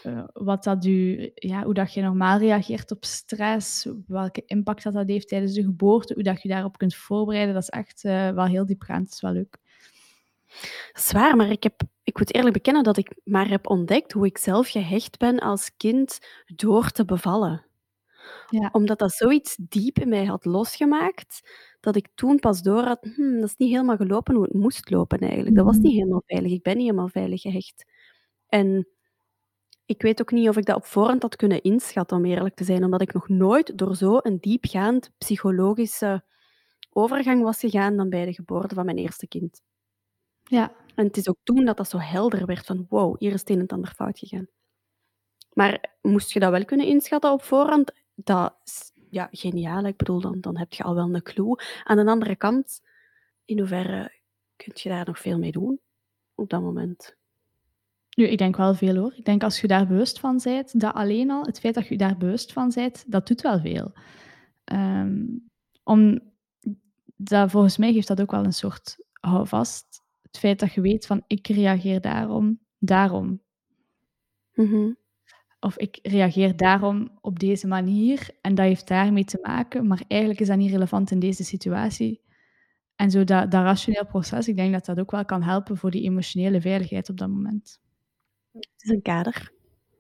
Uh, 0.06 0.24
wat 0.34 0.64
dat 0.64 0.86
u, 0.86 1.32
ja, 1.36 1.64
hoe 1.64 1.74
dat 1.74 1.94
je 1.94 2.02
normaal 2.02 2.38
reageert 2.38 2.92
op 2.92 3.06
stress, 3.06 3.88
welke 4.08 4.44
impact 4.46 4.84
dat, 4.84 4.94
dat 4.94 5.08
heeft 5.08 5.28
tijdens 5.28 5.54
de 5.54 5.64
geboorte, 5.64 6.14
hoe 6.14 6.24
dat 6.24 6.42
je 6.42 6.50
daarop 6.50 6.78
kunt 6.78 6.96
voorbereiden, 6.96 7.54
dat 7.54 7.64
is 7.64 7.70
echt 7.70 8.04
uh, 8.04 8.30
wel 8.30 8.46
heel 8.46 8.66
diepgaand. 8.66 9.04
Dat 9.04 9.14
is 9.14 9.22
wel 9.22 9.32
leuk. 9.32 9.58
Zwaar, 10.94 11.36
maar 11.36 11.50
ik, 11.50 11.64
heb, 11.64 11.82
ik 12.04 12.18
moet 12.18 12.34
eerlijk 12.34 12.54
bekennen 12.54 12.84
dat 12.84 12.98
ik 12.98 13.16
maar 13.24 13.48
heb 13.50 13.70
ontdekt 13.70 14.12
hoe 14.12 14.26
ik 14.26 14.38
zelf 14.38 14.70
gehecht 14.70 15.18
ben 15.18 15.40
als 15.40 15.72
kind 15.78 16.20
door 16.56 16.90
te 16.90 17.06
bevallen. 17.06 17.66
Ja. 18.50 18.70
Omdat 18.72 19.00
dat 19.00 19.12
zoiets 19.12 19.58
diep 19.60 20.00
in 20.00 20.10
mij 20.10 20.26
had 20.26 20.46
losgemaakt, 20.46 21.50
dat 21.80 21.96
ik 21.96 22.08
toen 22.16 22.40
pas 22.40 22.62
door 22.62 22.84
had, 22.84 23.08
hmm, 23.16 23.40
dat 23.40 23.50
is 23.50 23.56
niet 23.56 23.72
helemaal 23.72 23.96
gelopen 23.96 24.36
hoe 24.36 24.44
het 24.44 24.54
moest 24.54 24.90
lopen 24.90 25.20
eigenlijk. 25.20 25.56
Dat 25.56 25.66
was 25.66 25.78
niet 25.78 25.94
helemaal 25.94 26.24
veilig. 26.26 26.52
Ik 26.52 26.64
ben 26.64 26.76
niet 26.76 26.86
helemaal 26.86 27.10
veilig 27.10 27.42
gehecht. 27.42 27.86
En 28.48 28.88
ik 29.86 30.02
weet 30.02 30.22
ook 30.22 30.32
niet 30.32 30.50
of 30.50 30.58
ik 30.58 30.66
dat 30.66 30.76
op 30.76 30.86
voorhand 30.86 31.22
had 31.22 31.36
kunnen 31.36 31.62
inschatten, 31.62 32.18
om 32.18 32.26
eerlijk 32.26 32.56
te 32.56 32.64
zijn, 32.64 32.84
omdat 32.84 33.02
ik 33.02 33.14
nog 33.14 33.30
nooit 33.30 33.78
door 33.78 33.96
zo'n 33.96 34.38
diepgaand 34.40 35.12
psychologische 35.18 36.24
overgang 36.90 37.44
was 37.44 37.60
gegaan 37.60 37.98
dan 37.98 38.10
bij 38.10 38.26
de 38.26 38.34
geboorte 38.34 38.76
van 38.76 38.86
mijn 38.86 38.98
eerste 38.98 39.28
kind. 39.28 39.62
Ja. 40.44 40.76
En 40.96 41.06
het 41.06 41.18
is 41.18 41.30
ook 41.30 41.38
toen 41.44 41.66
dat 41.66 41.78
dat 41.78 41.90
zo 41.90 41.98
helder 41.98 42.46
werd 42.46 42.66
van 42.66 42.86
wow, 42.90 43.16
hier 43.20 43.34
is 43.34 43.40
het 43.40 43.50
een 43.50 43.56
en 43.56 43.62
het 43.62 43.72
ander 43.72 43.94
fout 43.96 44.20
gegaan. 44.20 44.48
Maar 45.54 45.96
moest 46.02 46.32
je 46.32 46.40
dat 46.40 46.52
wel 46.52 46.66
kunnen 46.66 46.86
inschatten 46.86 47.32
op 47.32 47.44
voorhand? 47.44 47.92
Dat 48.16 48.56
is 48.64 48.92
ja, 49.10 49.28
geniaal. 49.32 49.86
Ik 49.86 49.98
bedoel, 49.98 50.22
dan, 50.22 50.42
dan 50.42 50.58
heb 50.58 50.74
je 50.74 50.84
al 50.84 50.96
wel 50.96 51.14
een 51.14 51.22
clue. 51.22 51.60
Aan 51.84 51.98
de 51.98 52.12
andere 52.12 52.36
kant, 52.36 52.82
in 53.46 53.60
hoeverre 53.60 54.22
kun 54.56 54.72
je 54.74 54.90
daar 54.90 55.06
nog 55.06 55.20
veel 55.20 55.38
mee 55.38 55.52
doen 55.52 55.80
op 56.36 56.50
dat 56.50 56.62
moment? 56.62 57.18
Nu, 58.16 58.28
ik 58.28 58.38
denk 58.38 58.58
wel 58.58 58.74
veel 58.74 58.96
hoor. 58.96 59.14
Ik 59.16 59.26
denk 59.26 59.44
als 59.44 59.62
je 59.62 59.68
daar 59.68 59.88
bewust 59.88 60.20
van 60.20 60.40
bent, 60.44 60.80
dat 60.80 60.94
alleen 60.94 61.32
al, 61.32 61.44
het 61.44 61.60
feit 61.60 61.74
dat 61.74 61.88
je 61.88 61.98
daar 61.98 62.18
bewust 62.18 62.54
van 62.54 62.72
bent, 62.76 63.04
dat 63.08 63.28
doet 63.28 63.42
wel 63.42 63.60
veel. 63.60 63.94
Um, 64.74 65.50
om, 65.84 66.20
dat, 67.16 67.52
volgens 67.52 67.78
mij 67.78 67.94
geeft 67.94 68.08
dat 68.08 68.22
ook 68.22 68.32
wel 68.32 68.46
een 68.46 68.54
soort 68.54 68.98
houvast. 69.14 70.04
Het 70.22 70.38
feit 70.38 70.60
dat 70.60 70.74
je 70.74 70.82
weet 70.82 71.06
van, 71.06 71.24
ik 71.28 71.48
reageer 71.48 72.02
daarom, 72.02 72.60
daarom. 72.80 73.42
Mm 74.54 74.68
-hmm. 74.68 74.98
Of 75.60 75.78
ik 75.78 76.00
reageer 76.02 76.58
daarom 76.58 77.18
op 77.22 77.40
deze 77.40 77.68
manier 77.68 78.30
en 78.42 78.56
dat 78.56 78.66
heeft 78.66 78.88
daarmee 78.88 79.26
te 79.26 79.40
maken, 79.42 79.88
maar 79.88 80.04
eigenlijk 80.08 80.42
is 80.42 80.48
dat 80.48 80.58
niet 80.58 80.72
relevant 80.72 81.12
in 81.12 81.20
deze 81.20 81.44
situatie. 81.44 82.22
En 82.96 83.12
zo 83.12 83.24
dat, 83.24 83.52
dat 83.52 83.64
rationeel 83.64 84.06
proces, 84.06 84.48
ik 84.48 84.56
denk 84.56 84.74
dat 84.74 84.86
dat 84.86 85.00
ook 85.00 85.12
wel 85.12 85.26
kan 85.26 85.44
helpen 85.44 85.78
voor 85.78 85.92
die 85.92 86.04
emotionele 86.04 86.62
veiligheid 86.62 87.10
op 87.10 87.18
dat 87.18 87.30
moment. 87.30 87.84
Het 88.60 88.84
is 88.84 88.90
een 88.90 89.02
kader. 89.02 89.52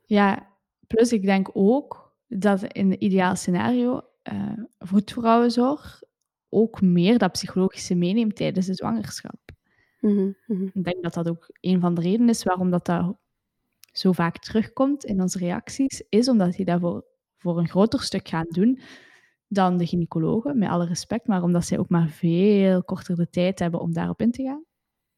Ja, 0.05 0.47
plus 0.87 1.13
ik 1.13 1.23
denk 1.23 1.49
ook 1.53 2.13
dat 2.27 2.63
in 2.63 2.91
het 2.91 3.01
ideaal 3.01 3.35
scenario 3.35 4.01
uh, 4.33 4.63
ook 6.49 6.81
meer 6.81 7.17
dat 7.17 7.31
psychologische 7.31 7.95
meeneemt 7.95 8.35
tijdens 8.35 8.65
de 8.65 8.73
zwangerschap. 8.73 9.39
Mm 9.99 10.35
-hmm. 10.45 10.71
Ik 10.73 10.83
denk 10.83 11.03
dat 11.03 11.13
dat 11.13 11.29
ook 11.29 11.49
een 11.59 11.79
van 11.79 11.93
de 11.93 12.01
redenen 12.01 12.29
is 12.29 12.43
waarom 12.43 12.71
dat, 12.71 12.85
dat 12.85 13.17
zo 13.91 14.11
vaak 14.11 14.37
terugkomt 14.37 15.03
in 15.03 15.21
onze 15.21 15.37
reacties, 15.37 16.03
is 16.09 16.29
omdat 16.29 16.53
die 16.53 16.65
daarvoor 16.65 17.05
voor 17.37 17.57
een 17.57 17.69
groter 17.69 18.01
stuk 18.01 18.27
gaan 18.27 18.47
doen 18.49 18.79
dan 19.47 19.77
de 19.77 19.85
gynaecologen, 19.85 20.57
met 20.57 20.69
alle 20.69 20.85
respect, 20.85 21.27
maar 21.27 21.43
omdat 21.43 21.65
zij 21.65 21.79
ook 21.79 21.89
maar 21.89 22.09
veel 22.09 22.83
korter 22.83 23.15
de 23.15 23.29
tijd 23.29 23.59
hebben 23.59 23.79
om 23.79 23.93
daarop 23.93 24.21
in 24.21 24.31
te 24.31 24.43
gaan. 24.43 24.63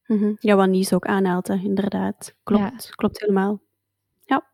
Mm 0.07 0.17
-hmm. 0.17 0.37
Ja, 0.39 0.55
wat 0.55 0.69
Nies 0.69 0.93
ook 0.93 1.05
aanhaalt, 1.05 1.49
inderdaad. 1.49 2.35
Klopt, 2.43 2.83
ja. 2.85 2.91
klopt 2.95 3.19
helemaal. 3.19 3.61
Ja. 4.25 4.47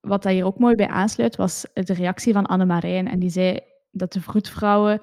Wat 0.00 0.22
daar 0.22 0.32
hier 0.32 0.44
ook 0.44 0.58
mooi 0.58 0.74
bij 0.74 0.88
aansluit, 0.88 1.36
was 1.36 1.66
de 1.72 1.92
reactie 1.92 2.32
van 2.32 2.46
Anne-Marijn. 2.46 3.08
En 3.08 3.18
die 3.18 3.30
zei 3.30 3.60
dat 3.90 4.12
de 4.12 4.20
vroedvrouwen 4.20 5.00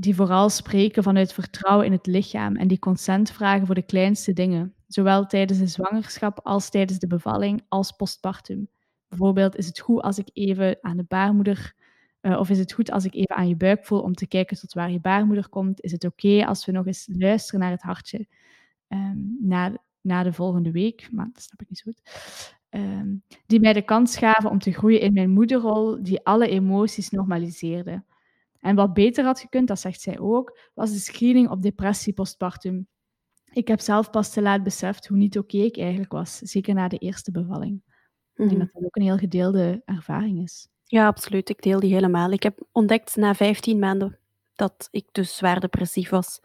die 0.00 0.14
vooral 0.14 0.48
spreken 0.48 1.02
vanuit 1.02 1.32
vertrouwen 1.32 1.86
in 1.86 1.92
het 1.92 2.06
lichaam 2.06 2.56
en 2.56 2.68
die 2.68 2.78
consent 2.78 3.30
vragen 3.30 3.66
voor 3.66 3.74
de 3.74 3.82
kleinste 3.82 4.32
dingen, 4.32 4.74
zowel 4.86 5.26
tijdens 5.26 5.58
de 5.58 5.66
zwangerschap 5.66 6.40
als 6.42 6.70
tijdens 6.70 6.98
de 6.98 7.06
bevalling 7.06 7.64
als 7.68 7.92
postpartum. 7.92 8.68
Bijvoorbeeld, 9.08 9.56
is 9.56 9.66
het 9.66 9.78
goed 9.78 10.02
als 10.02 10.18
ik 10.18 10.30
even 10.32 10.78
aan 10.80 10.96
de 10.96 11.04
baarmoeder, 11.08 11.74
uh, 12.22 12.38
of 12.38 12.50
is 12.50 12.58
het 12.58 12.72
goed 12.72 12.90
als 12.90 13.04
ik 13.04 13.14
even 13.14 13.36
aan 13.36 13.48
je 13.48 13.56
buik 13.56 13.86
voel 13.86 14.00
om 14.00 14.14
te 14.14 14.26
kijken 14.26 14.58
tot 14.58 14.72
waar 14.72 14.90
je 14.90 15.00
baarmoeder 15.00 15.48
komt? 15.48 15.82
Is 15.82 15.92
het 15.92 16.04
oké 16.04 16.26
okay 16.26 16.42
als 16.42 16.66
we 16.66 16.72
nog 16.72 16.86
eens 16.86 17.08
luisteren 17.12 17.60
naar 17.60 17.70
het 17.70 17.82
hartje? 17.82 18.26
Ehm, 18.88 19.16
na, 19.40 19.76
na 20.00 20.22
de 20.22 20.32
volgende 20.32 20.70
week, 20.70 21.08
maar 21.12 21.28
dat 21.32 21.42
snap 21.42 21.60
ik 21.60 21.68
niet 21.68 21.78
zo 21.78 21.90
goed, 21.92 22.02
ehm, 22.68 23.14
die 23.46 23.60
mij 23.60 23.72
de 23.72 23.82
kans 23.82 24.16
gaven 24.16 24.50
om 24.50 24.58
te 24.58 24.72
groeien 24.72 25.00
in 25.00 25.12
mijn 25.12 25.30
moederrol, 25.30 26.02
die 26.02 26.24
alle 26.24 26.48
emoties 26.48 27.10
normaliseerde. 27.10 28.04
En 28.60 28.74
wat 28.76 28.92
beter 28.94 29.24
had 29.24 29.40
gekund, 29.40 29.68
dat 29.68 29.80
zegt 29.80 30.00
zij 30.00 30.18
ook, 30.18 30.58
was 30.74 30.92
de 30.92 30.98
screening 30.98 31.50
op 31.50 31.62
depressie 31.62 32.12
postpartum. 32.12 32.86
Ik 33.52 33.68
heb 33.68 33.80
zelf 33.80 34.10
pas 34.10 34.32
te 34.32 34.42
laat 34.42 34.62
beseft 34.62 35.06
hoe 35.06 35.16
niet 35.16 35.38
oké 35.38 35.56
ik 35.56 35.78
eigenlijk 35.78 36.12
was, 36.12 36.38
zeker 36.38 36.74
na 36.74 36.88
de 36.88 36.98
eerste 36.98 37.30
bevalling. 37.30 37.74
Ik 37.76 37.84
denk 38.36 38.50
Mhm. 38.50 38.58
dat 38.58 38.68
dat 38.72 38.84
ook 38.84 38.96
een 38.96 39.02
heel 39.02 39.16
gedeelde 39.18 39.82
ervaring 39.84 40.42
is. 40.42 40.68
Ja, 40.84 41.06
absoluut. 41.06 41.48
Ik 41.48 41.62
deel 41.62 41.80
die 41.80 41.92
helemaal. 41.94 42.30
Ik 42.32 42.42
heb 42.42 42.66
ontdekt 42.72 43.16
na 43.16 43.34
15 43.34 43.78
maanden 43.78 44.18
dat 44.54 44.88
ik 44.90 45.08
dus 45.12 45.36
zwaar 45.36 45.60
depressief 45.60 46.10
was. 46.10 46.40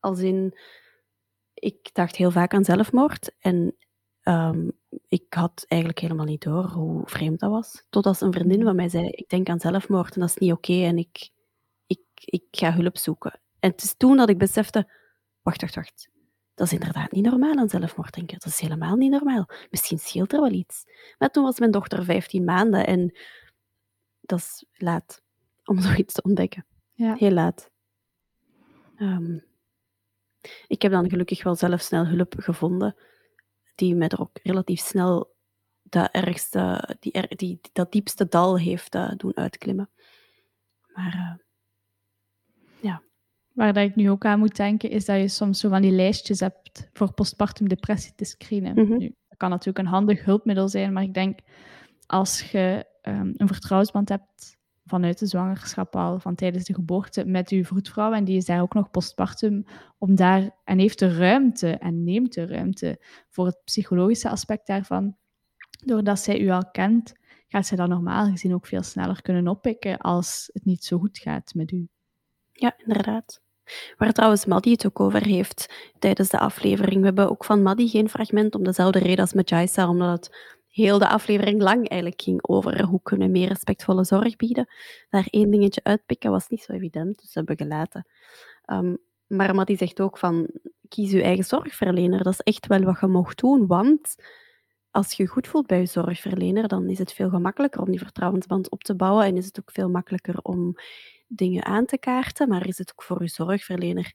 Als 0.00 0.20
in, 0.20 0.58
ik 1.64 1.90
dacht 1.92 2.16
heel 2.16 2.30
vaak 2.30 2.54
aan 2.54 2.64
zelfmoord. 2.64 3.34
En 3.38 3.76
ehm, 4.20 4.68
ik 5.08 5.34
had 5.34 5.64
eigenlijk 5.68 6.00
helemaal 6.00 6.24
niet 6.24 6.42
door 6.42 6.64
hoe 6.64 7.02
vreemd 7.06 7.40
dat 7.40 7.50
was. 7.50 7.86
Totdat 7.90 8.20
een 8.20 8.32
vriendin 8.32 8.62
van 8.62 8.76
mij 8.76 8.88
zei, 8.88 9.08
ik 9.08 9.28
denk 9.28 9.48
aan 9.48 9.60
zelfmoord 9.60 10.14
en 10.14 10.20
dat 10.20 10.28
is 10.28 10.36
niet 10.36 10.52
oké. 10.52 10.72
en 10.72 10.98
ik, 10.98 11.30
ik, 11.86 12.00
ik 12.14 12.44
ga 12.50 12.72
hulp 12.72 12.98
zoeken. 12.98 13.40
En 13.60 13.70
het 13.70 13.82
is 13.82 13.94
toen 13.96 14.16
dat 14.16 14.28
ik 14.28 14.38
besefte, 14.38 14.92
wacht, 15.42 15.60
wacht, 15.60 15.74
wacht. 15.74 16.10
Dat 16.54 16.66
is 16.66 16.72
inderdaad 16.72 17.12
niet 17.12 17.24
normaal 17.24 17.56
aan 17.56 17.68
zelfmoord 17.68 18.14
denken. 18.14 18.38
Dat 18.38 18.52
is 18.52 18.60
helemaal 18.60 18.96
niet 18.96 19.10
normaal. 19.10 19.48
Misschien 19.70 19.98
scheelt 19.98 20.32
er 20.32 20.40
wel 20.40 20.52
iets. 20.52 20.84
Maar 21.18 21.30
toen 21.30 21.44
was 21.44 21.58
mijn 21.58 21.70
dochter 21.70 22.04
15 22.04 22.44
maanden 22.44 22.86
en 22.86 23.18
dat 24.20 24.38
is 24.38 24.64
laat 24.72 25.22
om 25.64 25.80
zoiets 25.86 26.14
te 26.14 26.22
ontdekken. 26.22 26.66
Ja. 26.92 27.14
Heel 27.14 27.30
laat. 27.30 27.70
Ehm, 28.96 29.38
ik 30.66 30.82
heb 30.82 30.92
dan 30.92 31.10
gelukkig 31.10 31.42
wel 31.42 31.54
zelf 31.54 31.80
snel 31.80 32.06
hulp 32.06 32.34
gevonden, 32.36 32.96
die 33.74 33.94
mij 33.94 34.08
er 34.08 34.20
ook 34.20 34.38
relatief 34.42 34.80
snel 34.80 35.34
dat 35.82 36.08
ergste, 36.12 36.88
die, 37.00 37.12
er- 37.12 37.36
die, 37.36 37.60
dat 37.72 37.92
diepste 37.92 38.28
dal 38.28 38.58
heeft 38.58 38.94
eh, 38.94 39.12
doen 39.16 39.36
uitklimmen. 39.36 39.90
Maar 40.94 41.12
eh, 41.12 41.44
Waar 43.54 43.72
dat 43.72 43.84
ik 43.84 43.96
nu 43.96 44.10
ook 44.10 44.24
aan 44.24 44.38
moet 44.38 44.56
denken, 44.56 44.90
is 44.90 45.04
dat 45.04 45.16
je 45.16 45.28
soms 45.28 45.60
zo 45.60 45.68
van 45.68 45.82
die 45.82 45.90
lijstjes 45.90 46.40
hebt 46.40 46.88
voor 46.92 47.12
postpartum 47.12 47.68
depressie 47.68 48.12
te 48.14 48.24
screenen. 48.24 48.74
Mhm. 48.74 48.96
Nu, 48.96 49.14
dat 49.28 49.38
kan 49.38 49.50
natuurlijk 49.50 49.78
een 49.78 49.92
handig 49.92 50.24
hulpmiddel 50.24 50.68
zijn, 50.68 50.92
maar 50.92 51.02
ik 51.02 51.14
denk 51.14 51.38
als 52.06 52.50
je 52.50 52.86
ehm, 53.02 53.32
een 53.36 53.46
vertrouwensband 53.46 54.08
hebt 54.08 54.56
vanuit 54.86 55.18
de 55.18 55.26
zwangerschap 55.26 55.96
al, 55.96 56.18
van 56.18 56.34
tijdens 56.34 56.64
de 56.64 56.74
geboorte, 56.74 57.24
met 57.24 57.50
je 57.50 57.64
vroedvrouw, 57.64 58.12
en 58.12 58.24
die 58.24 58.36
is 58.36 58.44
daar 58.44 58.60
ook 58.60 58.74
nog 58.74 58.90
postpartum, 58.90 59.64
om 59.98 60.14
daar, 60.14 60.50
en 60.64 60.78
heeft 60.78 60.98
de 60.98 61.16
ruimte 61.16 61.70
en 61.70 62.04
neemt 62.04 62.34
de 62.34 62.46
ruimte 62.46 63.00
voor 63.28 63.46
het 63.46 63.60
psychologische 63.64 64.28
aspect 64.28 64.66
daarvan, 64.66 65.16
doordat 65.84 66.18
zij 66.20 66.40
u 66.40 66.50
al 66.50 66.70
kent, 66.70 67.14
gaat 67.48 67.66
zij 67.66 67.76
dat 67.76 67.88
normaal 67.88 68.30
gezien 68.30 68.54
ook 68.54 68.66
veel 68.66 68.82
sneller 68.82 69.22
kunnen 69.22 69.48
oppikken 69.48 69.98
als 69.98 70.50
het 70.52 70.64
niet 70.64 70.84
zo 70.84 70.98
goed 70.98 71.18
gaat 71.18 71.54
met 71.54 71.72
u. 71.72 71.88
ja, 72.52 72.74
inderdaad. 72.78 73.42
Waar 73.96 74.12
trouwens 74.12 74.46
Maddie 74.46 74.72
het 74.72 74.86
ook 74.86 75.00
over 75.00 75.24
heeft 75.24 75.74
tijdens 75.98 76.28
de 76.28 76.38
aflevering. 76.38 76.98
We 76.98 77.04
hebben 77.04 77.30
ook 77.30 77.44
van 77.44 77.62
Maddie 77.62 77.88
geen 77.88 78.08
fragment 78.08 78.54
om 78.54 78.64
dezelfde 78.64 78.98
reden 78.98 79.18
als 79.18 79.32
met 79.32 79.48
Jaisa, 79.48 79.88
omdat 79.88 80.10
het 80.10 80.53
heel 80.74 80.98
de 80.98 81.08
aflevering 81.08 81.62
lang 81.62 81.88
eigenlijk 81.88 82.22
ging 82.22 82.46
over 82.46 82.84
hoe 82.84 83.02
kunnen 83.02 83.26
we 83.26 83.32
meer 83.38 83.48
respectvolle 83.48 84.04
zorg 84.04 84.36
bieden. 84.36 84.68
Daar 85.10 85.26
één 85.30 85.50
dingetje 85.50 85.80
uitpikken 85.84 86.30
was 86.30 86.48
niet 86.48 86.62
zo 86.62 86.72
evident, 86.72 87.20
dus 87.20 87.34
hebben 87.34 87.56
we 87.56 87.62
gelaten. 87.62 88.06
Ehm, 88.64 88.94
maar 89.26 89.54
Maddie 89.54 89.76
zegt 89.76 90.00
ook 90.00 90.18
van, 90.18 90.50
kies 90.88 91.10
je 91.10 91.22
eigen 91.22 91.44
zorgverlener. 91.44 92.22
Dat 92.22 92.32
is 92.32 92.40
echt 92.40 92.66
wel 92.66 92.82
wat 92.82 93.00
je 93.00 93.06
mocht 93.06 93.38
doen, 93.38 93.66
want 93.66 94.14
als 94.90 95.12
je 95.12 95.26
goed 95.26 95.48
voelt 95.48 95.66
bij 95.66 95.78
je 95.78 95.86
zorgverlener, 95.86 96.68
dan 96.68 96.88
is 96.88 96.98
het 96.98 97.12
veel 97.12 97.28
gemakkelijker 97.28 97.80
om 97.80 97.90
die 97.90 97.98
vertrouwensband 97.98 98.70
op 98.70 98.82
te 98.82 98.94
bouwen 98.96 99.24
en 99.24 99.36
is 99.36 99.46
het 99.46 99.60
ook 99.60 99.70
veel 99.70 99.90
makkelijker 99.90 100.38
om 100.42 100.74
dingen 101.26 101.64
aan 101.64 101.84
te 101.86 101.98
kaarten, 101.98 102.48
maar 102.48 102.66
is 102.66 102.78
het 102.78 102.92
ook 102.92 103.02
voor 103.02 103.22
je 103.22 103.28
zorgverlener 103.28 104.12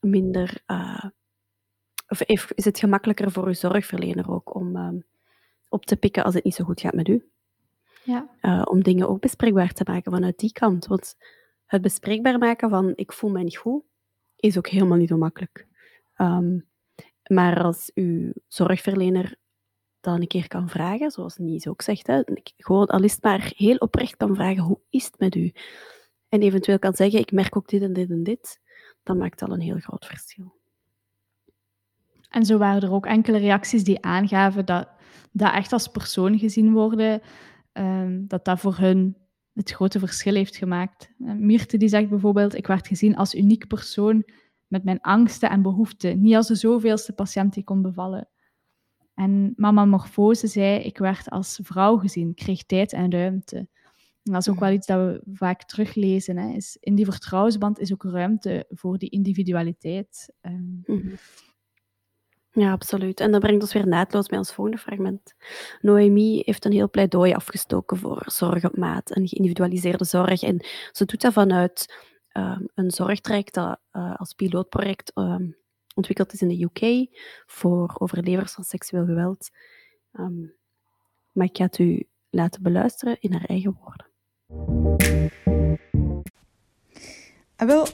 minder, 0.00 0.62
eh, 0.66 1.04
of 2.08 2.22
is 2.22 2.46
is 2.54 2.64
het 2.64 2.78
gemakkelijker 2.78 3.30
voor 3.30 3.48
je 3.48 3.54
zorgverlener 3.54 4.30
ook 4.30 4.54
om 4.54 4.76
ehm, 4.76 4.98
op 5.70 5.86
te 5.86 5.96
pikken 5.96 6.24
als 6.24 6.34
het 6.34 6.44
niet 6.44 6.54
zo 6.54 6.64
goed 6.64 6.80
gaat 6.80 6.94
met 6.94 7.08
u? 7.08 7.30
Ja. 8.02 8.28
Eh, 8.40 8.62
om 8.64 8.82
dingen 8.82 9.08
ook 9.08 9.20
bespreekbaar 9.20 9.72
te 9.72 9.84
maken 9.86 10.12
vanuit 10.12 10.38
die 10.38 10.52
kant. 10.52 10.86
Want 10.86 11.16
het 11.66 11.82
bespreekbaar 11.82 12.38
maken 12.38 12.70
van 12.70 12.92
ik 12.94 13.12
voel 13.12 13.30
me 13.30 13.42
niet 13.42 13.56
goed, 13.56 13.82
is 14.36 14.58
ook 14.58 14.68
helemaal 14.68 14.98
niet 14.98 15.08
zo 15.08 15.16
makkelijk. 15.16 15.66
Ehm, 16.14 16.58
maar 17.22 17.62
als 17.62 17.90
uw 17.94 18.32
zorgverlener 18.48 19.36
dat 20.00 20.20
een 20.20 20.26
keer 20.26 20.48
kan 20.48 20.68
vragen, 20.68 21.10
zoals 21.10 21.36
Nies 21.36 21.66
ook 21.66 21.82
zegt, 21.82 22.06
hè, 22.06 22.22
gewoon 22.56 22.86
al 22.86 23.02
is 23.02 23.12
het 23.12 23.22
maar 23.22 23.52
heel 23.56 23.76
oprecht 23.76 24.16
kan 24.16 24.34
vragen, 24.34 24.62
hoe 24.62 24.80
is 24.90 25.04
het 25.04 25.18
met 25.18 25.34
u? 25.34 25.52
En 26.28 26.40
eventueel 26.40 26.78
kan 26.78 26.94
zeggen, 26.94 27.18
ik 27.20 27.32
merk 27.32 27.56
ook 27.56 27.68
dit 27.68 27.82
en 27.82 27.92
dit 27.92 28.10
en 28.10 28.22
dit, 28.22 28.60
dan 29.02 29.18
maakt 29.18 29.38
dat 29.38 29.50
een 29.50 29.60
heel 29.60 29.78
groot 29.78 30.06
verschil. 30.06 30.58
En 32.28 32.44
zo 32.44 32.58
waren 32.58 32.82
er 32.82 32.92
ook 32.92 33.06
enkele 33.06 33.38
reacties 33.38 33.84
die 33.84 34.02
aangaven 34.02 34.66
dat 34.66 34.88
dat 35.32 35.52
echt 35.52 35.72
als 35.72 35.88
persoon 35.88 36.38
gezien 36.38 36.72
worden, 36.72 37.20
ehm, 37.72 38.26
dat 38.26 38.44
dat 38.44 38.60
voor 38.60 38.76
hun 38.76 39.16
het 39.52 39.70
grote 39.70 39.98
verschil 39.98 40.34
heeft 40.34 40.56
gemaakt. 40.56 41.10
Eh, 41.18 41.32
Mierte 41.32 41.76
die 41.76 41.88
zegt 41.88 42.08
bijvoorbeeld, 42.08 42.54
ik 42.54 42.66
werd 42.66 42.86
gezien 42.86 43.16
als 43.16 43.34
uniek 43.34 43.66
persoon 43.66 44.24
met 44.66 44.84
mijn 44.84 45.00
angsten 45.00 45.50
en 45.50 45.62
behoeften, 45.62 46.20
niet 46.20 46.34
als 46.34 46.46
de 46.46 46.54
zoveelste 46.54 47.12
patiënt 47.12 47.54
die 47.54 47.64
kon 47.64 47.82
bevallen. 47.82 48.28
En 49.14 49.52
mama 49.56 49.84
Morfose 49.84 50.46
zei, 50.46 50.80
ik 50.80 50.98
werd 50.98 51.30
als 51.30 51.58
vrouw 51.62 51.96
gezien, 51.96 52.34
kreeg 52.34 52.64
tijd 52.64 52.92
en 52.92 53.10
ruimte. 53.10 53.56
En 54.22 54.32
dat 54.32 54.40
is 54.40 54.48
ook 54.48 54.60
wel 54.60 54.72
iets 54.72 54.86
dat 54.86 54.98
we 54.98 55.22
vaak 55.32 55.64
teruglezen. 55.64 56.36
Hè, 56.36 56.54
is 56.54 56.76
in 56.80 56.94
die 56.94 57.04
vertrouwensband 57.04 57.78
is 57.78 57.92
ook 57.92 58.04
ruimte 58.04 58.66
voor 58.68 58.98
die 58.98 59.08
individualiteit. 59.08 60.32
Ehm, 60.40 60.74
Mhm. 60.84 61.14
Ja, 62.52 62.72
absoluut. 62.72 63.20
En 63.20 63.30
dat 63.30 63.40
brengt 63.40 63.62
ons 63.62 63.72
weer 63.72 63.86
naadloos 63.86 64.26
bij 64.26 64.38
ons 64.38 64.52
volgende 64.52 64.80
fragment. 64.80 65.34
Noemi 65.80 66.42
heeft 66.44 66.64
een 66.64 66.72
heel 66.72 66.90
pleidooi 66.90 67.32
afgestoken 67.32 67.96
voor 67.96 68.22
zorg 68.26 68.64
op 68.64 68.76
maat 68.76 69.10
en 69.10 69.28
geïndividualiseerde 69.28 70.04
zorg. 70.04 70.42
En 70.42 70.66
ze 70.92 71.04
doet 71.04 71.20
dat 71.20 71.32
vanuit 71.32 71.94
ehm, 72.28 72.62
een 72.74 72.90
zorgtraject 72.90 73.54
dat 73.54 73.80
eh, 73.90 74.14
als 74.16 74.32
pilootproject 74.32 75.12
ehm, 75.14 75.50
ontwikkeld 75.94 76.32
is 76.32 76.42
in 76.42 76.48
de 76.48 76.62
UK 76.62 77.08
voor 77.46 77.94
overlevers 77.98 78.52
van 78.52 78.64
seksueel 78.64 79.04
geweld. 79.04 79.50
Ehm, 80.12 80.40
maar 81.32 81.46
ik 81.46 81.56
ga 81.56 81.64
het 81.64 81.78
u 81.78 82.08
laten 82.30 82.62
beluisteren 82.62 83.16
in 83.20 83.32
haar 83.32 83.44
eigen 83.44 83.78
woorden. 83.82 84.08
Ah, 87.56 87.66
wel, 87.66 87.86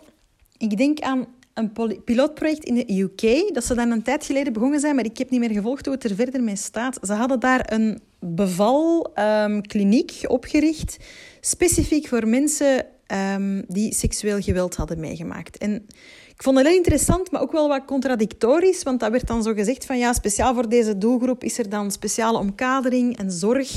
ik 0.56 0.76
denk 0.76 1.00
aan 1.00 1.35
een 1.56 1.72
pilootproject 2.04 2.64
in 2.64 2.74
de 2.74 2.98
UK, 3.00 3.54
dat 3.54 3.64
ze 3.64 3.74
daar 3.74 3.88
een 3.88 4.02
tijd 4.02 4.24
geleden 4.24 4.52
begonnen 4.52 4.80
zijn, 4.80 4.94
maar 4.94 5.04
ik 5.04 5.18
heb 5.18 5.30
niet 5.30 5.40
meer 5.40 5.50
gevolgd 5.50 5.86
hoe 5.86 5.94
het 5.94 6.04
er 6.04 6.14
verder 6.14 6.42
mee 6.42 6.56
staat. 6.56 6.98
Ze 7.02 7.12
hadden 7.12 7.40
daar 7.40 7.72
een 7.72 8.00
bevalkliniek 8.18 10.12
opgericht, 10.26 10.96
specifiek 11.40 12.08
voor 12.08 12.28
mensen 12.28 12.86
ehm, 13.06 13.62
die 13.68 13.94
seksueel 13.94 14.40
geweld 14.40 14.76
hadden 14.76 15.00
meegemaakt. 15.00 15.58
En 15.58 15.86
ik 16.28 16.42
vond 16.42 16.56
het 16.56 16.66
heel 16.66 16.76
interessant, 16.76 17.30
maar 17.30 17.40
ook 17.40 17.52
wel 17.52 17.68
wat 17.68 17.84
contradictorisch, 17.84 18.82
want 18.82 19.00
dat 19.00 19.10
werd 19.10 19.26
dan 19.26 19.42
zo 19.42 19.52
gezegd 19.52 19.86
van 19.86 19.98
ja, 19.98 20.12
speciaal 20.12 20.54
voor 20.54 20.68
deze 20.68 20.98
doelgroep 20.98 21.44
is 21.44 21.58
er 21.58 21.68
dan 21.68 21.90
speciale 21.90 22.38
omkadering 22.38 23.18
en 23.18 23.30
zorg. 23.30 23.70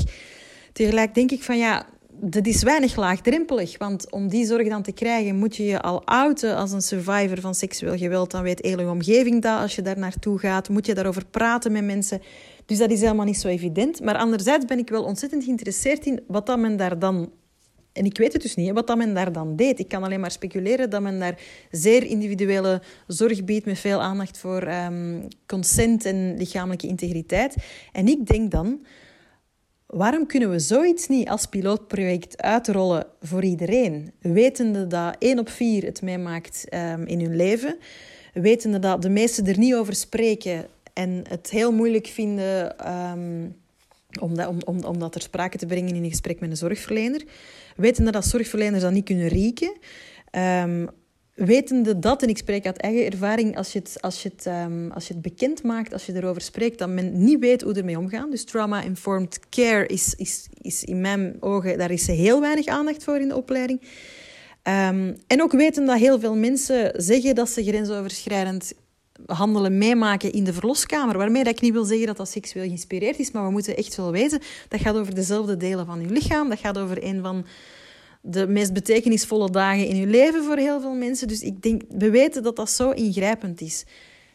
Tegelijk 0.72 1.14
denk 1.14 1.30
ik 1.30 1.42
van 1.42 1.58
ja, 1.58 1.86
dat 2.22 2.46
is 2.46 2.62
weinig 2.62 2.96
laagdrempelig. 2.96 3.78
Want 3.78 4.10
om 4.10 4.28
die 4.28 4.46
zorg 4.46 4.68
dan 4.68 4.82
te 4.82 4.92
krijgen, 4.92 5.36
moet 5.36 5.56
je 5.56 5.64
je 5.64 5.80
al 5.80 6.04
outen 6.04 6.56
als 6.56 6.72
een 6.72 6.82
survivor 6.82 7.40
van 7.40 7.54
seksueel 7.54 7.96
geweld. 7.96 8.30
Dan 8.30 8.42
weet 8.42 8.64
heel 8.64 8.80
je 8.80 8.88
omgeving 8.88 9.42
dat 9.42 9.60
als 9.60 9.74
je 9.74 9.82
daar 9.82 9.98
naartoe 9.98 10.38
gaat. 10.38 10.68
Moet 10.68 10.86
je 10.86 10.94
daarover 10.94 11.26
praten 11.26 11.72
met 11.72 11.84
mensen. 11.84 12.22
Dus 12.66 12.78
dat 12.78 12.90
is 12.90 13.00
helemaal 13.00 13.24
niet 13.24 13.40
zo 13.40 13.48
evident. 13.48 14.02
Maar 14.02 14.16
anderzijds 14.16 14.64
ben 14.64 14.78
ik 14.78 14.88
wel 14.88 15.04
ontzettend 15.04 15.44
geïnteresseerd 15.44 16.06
in 16.06 16.20
wat 16.26 16.46
dat 16.46 16.58
men 16.58 16.76
daar 16.76 16.98
dan... 16.98 17.32
En 17.92 18.04
ik 18.04 18.18
weet 18.18 18.32
het 18.32 18.42
dus 18.42 18.54
niet, 18.54 18.72
wat 18.72 18.86
dat 18.86 18.96
men 18.96 19.14
daar 19.14 19.32
dan 19.32 19.56
deed. 19.56 19.78
Ik 19.78 19.88
kan 19.88 20.02
alleen 20.02 20.20
maar 20.20 20.30
speculeren 20.30 20.90
dat 20.90 21.02
men 21.02 21.18
daar 21.18 21.40
zeer 21.70 22.04
individuele 22.04 22.82
zorg 23.06 23.44
biedt 23.44 23.66
met 23.66 23.78
veel 23.78 24.00
aandacht 24.00 24.38
voor 24.38 24.62
ehm, 24.62 25.20
consent 25.46 26.04
en 26.04 26.34
lichamelijke 26.36 26.86
integriteit. 26.86 27.56
En 27.92 28.08
ik 28.08 28.26
denk 28.26 28.50
dan, 28.50 28.80
Waarom 29.90 30.26
kunnen 30.26 30.50
we 30.50 30.58
zoiets 30.58 31.08
niet 31.08 31.28
als 31.28 31.46
pilootproject 31.46 32.42
uitrollen 32.42 33.06
voor 33.22 33.44
iedereen? 33.44 34.12
Wetende 34.20 34.86
dat 34.86 35.16
1 35.18 35.38
op 35.38 35.48
4 35.48 35.84
het 35.84 36.02
meemaakt 36.02 36.66
um, 36.74 37.04
in 37.06 37.20
hun 37.20 37.36
leven. 37.36 37.78
Wetende 38.34 38.78
dat 38.78 39.02
de 39.02 39.08
meesten 39.08 39.46
er 39.46 39.58
niet 39.58 39.74
over 39.74 39.94
spreken 39.94 40.66
en 40.92 41.24
het 41.28 41.50
heel 41.50 41.72
moeilijk 41.72 42.06
vinden 42.06 42.76
um, 43.12 43.56
om, 44.20 44.34
dat, 44.34 44.48
om, 44.48 44.58
om, 44.64 44.84
om 44.84 44.98
dat 44.98 45.12
ter 45.12 45.22
sprake 45.22 45.56
te 45.56 45.66
brengen 45.66 45.94
in 45.94 46.04
een 46.04 46.10
gesprek 46.10 46.40
met 46.40 46.50
een 46.50 46.56
zorgverlener. 46.56 47.24
Wetende 47.76 48.10
dat 48.10 48.26
zorgverleners 48.26 48.82
dat 48.82 48.92
niet 48.92 49.04
kunnen 49.04 49.28
rieken. 49.28 49.76
Um, 50.32 50.88
wetende 51.46 51.98
dat, 51.98 52.22
en 52.22 52.28
ik 52.28 52.38
spreek 52.38 52.66
uit 52.66 52.76
eigen 52.76 53.06
ervaring, 53.06 53.56
als 53.56 53.72
je, 53.72 53.78
het, 53.78 53.96
als, 54.00 54.22
je 54.22 54.30
het, 54.36 54.46
um, 54.46 54.90
als 54.90 55.08
je 55.08 55.12
het 55.12 55.22
bekend 55.22 55.62
maakt, 55.62 55.92
als 55.92 56.06
je 56.06 56.14
erover 56.14 56.42
spreekt, 56.42 56.78
dat 56.78 56.88
men 56.88 57.24
niet 57.24 57.40
weet 57.40 57.62
hoe 57.62 57.74
ermee 57.74 57.98
omgaan. 57.98 58.30
Dus 58.30 58.44
trauma-informed 58.44 59.40
care 59.48 59.86
is, 59.86 60.14
is, 60.16 60.46
is 60.60 60.84
in 60.84 61.00
mijn 61.00 61.36
ogen, 61.40 61.78
daar 61.78 61.90
is 61.90 62.06
heel 62.06 62.40
weinig 62.40 62.66
aandacht 62.66 63.04
voor 63.04 63.18
in 63.18 63.28
de 63.28 63.36
opleiding. 63.36 63.80
Um, 64.62 65.16
en 65.26 65.42
ook 65.42 65.52
weten 65.52 65.86
dat 65.86 65.98
heel 65.98 66.20
veel 66.20 66.36
mensen 66.36 66.92
zeggen 66.96 67.34
dat 67.34 67.48
ze 67.48 67.64
grensoverschrijdend 67.64 68.72
handelen 69.26 69.78
meemaken 69.78 70.32
in 70.32 70.44
de 70.44 70.52
verloskamer. 70.52 71.18
Waarmee 71.18 71.44
dat 71.44 71.52
ik 71.52 71.60
niet 71.60 71.72
wil 71.72 71.84
zeggen 71.84 72.06
dat 72.06 72.16
dat 72.16 72.28
seksueel 72.28 72.64
geïnspireerd 72.64 73.18
is, 73.18 73.30
maar 73.30 73.44
we 73.44 73.50
moeten 73.50 73.76
echt 73.76 73.96
wel 73.96 74.12
weten, 74.12 74.40
dat 74.68 74.80
gaat 74.80 74.96
over 74.96 75.14
dezelfde 75.14 75.56
delen 75.56 75.86
van 75.86 76.00
je 76.00 76.06
lichaam. 76.06 76.48
Dat 76.48 76.58
gaat 76.58 76.78
over 76.78 77.04
een 77.04 77.22
van 77.22 77.46
de 78.20 78.46
meest 78.46 78.72
betekenisvolle 78.72 79.50
dagen 79.50 79.86
in 79.86 79.96
je 79.96 80.06
leven 80.06 80.44
voor 80.44 80.56
heel 80.56 80.80
veel 80.80 80.94
mensen. 80.94 81.28
Dus 81.28 81.40
ik 81.40 81.62
denk, 81.62 81.82
we 81.88 82.10
weten 82.10 82.42
dat 82.42 82.56
dat 82.56 82.70
zo 82.70 82.90
ingrijpend 82.90 83.60
is. 83.60 83.84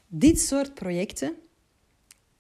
Dit 0.08 0.40
soort 0.40 0.74
projecten 0.74 1.34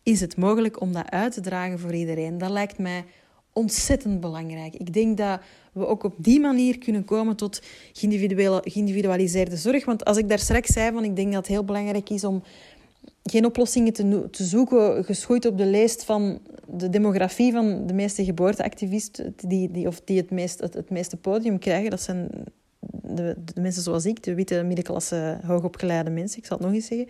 is 0.03 0.21
het 0.21 0.37
mogelijk 0.37 0.81
om 0.81 0.93
dat 0.93 1.09
uit 1.09 1.33
te 1.33 1.41
dragen 1.41 1.79
voor 1.79 1.93
iedereen. 1.93 2.37
Dat 2.37 2.49
lijkt 2.49 2.77
mij 2.77 3.05
ontzettend 3.53 4.19
belangrijk. 4.19 4.75
Ik 4.75 4.93
denk 4.93 5.17
dat 5.17 5.39
we 5.73 5.87
ook 5.87 6.03
op 6.03 6.13
die 6.17 6.39
manier 6.39 6.77
kunnen 6.77 7.05
komen 7.05 7.35
tot 7.35 7.61
geïndividualiseerde 7.93 9.57
zorg. 9.57 9.85
Want 9.85 10.05
als 10.05 10.17
ik 10.17 10.29
daar 10.29 10.39
straks 10.39 10.73
zei 10.73 10.91
van 10.91 11.03
ik 11.03 11.15
denk 11.15 11.27
dat 11.27 11.37
het 11.37 11.47
heel 11.47 11.63
belangrijk 11.63 12.09
is 12.09 12.23
om 12.23 12.43
geen 13.23 13.45
oplossingen 13.45 13.93
te, 13.93 14.27
te 14.31 14.43
zoeken, 14.43 15.05
geschoeid 15.05 15.45
op 15.45 15.57
de 15.57 15.65
lijst 15.65 16.03
van 16.03 16.39
de 16.77 16.89
demografie 16.89 17.51
van 17.51 17.87
de 17.87 17.93
meeste 17.93 18.23
geboorteactivisten 18.23 19.33
die, 19.35 19.71
die, 19.71 19.87
of 19.87 20.01
die 20.01 20.17
het, 20.17 20.31
meest, 20.31 20.59
het, 20.59 20.73
het 20.73 20.89
meeste 20.89 21.17
podium 21.17 21.59
krijgen. 21.59 21.89
Dat 21.89 22.01
zijn 22.01 22.29
de, 22.89 23.35
de, 23.53 23.61
mensen 23.61 23.83
zoals 23.83 24.05
ik, 24.05 24.23
de 24.23 24.35
witte 24.35 24.63
middenklasse 24.63 25.37
hoogopgeleide 25.45 26.09
mensen, 26.09 26.37
ik 26.37 26.45
zal 26.45 26.57
het 26.57 26.65
nog 26.65 26.75
eens 26.75 26.87
zeggen. 26.87 27.07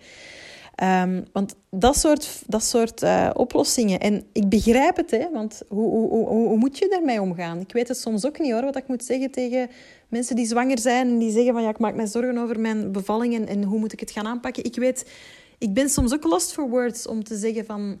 Um, 0.82 1.24
want 1.32 1.54
dat 1.70 1.96
soort, 1.96 2.42
dat 2.46 2.64
soort 2.64 3.02
uh, 3.02 3.30
oplossingen. 3.32 4.00
En 4.00 4.24
ik 4.32 4.48
begrijp 4.48 4.96
het, 4.96 5.10
hè, 5.10 5.30
want 5.32 5.62
hoe, 5.68 5.90
hoe, 5.90 6.08
hoe, 6.08 6.28
hoe, 6.28 6.56
moet 6.56 6.78
je 6.78 6.88
daarmee 6.88 7.20
omgaan? 7.20 7.60
Ik 7.60 7.72
weet 7.72 7.88
het 7.88 7.98
soms 7.98 8.26
ook 8.26 8.38
niet 8.38 8.52
hoor, 8.52 8.62
wat 8.62 8.76
ik 8.76 8.88
moet 8.88 9.04
zeggen 9.04 9.30
tegen 9.30 9.68
mensen 10.08 10.36
die 10.36 10.46
zwanger 10.46 10.78
zijn 10.78 11.08
en 11.08 11.18
die 11.18 11.30
zeggen 11.30 11.52
van 11.52 11.62
ja, 11.62 11.68
ik 11.68 11.78
maak 11.78 11.94
me 11.94 12.06
zorgen 12.06 12.38
over 12.38 12.60
mijn 12.60 12.92
bevalling 12.92 13.34
en, 13.34 13.46
en 13.46 13.62
hoe 13.62 13.78
moet 13.78 13.92
ik 13.92 14.00
het 14.00 14.10
gaan 14.10 14.26
aanpakken. 14.26 14.64
Ik 14.64 14.76
weet, 14.76 15.10
ik 15.58 15.74
ben 15.74 15.88
soms 15.88 16.12
ook 16.12 16.24
lost 16.24 16.52
for 16.52 16.68
words 16.68 17.06
om 17.06 17.24
te 17.24 17.36
zeggen 17.36 17.64
van 17.64 18.00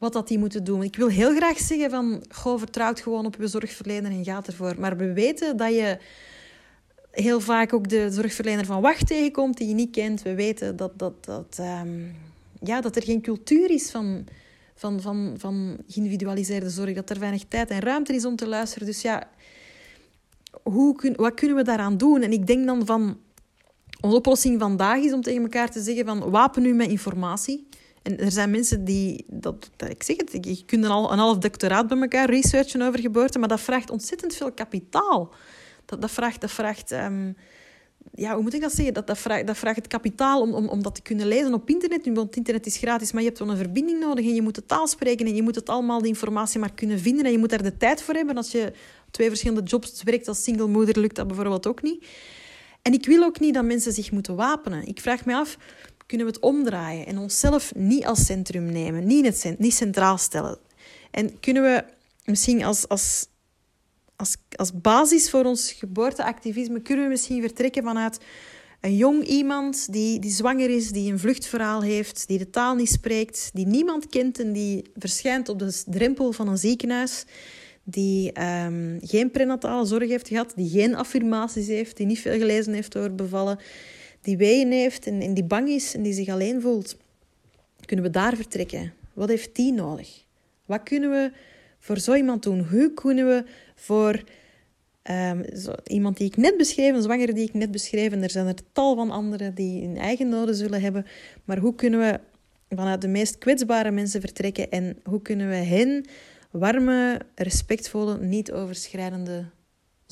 wat 0.00 0.12
dat 0.12 0.28
die 0.28 0.38
moeten 0.38 0.64
doen. 0.64 0.82
Ik 0.82 0.96
wil 0.96 1.08
heel 1.08 1.34
graag 1.34 1.58
zeggen 1.58 1.90
van 1.90 2.22
goh, 2.28 2.58
vertrouwt 2.58 3.00
gewoon 3.00 3.26
op 3.26 3.36
je 3.38 3.46
zorgverlener 3.46 4.10
en 4.10 4.24
gaat 4.24 4.46
ervoor. 4.46 4.74
Maar 4.78 4.96
we 4.96 5.12
weten 5.12 5.56
dat 5.56 5.74
je 5.74 5.98
heel 7.10 7.40
vaak 7.40 7.72
ook 7.72 7.88
de 7.88 8.10
zorgverlener 8.10 8.64
van 8.64 8.80
wacht 8.80 9.06
tegenkomt 9.06 9.56
die 9.56 9.68
je 9.68 9.74
niet 9.74 9.90
kent. 9.90 10.22
We 10.22 10.34
weten 10.34 10.76
dat, 10.76 10.98
dat, 10.98 11.24
dat, 11.24 11.58
um, 11.60 12.16
ja, 12.62 12.80
dat 12.80 12.96
er 12.96 13.02
geen 13.02 13.20
cultuur 13.20 13.70
is 13.70 13.90
van, 13.90 14.26
van, 14.74 15.00
van, 15.00 15.34
van 15.38 15.76
geïndividualiseerde 15.86 16.70
zorg. 16.70 16.94
Dat 16.94 17.10
er 17.10 17.18
weinig 17.18 17.44
tijd 17.48 17.70
en 17.70 17.80
ruimte 17.80 18.14
is 18.14 18.24
om 18.24 18.36
te 18.36 18.46
luisteren. 18.46 18.86
Dus 18.86 19.02
ja, 19.02 19.28
hoe 20.62 20.96
kun, 20.96 21.14
wat 21.16 21.34
kunnen 21.34 21.56
we 21.56 21.62
daaraan 21.62 21.96
doen? 21.96 22.22
En 22.22 22.32
ik 22.32 22.46
denk 22.46 22.66
dan 22.66 22.86
van... 22.86 23.18
Onze 24.02 24.16
oplossing 24.16 24.60
vandaag 24.60 24.98
is 24.98 25.12
om 25.12 25.22
tegen 25.22 25.42
elkaar 25.42 25.70
te 25.70 25.80
zeggen 25.80 26.04
van 26.04 26.30
wapen 26.30 26.64
u 26.64 26.72
met 26.72 26.88
informatie. 26.88 27.68
En 28.02 28.18
er 28.18 28.30
zijn 28.30 28.50
mensen 28.50 28.84
die, 28.84 29.24
dat, 29.28 29.70
dat 29.76 29.90
ik 29.90 30.02
zeg 30.02 30.16
het, 30.16 30.32
je 30.32 30.64
kunt 30.64 30.84
een, 30.84 30.90
een 30.90 31.18
half 31.18 31.38
doctoraat 31.38 31.88
bij 31.88 31.98
elkaar 31.98 32.30
researchen 32.30 32.82
over 32.82 33.00
geboorte, 33.00 33.38
maar 33.38 33.48
dat 33.48 33.60
vraagt 33.60 33.90
ontzettend 33.90 34.34
veel 34.34 34.52
kapitaal. 34.52 35.34
Dat, 35.84 36.00
dat 36.00 36.10
vraagt, 36.10 36.40
dat 36.40 36.50
vraagt 36.50 36.92
um, 36.92 37.36
ja, 38.14 38.34
hoe 38.34 38.42
moet 38.42 38.54
ik 38.54 38.60
dat 38.60 38.74
zeggen? 38.74 38.94
Dat, 38.94 39.06
dat, 39.06 39.18
vraagt, 39.18 39.46
dat 39.46 39.56
vraagt 39.56 39.76
het 39.76 39.86
kapitaal 39.86 40.40
om, 40.40 40.54
om, 40.54 40.68
om 40.68 40.82
dat 40.82 40.94
te 40.94 41.02
kunnen 41.02 41.26
lezen 41.26 41.54
op 41.54 41.68
internet. 41.68 42.10
Want 42.14 42.36
internet 42.36 42.66
is 42.66 42.76
gratis, 42.76 43.12
maar 43.12 43.22
je 43.22 43.28
hebt 43.28 43.40
wel 43.40 43.50
een 43.50 43.56
verbinding 43.56 44.00
nodig 44.00 44.24
en 44.24 44.34
je 44.34 44.42
moet 44.42 44.54
de 44.54 44.66
taal 44.66 44.86
spreken 44.86 45.26
en 45.26 45.34
je 45.34 45.42
moet 45.42 45.54
het 45.54 45.68
allemaal, 45.68 45.98
die 45.98 46.08
informatie 46.08 46.60
maar 46.60 46.72
kunnen 46.72 46.98
vinden 46.98 47.24
en 47.24 47.32
je 47.32 47.38
moet 47.38 47.50
daar 47.50 47.62
de 47.62 47.76
tijd 47.76 48.02
voor 48.02 48.14
hebben. 48.14 48.36
Als 48.36 48.50
je 48.50 48.72
twee 49.10 49.28
verschillende 49.28 49.62
jobs 49.62 50.02
werkt 50.02 50.28
als 50.28 50.42
single 50.42 50.66
moeder, 50.66 50.98
lukt 50.98 51.16
dat 51.16 51.26
bijvoorbeeld 51.26 51.66
ook 51.66 51.82
niet. 51.82 52.06
En 52.82 52.92
ik 52.92 53.06
wil 53.06 53.22
ook 53.22 53.40
niet 53.40 53.54
dat 53.54 53.64
mensen 53.64 53.92
zich 53.92 54.12
moeten 54.12 54.36
wapenen. 54.36 54.86
Ik 54.86 55.00
vraag 55.00 55.24
me 55.24 55.34
af, 55.34 55.56
kunnen 56.10 56.26
we 56.26 56.32
het 56.32 56.42
omdraaien 56.42 57.06
en 57.06 57.18
onszelf 57.18 57.74
niet 57.74 58.06
als 58.06 58.24
centrum 58.24 58.72
nemen, 58.72 59.06
niet, 59.06 59.42
het, 59.42 59.58
niet 59.58 59.74
centraal 59.74 60.18
stellen? 60.18 60.58
En 61.10 61.40
kunnen 61.40 61.62
we 61.62 61.84
misschien 62.24 62.64
als, 62.64 62.88
als 62.88 63.28
als, 64.20 64.36
als 64.56 64.80
basis 64.80 65.30
voor 65.30 65.44
ons 65.44 65.72
geboorteactivisme 65.72 66.80
kunnen 66.80 67.04
we 67.04 67.10
misschien 67.10 67.40
vertrekken 67.40 67.82
vanuit 67.82 68.18
een 68.80 68.96
jong 68.96 69.24
iemand 69.24 69.92
die, 69.92 70.18
die 70.18 70.30
zwanger 70.30 70.70
is, 70.70 70.90
die 70.90 71.12
een 71.12 71.18
vluchtverhaal 71.18 71.82
heeft, 71.82 72.28
die 72.28 72.38
de 72.38 72.50
taal 72.50 72.74
niet 72.74 72.88
spreekt, 72.88 73.50
die 73.52 73.66
niemand 73.66 74.06
kent 74.06 74.38
en 74.38 74.52
die 74.52 74.84
verschijnt 74.96 75.48
op 75.48 75.58
de 75.58 75.82
drempel 75.86 76.32
van 76.32 76.48
een 76.48 76.58
ziekenhuis, 76.58 77.24
die 77.84 78.32
um, 78.64 78.98
geen 79.02 79.30
prenatale 79.30 79.86
zorg 79.86 80.08
heeft 80.08 80.28
gehad, 80.28 80.52
die 80.56 80.70
geen 80.70 80.94
affirmaties 80.94 81.66
heeft, 81.66 81.96
die 81.96 82.06
niet 82.06 82.20
veel 82.20 82.38
gelezen 82.38 82.72
heeft 82.72 82.96
over 82.96 83.14
bevallen, 83.14 83.58
die 84.20 84.36
weeën 84.36 84.70
heeft 84.70 85.06
en, 85.06 85.34
die 85.34 85.44
bang 85.44 85.68
is 85.68 85.94
en 85.94 86.02
die 86.02 86.12
zich 86.12 86.28
alleen 86.28 86.60
voelt. 86.60 86.96
Kunnen 87.84 88.04
we 88.04 88.10
daar 88.10 88.36
vertrekken? 88.36 88.92
Wat 89.12 89.28
heeft 89.28 89.56
die 89.56 89.72
nodig? 89.72 90.24
Wat 90.64 90.82
kunnen 90.82 91.10
we 91.10 91.32
voor 91.78 91.98
zo 91.98 92.14
iemand 92.14 92.42
doen? 92.42 92.66
Hoe 92.70 92.92
kunnen 92.94 93.26
we 93.26 93.44
voor 93.74 94.22
um, 95.10 95.44
zo, 95.56 95.72
iemand 95.84 96.16
die 96.16 96.26
ik 96.26 96.36
net 96.36 96.56
beschreef, 96.56 96.94
een 96.94 97.02
zwangere 97.02 97.32
die 97.32 97.46
ik 97.46 97.54
net 97.54 97.70
beschreef, 97.70 98.12
en 98.12 98.22
er 98.22 98.30
zijn 98.30 98.46
er 98.46 98.54
tal 98.72 98.94
van 98.94 99.10
anderen 99.10 99.54
die 99.54 99.86
hun 99.86 99.96
eigen 99.96 100.28
noden 100.28 100.54
zullen 100.54 100.80
hebben, 100.80 101.06
maar 101.44 101.58
hoe 101.58 101.74
kunnen 101.74 102.00
we 102.00 102.20
vanuit 102.76 103.00
de 103.00 103.08
meest 103.08 103.38
kwetsbare 103.38 103.90
mensen 103.90 104.20
vertrekken 104.20 104.70
en 104.70 104.96
hoe 105.04 105.22
kunnen 105.22 105.48
we 105.48 105.54
hen 105.54 106.04
warme, 106.50 107.20
respectvolle, 107.34 108.18
niet 108.18 108.52
overschrijdende 108.52 109.44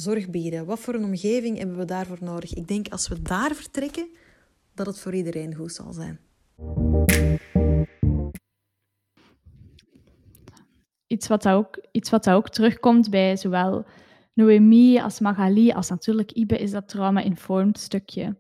zorg 0.01 0.31
bieden? 0.31 0.67
Wat 0.67 0.79
voor 0.79 0.95
een 0.95 1.05
omgeving 1.05 1.59
hebben 1.59 1.77
we 1.77 1.85
daarvoor 1.85 2.19
nodig? 2.21 2.55
Ik 2.55 2.69
denk 2.69 2.89
als 2.89 3.09
we 3.09 3.23
daar 3.23 3.55
vertrekken, 3.55 4.09
dat 4.75 4.87
het 4.87 4.99
voor 4.99 5.15
iedereen 5.15 5.55
goed 5.55 5.73
zal 5.73 5.93
zijn. 5.93 6.21
iets 11.09 11.29
wat, 11.29 11.49
ook, 11.49 11.87
iets 11.93 12.11
wat 12.11 12.31
ook 12.31 12.49
terugkomt 12.49 13.11
bij 13.11 13.37
zowel 13.37 13.87
Noemi 14.35 14.99
als 14.99 15.21
Magali, 15.21 15.73
als 15.73 15.89
natuurlijk 15.89 16.33
Ibe, 16.33 16.59
is 16.59 16.71
dat 16.71 16.89
trauma-informed 16.89 17.79
stukje. 17.79 18.37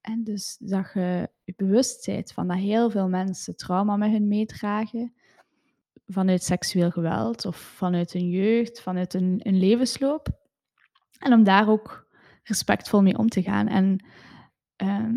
En 0.00 0.24
dus 0.24 0.56
dat 0.58 0.90
je 0.94 1.28
je 1.44 1.52
bewust 1.56 2.06
bent 2.06 2.32
van 2.32 2.48
dat 2.48 2.56
heel 2.56 2.90
veel 2.90 3.08
mensen 3.08 3.56
trauma 3.56 3.96
met 3.96 4.10
hun 4.10 4.28
meedragen, 4.28 5.12
vanuit 6.06 6.42
seksueel 6.42 6.90
geweld 6.90 7.46
of 7.46 7.56
vanuit 7.56 8.12
hun 8.12 8.28
jeugd, 8.28 8.80
vanuit 8.80 9.14
een, 9.14 9.40
een 9.42 9.58
levensloop. 9.58 10.39
En 11.18 11.32
om 11.32 11.44
daar 11.44 11.68
ook 11.68 12.08
respectvol 12.42 13.02
mee 13.02 13.18
om 13.18 13.28
te 13.28 13.42
gaan. 13.42 13.68
En 13.68 14.04
ehm, 14.76 15.14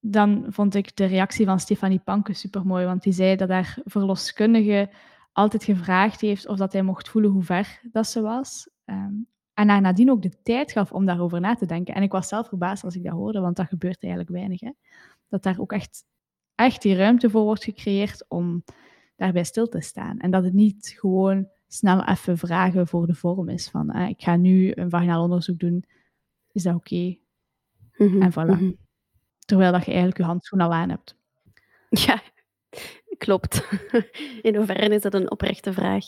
dan 0.00 0.46
vond 0.48 0.74
ik 0.74 0.96
de 0.96 1.04
reactie 1.04 1.46
van 1.46 1.60
Stefanie 1.60 2.00
Panke 2.04 2.32
super 2.32 2.66
mooi, 2.66 2.86
want 2.86 3.02
die 3.02 3.12
zei 3.12 3.36
dat 3.36 3.48
daar 3.48 3.78
verloskundigen 3.84 4.90
altijd 5.32 5.64
gevraagd 5.64 6.20
heeft 6.20 6.46
of 6.46 6.56
dat 6.56 6.72
hij 6.72 6.82
mocht 6.82 7.08
voelen 7.08 7.30
hoe 7.30 7.42
ver 7.42 7.80
dat 7.92 8.06
ze 8.06 8.20
was. 8.20 8.70
Um, 8.84 9.28
en 9.54 9.68
haar 9.68 9.80
nadien 9.80 10.10
ook 10.10 10.22
de 10.22 10.42
tijd 10.42 10.72
gaf 10.72 10.92
om 10.92 11.06
daarover 11.06 11.40
na 11.40 11.54
te 11.54 11.66
denken. 11.66 11.94
En 11.94 12.02
ik 12.02 12.12
was 12.12 12.28
zelf 12.28 12.48
verbaasd 12.48 12.84
als 12.84 12.96
ik 12.96 13.04
dat 13.04 13.12
hoorde, 13.12 13.40
want 13.40 13.56
dat 13.56 13.66
gebeurt 13.66 14.02
eigenlijk 14.02 14.32
weinig. 14.32 14.60
Hè? 14.60 14.70
Dat 15.28 15.42
daar 15.42 15.58
ook 15.58 15.72
echt, 15.72 16.04
echt 16.54 16.82
die 16.82 16.96
ruimte 16.96 17.30
voor 17.30 17.42
wordt 17.42 17.64
gecreëerd 17.64 18.24
om 18.28 18.64
daarbij 19.16 19.44
stil 19.44 19.68
te 19.68 19.80
staan. 19.80 20.18
En 20.18 20.30
dat 20.30 20.44
het 20.44 20.52
niet 20.52 20.94
gewoon 20.98 21.48
snel 21.72 22.04
even 22.04 22.38
vragen 22.38 22.86
voor 22.86 23.06
de 23.06 23.14
vorm 23.14 23.48
is 23.48 23.68
van 23.68 23.90
eh, 23.90 24.08
ik 24.08 24.22
ga 24.22 24.36
nu 24.36 24.72
een 24.74 24.90
vaginaal 24.90 25.22
onderzoek 25.22 25.58
doen, 25.58 25.84
is 26.52 26.62
dat 26.62 26.74
oké? 26.74 27.16
Mhm, 27.96 28.22
en 28.22 28.32
voilà. 28.32 28.60
Mhm. 28.60 28.72
Terwijl 29.38 29.72
dat 29.72 29.80
je 29.80 29.86
eigenlijk 29.86 30.18
je 30.18 30.24
handschoen 30.24 30.60
al 30.60 30.72
aan 30.72 30.88
hebt. 30.88 31.16
Ja, 31.88 32.22
klopt. 33.18 33.68
In 34.42 34.56
hoeverre 34.56 34.94
is 34.94 35.02
dat 35.02 35.14
een 35.14 35.30
oprechte 35.30 35.72
vraag? 35.72 36.04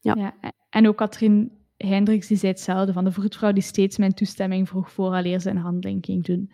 Ja. 0.00 0.14
ja 0.14 0.34
en 0.70 0.88
ook 0.88 0.96
Katrien 0.96 1.52
Hendricks 1.76 2.26
die 2.26 2.36
zei 2.36 2.52
hetzelfde, 2.52 2.92
van 2.92 3.04
de 3.04 3.12
vroedvrouw 3.12 3.52
die 3.52 3.62
steeds 3.62 3.98
mijn 3.98 4.14
toestemming 4.14 4.68
vroeg 4.68 4.92
vooraleer 4.92 5.40
ze 5.40 5.50
een 5.50 5.56
handeling 5.56 6.04
ging 6.04 6.24
doen. 6.24 6.52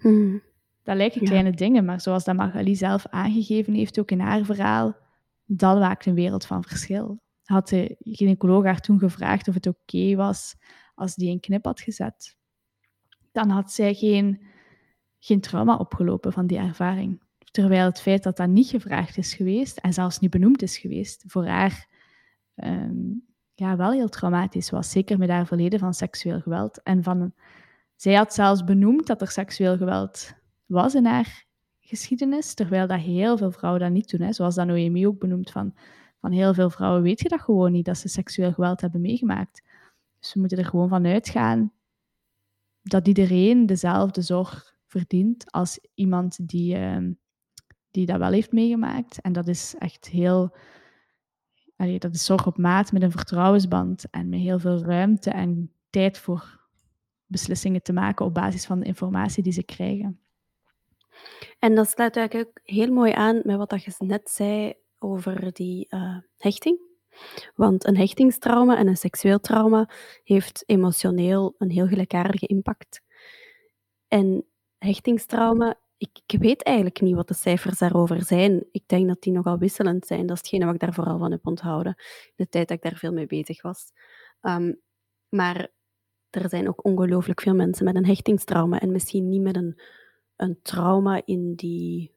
Hmm. 0.00 0.42
Dat 0.82 0.96
lijken 0.96 1.24
kleine 1.24 1.52
dingen, 1.52 1.84
maar 1.84 2.00
zoals 2.00 2.24
dat 2.24 2.36
Magali 2.36 2.74
zelf 2.74 3.06
aangegeven 3.06 3.74
heeft, 3.74 3.98
ook 3.98 4.10
in 4.10 4.20
haar 4.20 4.44
verhaal, 4.44 4.96
dat 5.50 5.78
maakt 5.78 6.06
een 6.06 6.14
wereld 6.14 6.46
van 6.46 6.64
verschil. 6.64 7.20
Had 7.44 7.68
de 7.68 7.96
gynaecoloog 7.98 8.64
haar 8.64 8.80
toen 8.80 8.98
gevraagd 8.98 9.48
of 9.48 9.54
het 9.54 9.66
oké 9.66 10.14
was 10.14 10.56
als 10.94 11.14
die 11.14 11.30
een 11.30 11.40
knip 11.40 11.64
had 11.64 11.80
gezet, 11.80 12.36
dan 13.32 13.50
had 13.50 13.72
zij 13.72 13.94
geen, 13.94 14.42
geen 15.18 15.40
trauma 15.40 15.76
opgelopen 15.76 16.32
van 16.32 16.46
die 16.46 16.58
ervaring. 16.58 17.22
Terwijl 17.50 17.84
het 17.84 18.00
feit 18.00 18.22
dat 18.22 18.36
dat 18.36 18.48
niet 18.48 18.68
gevraagd 18.68 19.16
is 19.16 19.34
geweest 19.34 19.78
en 19.78 19.92
zelfs 19.92 20.18
niet 20.18 20.30
benoemd 20.30 20.62
is 20.62 20.78
geweest, 20.78 21.24
voor 21.26 21.46
haar 21.46 21.88
um, 22.54 23.26
ja, 23.54 23.76
wel 23.76 23.92
heel 23.92 24.08
traumatisch 24.08 24.70
was. 24.70 24.90
Zeker 24.90 25.18
met 25.18 25.28
haar 25.28 25.46
verleden 25.46 25.78
van 25.78 25.94
seksueel 25.94 26.40
geweld 26.40 26.82
en 26.82 27.02
van 27.02 27.34
Zij 27.96 28.14
had 28.14 28.34
zelfs 28.34 28.64
benoemd 28.64 29.06
dat 29.06 29.20
er 29.20 29.30
seksueel 29.30 29.76
geweld 29.76 30.32
was 30.66 30.94
in 30.94 31.06
haar 31.06 31.47
geschiedenis, 31.88 32.54
terwijl 32.54 32.86
dat 32.86 33.00
heel 33.00 33.36
veel 33.36 33.50
vrouwen 33.50 33.82
dat 33.82 33.90
niet 33.90 34.10
doen. 34.10 34.20
Hè. 34.20 34.32
Zoals 34.32 34.54
dat 34.54 34.66
Noemi 34.66 35.06
ook 35.06 35.18
benoemt, 35.18 35.50
van, 35.50 35.74
van 36.20 36.32
heel 36.32 36.54
veel 36.54 36.70
vrouwen 36.70 37.02
weet 37.02 37.20
je 37.20 37.28
dat 37.28 37.40
gewoon 37.40 37.72
niet, 37.72 37.84
dat 37.84 37.98
ze 37.98 38.08
seksueel 38.08 38.52
geweld 38.52 38.80
hebben 38.80 39.00
meegemaakt. 39.00 39.62
Dus 40.20 40.34
we 40.34 40.40
moeten 40.40 40.58
er 40.58 40.64
gewoon 40.64 40.88
van 40.88 41.06
uitgaan 41.06 41.72
dat 42.82 43.08
iedereen 43.08 43.66
dezelfde 43.66 44.22
zorg 44.22 44.76
verdient 44.86 45.52
als 45.52 45.78
iemand 45.94 46.48
die, 46.48 46.74
ehm, 46.74 47.12
die 47.90 48.06
dat 48.06 48.18
wel 48.18 48.32
heeft 48.32 48.52
meegemaakt. 48.52 49.20
En 49.20 49.32
dat 49.32 49.48
is 49.48 49.74
echt 49.78 50.08
heel... 50.08 50.56
Dat 51.98 52.14
is 52.14 52.24
zorg 52.24 52.46
op 52.46 52.58
maat 52.58 52.92
met 52.92 53.02
een 53.02 53.10
vertrouwensband 53.10 54.10
en 54.10 54.28
met 54.28 54.40
heel 54.40 54.58
veel 54.58 54.82
ruimte 54.82 55.30
en 55.30 55.72
tijd 55.90 56.18
voor 56.18 56.68
beslissingen 57.26 57.82
te 57.82 57.92
maken 57.92 58.24
op 58.24 58.34
basis 58.34 58.66
van 58.66 58.80
de 58.80 58.86
informatie 58.86 59.42
die 59.42 59.52
ze 59.52 59.62
krijgen. 59.62 60.20
En 61.58 61.74
dat 61.74 61.90
sluit 61.90 62.16
eigenlijk 62.16 62.48
ook 62.48 62.60
heel 62.62 62.92
mooi 62.92 63.12
aan 63.12 63.40
met 63.44 63.56
wat 63.56 63.84
je 63.84 63.92
net 63.98 64.30
zei 64.30 64.74
over 64.98 65.52
die 65.52 65.86
uh, 65.90 66.16
hechting. 66.36 66.86
Want 67.54 67.86
een 67.86 67.96
hechtingstrauma 67.96 68.78
en 68.78 68.86
een 68.86 68.96
seksueel 68.96 69.40
trauma 69.40 69.90
heeft 70.24 70.62
emotioneel 70.66 71.54
een 71.58 71.70
heel 71.70 71.86
gelijkaardige 71.86 72.46
impact. 72.46 73.02
En 74.08 74.46
hechtingstrauma, 74.78 75.78
ik, 75.96 76.38
weet 76.38 76.62
eigenlijk 76.62 77.00
niet 77.00 77.14
wat 77.14 77.28
de 77.28 77.34
cijfers 77.34 77.78
daarover 77.78 78.22
zijn. 78.22 78.66
Ik 78.70 78.82
denk 78.86 79.08
dat 79.08 79.22
die 79.22 79.32
nogal 79.32 79.58
wisselend 79.58 80.06
zijn. 80.06 80.26
Dat 80.26 80.36
is 80.36 80.42
hetgene 80.42 80.64
wat 80.64 80.74
ik 80.74 80.80
daar 80.80 80.94
vooral 80.94 81.18
van 81.18 81.30
heb 81.30 81.46
onthouden, 81.46 81.94
de 82.36 82.48
tijd 82.48 82.68
dat 82.68 82.76
ik 82.76 82.82
daar 82.82 82.98
veel 82.98 83.12
mee 83.12 83.26
bezig 83.26 83.62
was. 83.62 83.92
Um, 84.42 84.80
maar 85.28 85.68
er 86.30 86.48
zijn 86.48 86.68
ook 86.68 86.84
ongelooflijk 86.84 87.40
veel 87.40 87.54
mensen 87.54 87.84
met 87.84 87.96
een 87.96 88.06
hechtingstrauma 88.06 88.80
en 88.80 88.92
misschien 88.92 89.28
niet 89.28 89.42
met 89.42 89.56
een, 89.56 89.80
een 90.38 90.58
trauma 90.62 91.22
in, 91.24 91.54
die, 91.54 92.14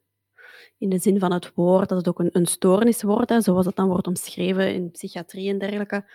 in 0.78 0.89
de 0.89 0.99
zin 0.99 1.19
van 1.19 1.34
het 1.34 1.53
woord, 1.53 1.89
dat 1.89 1.97
het 1.97 2.07
ook 2.07 2.19
een, 2.19 2.30
een 2.32 2.45
stoornis 2.45 3.03
wordt, 3.03 3.43
zoals 3.43 3.65
het 3.65 3.76
dan 3.76 3.88
wordt 3.88 4.07
omschreven 4.07 4.74
in 4.74 4.91
psychiatrie 4.91 5.49
en 5.49 5.57
dergelijke. 5.57 6.11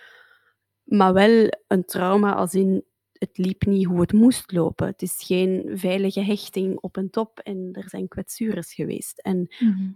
Maar 0.83 1.13
wel 1.13 1.53
een 1.67 1.85
trauma 1.85 2.33
als 2.33 2.53
in 2.53 2.83
het 3.19 3.37
liep 3.37 3.65
niet 3.65 3.85
hoe 3.85 4.01
het 4.01 4.13
moest 4.13 4.51
lopen. 4.51 4.87
Het 4.87 5.01
is 5.01 5.23
geen 5.25 5.69
veilige 5.73 6.21
hechting 6.21 6.79
op 6.79 6.97
en 6.97 7.09
top 7.09 7.39
en 7.39 7.69
er 7.71 7.89
zijn 7.89 8.07
kwetsures 8.07 8.73
geweest. 8.73 9.19
En 9.19 9.55
mhm. 9.59 9.91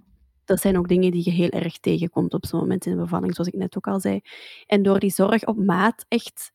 dat 0.46 0.60
zijn 0.60 0.78
ook 0.78 0.88
dingen 0.88 1.12
die 1.12 1.24
je 1.24 1.32
heel 1.32 1.50
erg 1.50 1.80
tegenkomt 1.80 2.34
op 2.34 2.46
zo'n 2.46 2.60
moment 2.60 2.86
in 2.86 2.92
de 2.92 3.02
bevalling, 3.02 3.36
zoals 3.36 3.50
ik 3.50 3.60
net 3.60 3.78
ook 3.78 3.88
al 3.88 4.00
zei. 4.00 4.22
En 4.66 4.84
door 4.84 5.00
die 5.00 5.12
zorg 5.12 5.46
op 5.46 5.58
maat 5.58 6.06
echt 6.08 6.52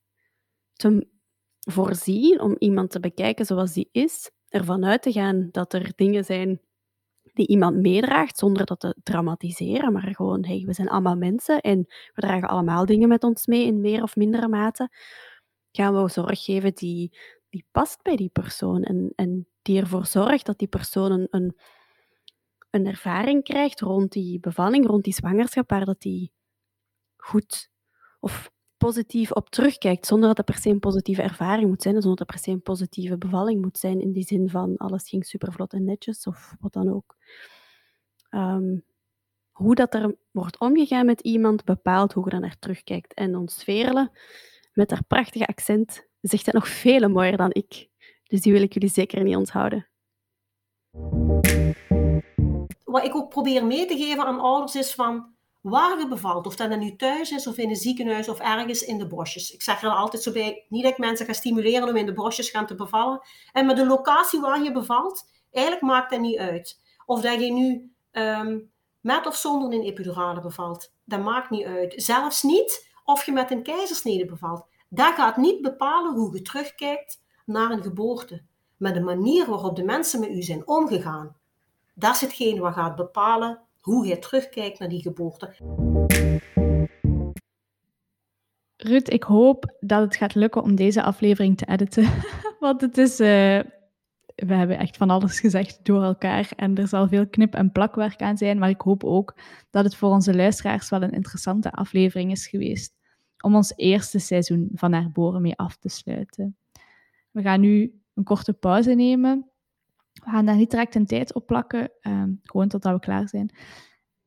te 0.73 1.07
voorzien 1.61 2.41
om 2.41 2.57
iemand 2.59 2.91
te 2.91 3.01
bekijken 3.01 3.47
zoals 3.47 3.73
die 3.73 3.89
is, 3.93 4.31
ervan 4.49 4.85
uit 4.85 5.03
te 5.03 5.13
gaan 5.13 5.49
dat 5.51 5.73
er 5.73 5.93
dingen 5.97 6.25
zijn 6.25 6.61
die 7.37 7.47
iemand 7.47 7.77
meedraagt, 7.77 8.39
zonder 8.39 8.67
dat 8.67 8.81
te 8.81 8.97
dramatiseren, 9.03 9.93
maar 9.93 10.15
gewoon, 10.15 10.45
hey, 10.45 10.63
we 10.67 10.73
zijn 10.73 10.89
allemaal 10.89 11.17
mensen 11.17 11.61
en 11.61 11.79
we 12.15 12.21
dragen 12.21 12.49
allemaal 12.49 12.87
dingen 12.87 13.09
met 13.09 13.25
ons 13.25 13.47
mee 13.47 13.67
in 13.67 13.81
meer 13.81 14.03
of 14.03 14.17
mindere 14.17 14.49
mate, 14.49 14.91
gaan 15.73 16.03
we 16.03 16.09
zorg 16.09 16.45
geven 16.45 16.75
die, 16.75 17.19
die 17.49 17.67
past 17.71 18.03
bij 18.03 18.17
die 18.17 18.29
persoon 18.29 18.83
en, 18.83 19.13
en 19.15 19.49
die 19.63 19.81
ervoor 19.81 20.07
zorgt 20.07 20.47
dat 20.47 20.59
die 20.59 20.69
persoon 20.69 21.11
een, 21.11 21.27
een, 21.31 21.57
een 22.71 22.87
ervaring 22.87 23.45
krijgt 23.45 23.81
rond 23.81 24.13
die 24.13 24.41
bevalling, 24.41 24.87
rond 24.87 25.05
die 25.05 25.15
zwangerschap, 25.15 25.71
waar 25.71 25.85
dat 25.85 26.01
die 26.01 26.33
goed 27.17 27.71
of 28.21 28.51
positief 28.77 29.33
op 29.33 29.51
terugkijkt, 29.51 30.07
zonder 30.07 30.29
dat 30.29 30.37
het 30.37 30.47
per 30.47 30.57
se 30.59 30.69
een 30.69 30.79
positieve 30.79 31.23
ervaring 31.23 31.69
moet 31.69 31.83
zijn, 31.83 31.95
zonder 31.95 32.17
dat 32.17 32.27
het 32.27 32.37
per 32.37 32.45
se 32.45 32.51
een 32.51 32.63
positieve 32.63 33.19
bevalling 33.19 33.63
moet 33.63 33.79
zijn, 33.79 34.01
in 34.01 34.13
die 34.13 34.27
zin 34.27 34.51
van 34.51 34.77
alles 34.77 35.09
ging 35.09 35.27
supervlot 35.27 35.73
en 35.73 35.85
netjes, 35.85 36.27
of 36.27 36.55
wat 36.61 36.73
dan 36.73 36.95
ook. 36.95 37.17
Um, 38.31 38.85
hoe 39.57 39.75
dat 39.75 39.95
er 39.95 40.17
wordt 40.31 40.59
omgegaan 40.59 41.07
met 41.07 41.21
iemand 41.21 41.65
bepaalt 41.65 42.13
hoe 42.13 42.25
je 42.25 42.31
dan 42.31 42.41
naar 42.41 42.59
terugkijkt. 42.59 43.15
En 43.15 43.37
ons 43.37 43.65
Verle, 43.65 44.11
met 44.73 44.91
haar 44.91 45.05
prachtige 45.05 45.47
accent, 45.47 46.07
zegt 46.21 46.47
het 46.47 46.55
nog 46.55 46.69
veel 46.69 47.09
mooier 47.09 47.37
dan 47.37 47.51
ik. 47.53 47.89
Dus 48.25 48.41
die 48.41 48.53
wil 48.53 48.63
ik 48.63 48.73
jullie 48.73 48.89
zeker 48.89 49.23
niet 49.23 49.37
onthouden. 49.37 49.89
Wat 52.85 53.05
ik 53.05 53.15
ook 53.15 53.29
probeer 53.29 53.67
mee 53.67 53.87
te 53.87 53.97
geven 53.97 54.25
aan 54.25 54.41
ouders 54.41 54.75
is 54.75 54.95
van 54.95 55.36
waar 55.69 55.99
je 55.99 56.09
bevalt. 56.09 56.47
Of 56.47 56.57
dat 56.57 56.79
nu 56.79 56.97
thuis 56.97 57.31
is, 57.31 57.47
of 57.47 57.57
in 57.57 57.69
een 57.69 57.77
ziekenhuis, 57.77 58.29
of 58.29 58.39
ergens 58.39 58.83
in 58.83 58.99
de 58.99 59.07
bosjes. 59.07 59.51
Ik 59.51 59.63
zeg 59.63 59.83
er 59.83 59.91
altijd 59.91 60.23
zo 60.23 60.33
bij, 60.33 60.65
niet 60.69 60.83
dat 60.83 60.93
ik 60.93 60.99
mensen 60.99 61.27
ga 61.27 61.33
stimuleren 61.33 61.89
om 61.89 61.97
in 61.97 62.07
de 62.07 62.13
bosjes 62.13 62.51
gaan 62.51 62.67
te 62.67 62.75
bevallen. 62.75 63.21
En 63.53 63.67
met 63.67 63.77
de 63.77 63.87
locatie 63.87 64.41
waar 64.41 64.63
je 64.63 64.73
bevalt, 64.73 65.31
eigenlijk 65.51 65.87
maakt 65.87 66.11
dat 66.11 66.21
niet 66.21 66.39
uit. 66.39 66.81
Of 67.07 67.21
dat 67.21 67.41
je 67.41 67.53
nu 67.53 67.93
ehm, 68.11 68.59
met 69.01 69.27
of 69.27 69.37
zonder 69.37 69.73
een 69.73 69.85
epidurale 69.85 70.41
bevalt. 70.41 70.93
Dat 71.05 71.23
maakt 71.23 71.51
niet 71.51 71.67
uit. 71.67 71.95
Zelfs 71.97 72.43
niet 72.43 72.93
of 73.05 73.25
je 73.25 73.33
met 73.33 73.51
een 73.51 73.63
keizersnede 73.63 74.25
bevalt. 74.25 74.67
Dat 74.89 75.15
gaat 75.15 75.37
niet 75.37 75.63
bepalen 75.63 76.15
hoe 76.15 76.35
je 76.35 76.43
terugkijkt 76.43 77.23
naar 77.45 77.71
een 77.71 77.83
geboorte. 77.83 78.43
Maar 78.77 78.93
de 78.93 79.01
manier 79.01 79.47
waarop 79.47 79.77
de 79.77 79.85
mensen 79.85 80.21
met 80.21 80.31
u 80.31 80.43
zijn 80.43 80.67
omgegaan. 80.67 81.37
Dat 81.95 82.15
is 82.15 82.21
hetgeen 82.21 82.61
wat 82.61 82.75
gaat 82.75 82.97
bepalen 82.97 83.66
hoe 83.87 84.07
je 84.07 84.19
terugkijkt 84.19 84.79
naar 84.79 84.89
die 84.89 85.03
geboorte. 85.03 85.55
Ruud, 88.77 89.13
ik 89.13 89.23
hoop 89.23 89.77
dat 89.81 90.01
het 90.01 90.17
gaat 90.17 90.35
lukken 90.35 90.63
om 90.63 90.75
deze 90.75 91.03
aflevering 91.03 91.57
te 91.57 91.67
editen. 91.67 92.09
Want 92.61 92.81
het 92.81 92.99
is. 92.99 93.21
Uh, 93.21 93.61
we 94.35 94.55
hebben 94.55 94.79
echt 94.79 94.97
van 94.97 95.11
alles 95.11 95.41
gezegd 95.41 95.85
door 95.85 96.03
elkaar. 96.03 96.53
En 96.57 96.77
er 96.77 96.89
zal 96.89 97.09
veel 97.09 97.29
knip- 97.29 97.55
en 97.55 97.73
plakwerk 97.73 98.21
aan 98.21 98.37
zijn. 98.37 98.59
Maar 98.59 98.69
ik 98.69 98.81
hoop 98.81 99.05
ook 99.05 99.37
dat 99.71 99.85
het 99.85 99.97
voor 99.97 100.11
onze 100.11 100.35
luisteraars 100.37 100.89
wel 100.89 101.03
een 101.03 101.13
interessante 101.13 101.73
aflevering 101.73 102.31
is 102.31 102.47
geweest. 102.47 102.95
Om 103.41 103.55
ons 103.55 103.73
eerste 103.77 104.19
seizoen 104.19 104.71
van 104.75 104.91
Naar 104.91 105.11
Boren 105.13 105.43
mee 105.43 105.57
af 105.57 105.77
te 105.77 105.89
sluiten. 105.89 106.57
We 107.31 107.43
gaan 107.43 107.61
nu 107.61 108.01
een 108.15 108.25
korte 108.25 108.53
pauze 108.53 108.95
nemen. 108.95 109.51
We 110.25 110.31
gaan 110.31 110.47
daar 110.47 110.57
niet 110.57 110.71
direct 110.71 110.95
een 110.95 111.07
tijd 111.07 111.35
op 111.35 111.47
plakken, 111.47 111.91
ehm, 112.01 112.31
gewoon 112.43 112.69
totdat 112.69 112.93
we 112.93 113.01
klaar 113.01 113.29
zijn. 113.29 113.51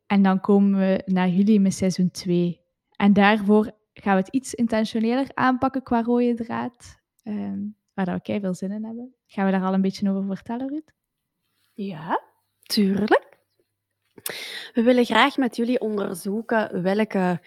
En 0.06 0.24
dan 0.24 0.42
komen 0.42 0.80
we 0.80 1.02
naar 1.06 1.28
jullie 1.28 1.60
met 1.60 1.74
seizoen 1.74 2.12
2. 2.12 2.62
En 2.96 3.14
daarvoor 3.14 3.72
gaan 3.94 4.16
we 4.16 4.22
het 4.22 4.34
iets 4.34 4.54
intentioneler 4.54 5.28
aanpakken 5.34 5.84
qua 5.84 6.02
rode 6.02 6.34
draad, 6.34 7.00
ehm, 7.24 7.60
waar 7.94 8.06
we 8.06 8.22
kei 8.22 8.40
veel 8.40 8.54
zin 8.54 8.72
in 8.72 8.86
hebben. 8.86 9.16
Gaan 9.26 9.46
we 9.46 9.52
daar 9.52 9.64
al 9.64 9.74
een 9.74 9.82
beetje 9.82 10.10
over 10.10 10.36
vertellen, 10.36 10.68
Ruud? 10.68 10.92
Ja, 11.74 12.22
tuurlijk. 12.62 13.38
We 14.74 14.82
willen 14.84 15.06
graag 15.06 15.38
met 15.38 15.56
jullie 15.56 15.80
onderzoeken 15.80 16.82
welke 16.82 17.42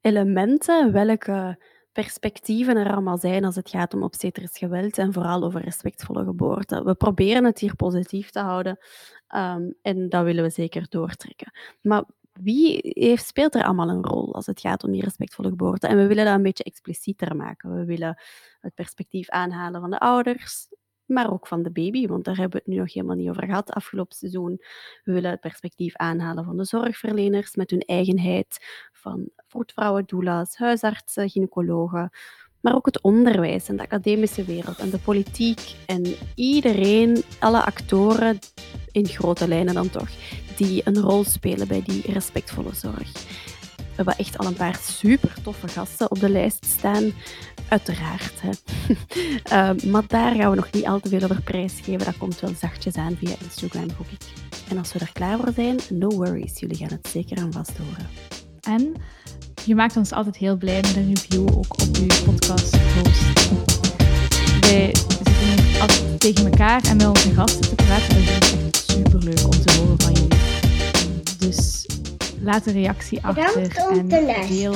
elementen, 0.00 0.92
welke 0.92 1.58
perspectieven 1.92 2.76
er 2.76 2.92
allemaal 2.92 3.18
zijn 3.18 3.44
als 3.44 3.56
het 3.56 3.70
gaat 3.70 3.94
om 3.94 4.02
obstetrisch 4.02 4.58
geweld 4.58 4.98
en 4.98 5.12
vooral 5.12 5.42
over 5.42 5.62
respectvolle 5.62 6.24
geboorte. 6.24 6.84
We 6.84 6.94
proberen 6.94 7.44
het 7.44 7.58
hier 7.58 7.76
positief 7.76 8.30
te 8.30 8.40
houden 8.40 8.78
um, 9.34 9.74
en 9.82 10.08
dat 10.08 10.24
willen 10.24 10.44
we 10.44 10.50
zeker 10.50 10.86
doortrekken. 10.88 11.52
Maar 11.80 12.04
wie 12.32 12.80
heeft, 12.82 13.26
speelt 13.26 13.54
er 13.54 13.64
allemaal 13.64 13.88
een 13.88 14.04
rol 14.04 14.34
als 14.34 14.46
het 14.46 14.60
gaat 14.60 14.84
om 14.84 14.92
die 14.92 15.02
respectvolle 15.02 15.48
geboorte? 15.48 15.86
En 15.86 15.96
we 15.96 16.06
willen 16.06 16.24
dat 16.24 16.34
een 16.34 16.42
beetje 16.42 16.64
explicieter 16.64 17.36
maken. 17.36 17.74
We 17.74 17.84
willen 17.84 18.22
het 18.60 18.74
perspectief 18.74 19.28
aanhalen 19.28 19.80
van 19.80 19.90
de 19.90 19.98
ouders, 19.98 20.68
maar 21.12 21.32
ook 21.32 21.46
van 21.46 21.62
de 21.62 21.70
baby, 21.70 22.06
want 22.06 22.24
daar 22.24 22.36
hebben 22.36 22.52
we 22.58 22.64
het 22.64 22.74
nu 22.74 22.80
nog 22.80 22.92
helemaal 22.92 23.16
niet 23.16 23.28
over 23.28 23.44
gehad 23.44 23.70
afgelopen 23.70 24.16
seizoen. 24.16 24.62
We 25.04 25.12
willen 25.12 25.30
het 25.30 25.40
perspectief 25.40 25.96
aanhalen 25.96 26.44
van 26.44 26.56
de 26.56 26.64
zorgverleners 26.64 27.54
met 27.54 27.70
hun 27.70 27.80
eigenheid, 27.80 28.58
van 28.92 29.28
vroedvrouwen, 29.46 30.04
doula's, 30.06 30.56
huisartsen, 30.56 31.30
gynaecologen, 31.30 32.10
maar 32.60 32.74
ook 32.74 32.86
het 32.86 33.00
onderwijs 33.00 33.68
en 33.68 33.76
de 33.76 33.82
academische 33.82 34.44
wereld 34.44 34.78
en 34.78 34.90
de 34.90 34.98
politiek 34.98 35.74
en 35.86 36.14
iedereen, 36.34 37.22
alle 37.38 37.64
actoren 37.64 38.38
in 38.90 39.06
grote 39.06 39.48
lijnen 39.48 39.74
dan 39.74 39.90
toch, 39.90 40.08
die 40.56 40.82
een 40.84 41.00
rol 41.00 41.24
spelen 41.24 41.68
bij 41.68 41.82
die 41.82 42.12
respectvolle 42.12 42.74
zorg. 42.74 43.12
We 43.76 43.98
hebben 43.98 44.16
echt 44.16 44.38
al 44.38 44.46
een 44.46 44.54
paar 44.54 44.76
super 44.76 45.42
toffe 45.42 45.68
gasten 45.68 46.10
op 46.10 46.20
de 46.20 46.28
lijst 46.28 46.64
staan. 46.64 47.12
Uiteraard. 47.72 48.40
Hè. 48.40 48.50
uh, 49.74 49.82
maar 49.92 50.02
daar 50.06 50.34
gaan 50.34 50.50
we 50.50 50.56
nog 50.56 50.70
niet 50.72 50.86
al 50.86 51.00
te 51.00 51.08
veel 51.08 51.22
over 51.22 51.42
prijsgeven. 51.42 52.04
Dat 52.04 52.16
komt 52.16 52.40
wel 52.40 52.54
zachtjes 52.60 52.94
aan 52.94 53.16
via 53.16 53.34
Instagram, 53.42 53.88
hoop 53.96 54.06
ik. 54.10 54.20
En 54.68 54.78
als 54.78 54.92
we 54.92 54.98
er 54.98 55.12
klaar 55.12 55.38
voor 55.38 55.52
zijn, 55.54 55.78
no 55.88 56.08
worries. 56.08 56.60
Jullie 56.60 56.76
gaan 56.76 56.88
het 56.88 57.08
zeker 57.08 57.38
aan 57.38 57.52
vast 57.52 57.72
horen. 57.76 58.06
En 58.60 58.94
je 59.64 59.74
maakt 59.74 59.96
ons 59.96 60.12
altijd 60.12 60.36
heel 60.36 60.56
blij 60.56 60.80
met 60.80 60.96
een 60.96 61.14
review 61.14 61.48
ook 61.48 61.82
op 61.82 61.96
je 61.96 62.22
podcast. 62.24 62.70
Wij 64.60 64.94
zitten 64.94 65.80
altijd 65.80 66.20
tegen 66.20 66.44
elkaar 66.44 66.82
en 66.84 66.96
met 66.96 67.06
onze 67.06 67.34
gasten 67.34 67.60
te 67.60 67.74
praten. 67.74 68.16
En 68.16 68.22
het 68.22 68.44
is 68.44 68.52
echt 68.52 68.90
super 68.90 69.18
leuk 69.22 69.44
om 69.44 69.50
te 69.50 69.78
horen 69.78 70.00
van 70.00 70.12
jullie. 70.12 70.38
Dus 71.38 71.81
laat 72.42 72.66
een 72.66 72.72
reactie 72.72 73.22
achter 73.22 73.76
en 73.90 74.08
deel, 74.48 74.74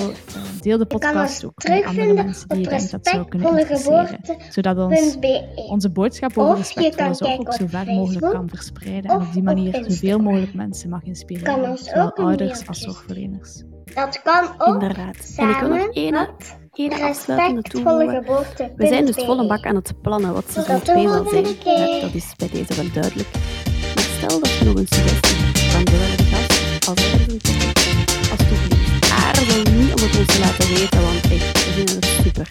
deel 0.61 0.79
de 0.79 0.87
podcast 0.87 1.45
ook 1.45 1.69
met 1.69 1.85
andere 1.85 2.13
mensen 2.13 2.49
die 2.49 2.59
je 2.59 2.69
denkt 2.69 2.91
dat 2.91 3.07
zou 3.07 3.29
kunnen 3.29 3.59
interesseren. 3.59 4.21
Zodat 4.51 4.79
ons, 4.79 5.17
onze 5.55 5.91
boodschap 5.91 6.39
over 6.39 6.73
kijken 6.75 7.09
ook 7.09 7.53
zo 7.53 7.67
ver 7.67 7.87
mogelijk 7.87 8.33
kan 8.33 8.49
verspreiden. 8.49 9.11
En 9.11 9.21
op 9.21 9.33
die 9.33 9.43
manier 9.43 9.85
zoveel 9.89 10.19
mogelijk 10.19 10.55
mensen 10.55 10.91
mag 10.91 11.03
inspireren. 11.03 11.55
Kan 11.55 11.71
ons 11.71 11.85
Zowel 11.85 12.13
ouders 12.13 12.67
als 12.67 12.81
zorgverleners. 12.81 13.63
Dat 13.95 14.23
kan 14.23 14.49
ook 14.59 14.83
Inderdaad. 14.83 15.35
En 15.37 15.49
ik 15.49 15.57
wil 15.59 15.69
nog 15.69 15.89
samen 15.95 16.31
één, 16.73 17.03
afsluitende 17.03 17.63
toevoegen. 17.63 18.25
We 18.77 18.87
zijn 18.87 19.07
dus 19.07 19.15
vol 19.15 19.39
een 19.39 19.49
bak 19.49 19.65
aan 19.65 19.75
het 19.75 20.01
plannen 20.03 20.33
wat 20.33 20.45
seizoen 20.51 20.77
Tot 20.77 20.87
de 20.87 20.93
2 20.93 21.09
zal 21.09 21.29
zijn. 21.29 22.01
Dat 22.01 22.15
is 22.15 22.33
bij 22.37 22.49
deze 22.53 22.75
wel 22.75 22.93
duidelijk. 22.93 23.29
Maar 23.95 24.05
stel 24.05 24.41
dat 24.41 24.53
je 24.53 24.65
nog 24.65 24.75
een 24.75 24.87
suggestie 24.87 25.37
hebt 25.37 25.59
van 25.59 25.85
de 25.85 26.25
gast 26.31 26.89
als 26.89 27.16
aarzel 29.47 29.73
niet 29.73 29.95
om 29.95 30.03
het 30.03 30.19
ons 30.19 30.27
te 30.27 30.39
laten 30.39 30.69
weten, 30.75 31.03
want 31.03 31.31
echt, 31.31 31.75
we 31.75 31.81
het 31.95 32.05
super. 32.05 32.47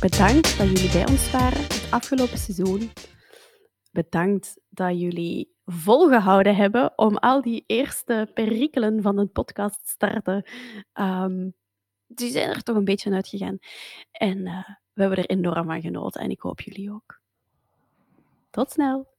Bedankt 0.00 0.58
dat 0.58 0.66
jullie 0.66 0.92
bij 0.92 1.06
ons 1.08 1.30
waren 1.30 1.62
het 1.62 1.86
afgelopen 1.90 2.38
seizoen. 2.38 2.90
Bedankt 3.90 4.60
dat 4.68 5.00
jullie 5.00 5.54
volgehouden 5.64 6.56
hebben 6.56 6.98
om 6.98 7.16
al 7.16 7.42
die 7.42 7.64
eerste 7.66 8.30
perikelen 8.34 9.02
van 9.02 9.18
een 9.18 9.32
podcast 9.32 9.88
starten. 9.88 10.48
Um, 10.94 11.54
die 12.06 12.30
zijn 12.30 12.48
er 12.48 12.62
toch 12.62 12.76
een 12.76 12.84
beetje 12.84 13.12
uitgegaan. 13.12 13.58
En 14.10 14.38
uh, 14.38 14.68
we 14.92 15.00
hebben 15.00 15.18
er 15.18 15.30
enorm 15.30 15.66
van 15.66 15.80
genoten 15.80 16.20
en 16.20 16.30
ik 16.30 16.40
hoop 16.40 16.60
jullie 16.60 16.92
ook. 16.92 17.20
Tot 18.50 18.70
snel! 18.70 19.15